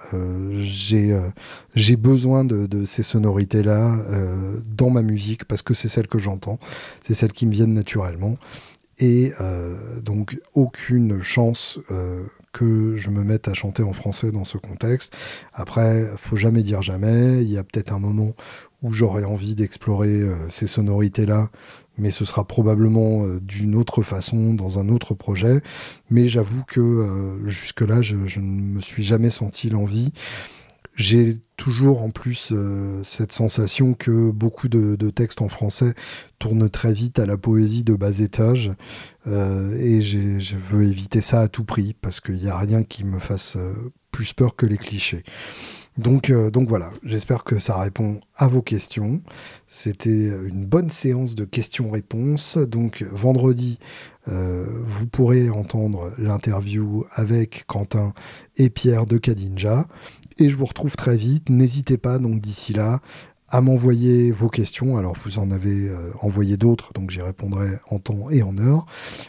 j'ai 0.61 1.95
besoin 1.95 2.45
de, 2.45 2.67
de 2.67 2.85
ces 2.85 3.03
sonorités-là 3.03 3.95
dans 4.67 4.89
ma 4.89 5.01
musique 5.01 5.45
parce 5.45 5.61
que 5.61 5.73
c'est 5.73 5.89
celles 5.89 6.07
que 6.07 6.19
j'entends, 6.19 6.59
c'est 7.01 7.13
celles 7.13 7.33
qui 7.33 7.45
me 7.45 7.51
viennent 7.51 7.73
naturellement. 7.73 8.37
Et 8.99 9.31
donc 10.03 10.39
aucune 10.53 11.21
chance 11.21 11.79
que 12.51 12.95
je 12.97 13.09
me 13.09 13.23
mette 13.23 13.47
à 13.47 13.53
chanter 13.53 13.83
en 13.83 13.93
français 13.93 14.31
dans 14.31 14.45
ce 14.45 14.57
contexte. 14.57 15.13
Après, 15.53 16.05
faut 16.17 16.35
jamais 16.35 16.63
dire 16.63 16.81
jamais. 16.81 17.43
Il 17.43 17.49
y 17.49 17.57
a 17.57 17.63
peut-être 17.63 17.93
un 17.93 17.99
moment 17.99 18.33
où 18.81 18.93
j'aurais 18.93 19.23
envie 19.23 19.55
d'explorer 19.55 20.21
ces 20.49 20.67
sonorités-là 20.67 21.49
mais 21.97 22.11
ce 22.11 22.25
sera 22.25 22.45
probablement 22.45 23.25
euh, 23.25 23.39
d'une 23.39 23.75
autre 23.75 24.01
façon, 24.01 24.53
dans 24.53 24.79
un 24.79 24.89
autre 24.89 25.13
projet. 25.13 25.61
Mais 26.09 26.27
j'avoue 26.27 26.63
que 26.65 26.79
euh, 26.79 27.47
jusque-là, 27.47 28.01
je, 28.01 28.15
ne 28.15 28.41
me 28.41 28.81
suis 28.81 29.03
jamais 29.03 29.29
senti 29.29 29.69
l'envie. 29.69 30.13
J'ai 31.01 31.37
toujours 31.57 32.03
en 32.03 32.11
plus 32.11 32.51
euh, 32.51 33.01
cette 33.03 33.31
sensation 33.31 33.95
que 33.95 34.29
beaucoup 34.29 34.69
de, 34.69 35.09
textes 35.09 35.41
en 35.41 35.49
français 35.49 35.95
tournent 36.37 36.69
très 36.69 36.93
vite 36.93 37.17
à 37.17 37.25
la 37.25 37.37
poésie 37.37 37.83
de 37.83 37.95
bas 37.95 38.19
étage 38.19 38.71
et 39.25 40.01
je 40.01 40.57
veux 40.57 40.83
éviter 40.83 41.21
ça 41.21 41.41
à 41.41 41.47
tout 41.47 41.63
prix 41.63 41.95
parce 41.99 42.19
qu'il 42.21 42.35
n'y 42.35 42.49
a 42.49 42.57
rien 42.57 42.83
qui 42.83 43.03
me 43.03 43.19
fasse 43.19 43.57
plus 44.11 44.33
peur 44.33 44.55
que 44.55 44.67
les 44.67 44.77
clichés. 44.77 45.23
Donc, 45.97 46.29
euh, 46.29 46.49
donc 46.49 46.69
voilà, 46.69 46.91
j'espère 47.03 47.43
que 47.43 47.59
ça 47.59 47.77
répond 47.77 48.21
à 48.35 48.47
vos 48.47 48.61
questions. 48.61 49.21
C'était 49.67 50.29
une 50.47 50.65
bonne 50.65 50.89
séance 50.89 51.35
de 51.35 51.43
questions-réponses. 51.43 52.57
Donc 52.57 53.03
vendredi, 53.11 53.77
euh, 54.29 54.65
vous 54.85 55.05
pourrez 55.05 55.49
entendre 55.49 56.13
l'interview 56.17 57.05
avec 57.11 57.65
Quentin 57.67 58.13
et 58.55 58.69
Pierre 58.69 59.05
de 59.05 59.17
Kadinja. 59.17 59.85
Et 60.41 60.49
je 60.49 60.55
vous 60.55 60.65
retrouve 60.65 60.95
très 60.95 61.15
vite. 61.15 61.49
N'hésitez 61.51 61.99
pas 61.99 62.17
donc 62.17 62.41
d'ici 62.41 62.73
là 62.73 62.99
à 63.49 63.61
m'envoyer 63.61 64.31
vos 64.31 64.49
questions. 64.49 64.97
Alors 64.97 65.13
vous 65.23 65.37
en 65.37 65.51
avez 65.51 65.87
euh, 65.87 66.09
envoyé 66.21 66.57
d'autres, 66.57 66.93
donc 66.93 67.11
j'y 67.11 67.21
répondrai 67.21 67.67
en 67.91 67.99
temps 67.99 68.27
et 68.31 68.41
en 68.41 68.57
heure. 68.57 68.87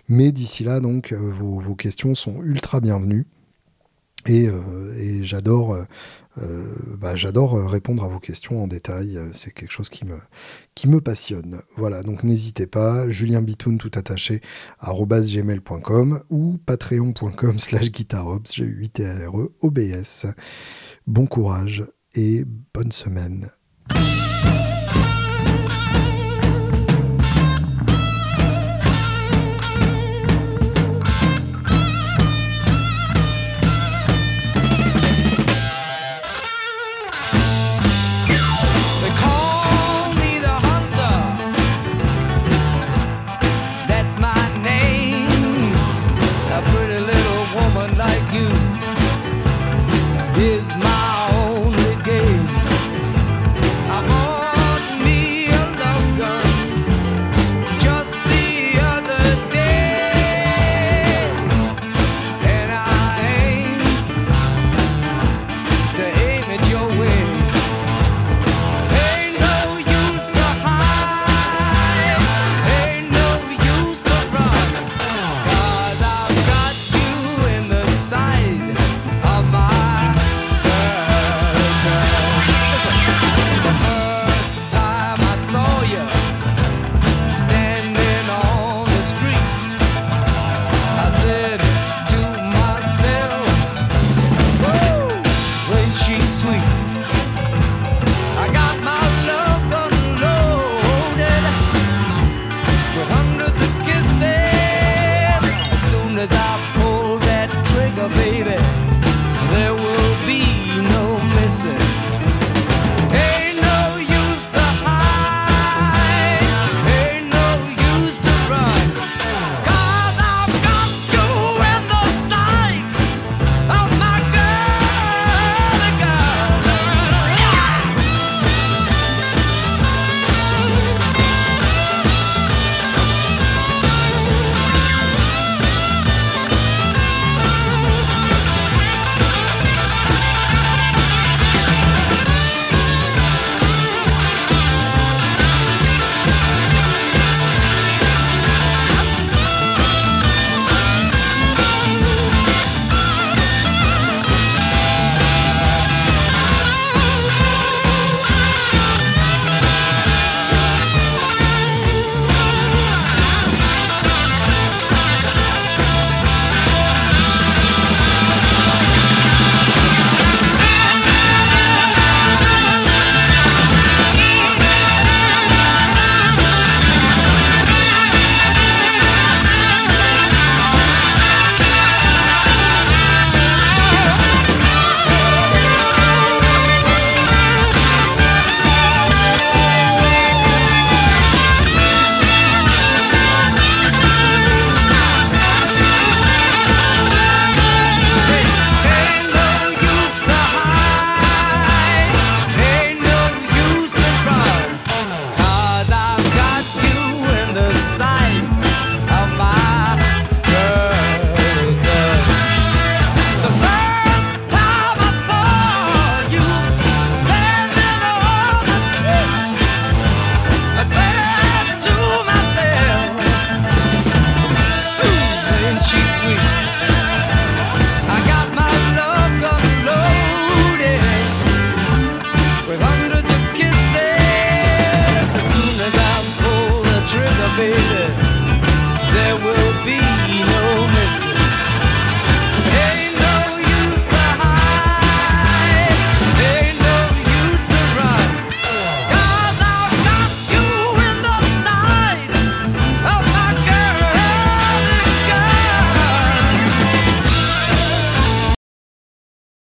Mais 0.09 0.33
d'ici 0.33 0.65
là, 0.65 0.81
donc 0.81 1.13
vos, 1.13 1.59
vos, 1.59 1.75
questions 1.75 2.15
sont 2.15 2.43
ultra 2.43 2.81
bienvenues. 2.81 3.27
Et, 4.27 4.49
et 4.99 5.25
j'adore 5.25 5.77
euh, 6.39 6.75
bah, 6.99 7.15
j'adore 7.15 7.57
euh, 7.57 7.67
répondre 7.67 8.05
à 8.05 8.09
vos 8.09 8.19
questions 8.19 8.63
en 8.63 8.67
détail. 8.67 9.19
Euh, 9.19 9.29
c'est 9.33 9.53
quelque 9.53 9.71
chose 9.71 9.91
qui 9.91 10.05
me, 10.07 11.01
passionne. 11.01 11.61
Voilà, 11.77 12.03
donc 12.03 12.25
n'hésitez 12.25 12.67
pas. 12.67 13.09
Julien 13.11 13.43
Bitoun, 13.43 13.79
tout 13.79 13.91
attaché, 13.95 14.41
gmail.com 14.83 16.23
ou 16.31 16.59
patreon.com 16.65 17.59
slash 17.59 17.91
guitarobs, 17.91 18.47
g 18.53 18.65
8 18.65 19.01
r 19.01 19.41
e 19.41 19.53
o 19.61 19.71
b 19.71 19.79
s 19.79 20.27
Bon 21.07 21.27
courage 21.27 21.85
et 22.15 22.45
bonne 22.73 22.93
semaine. 22.93 23.51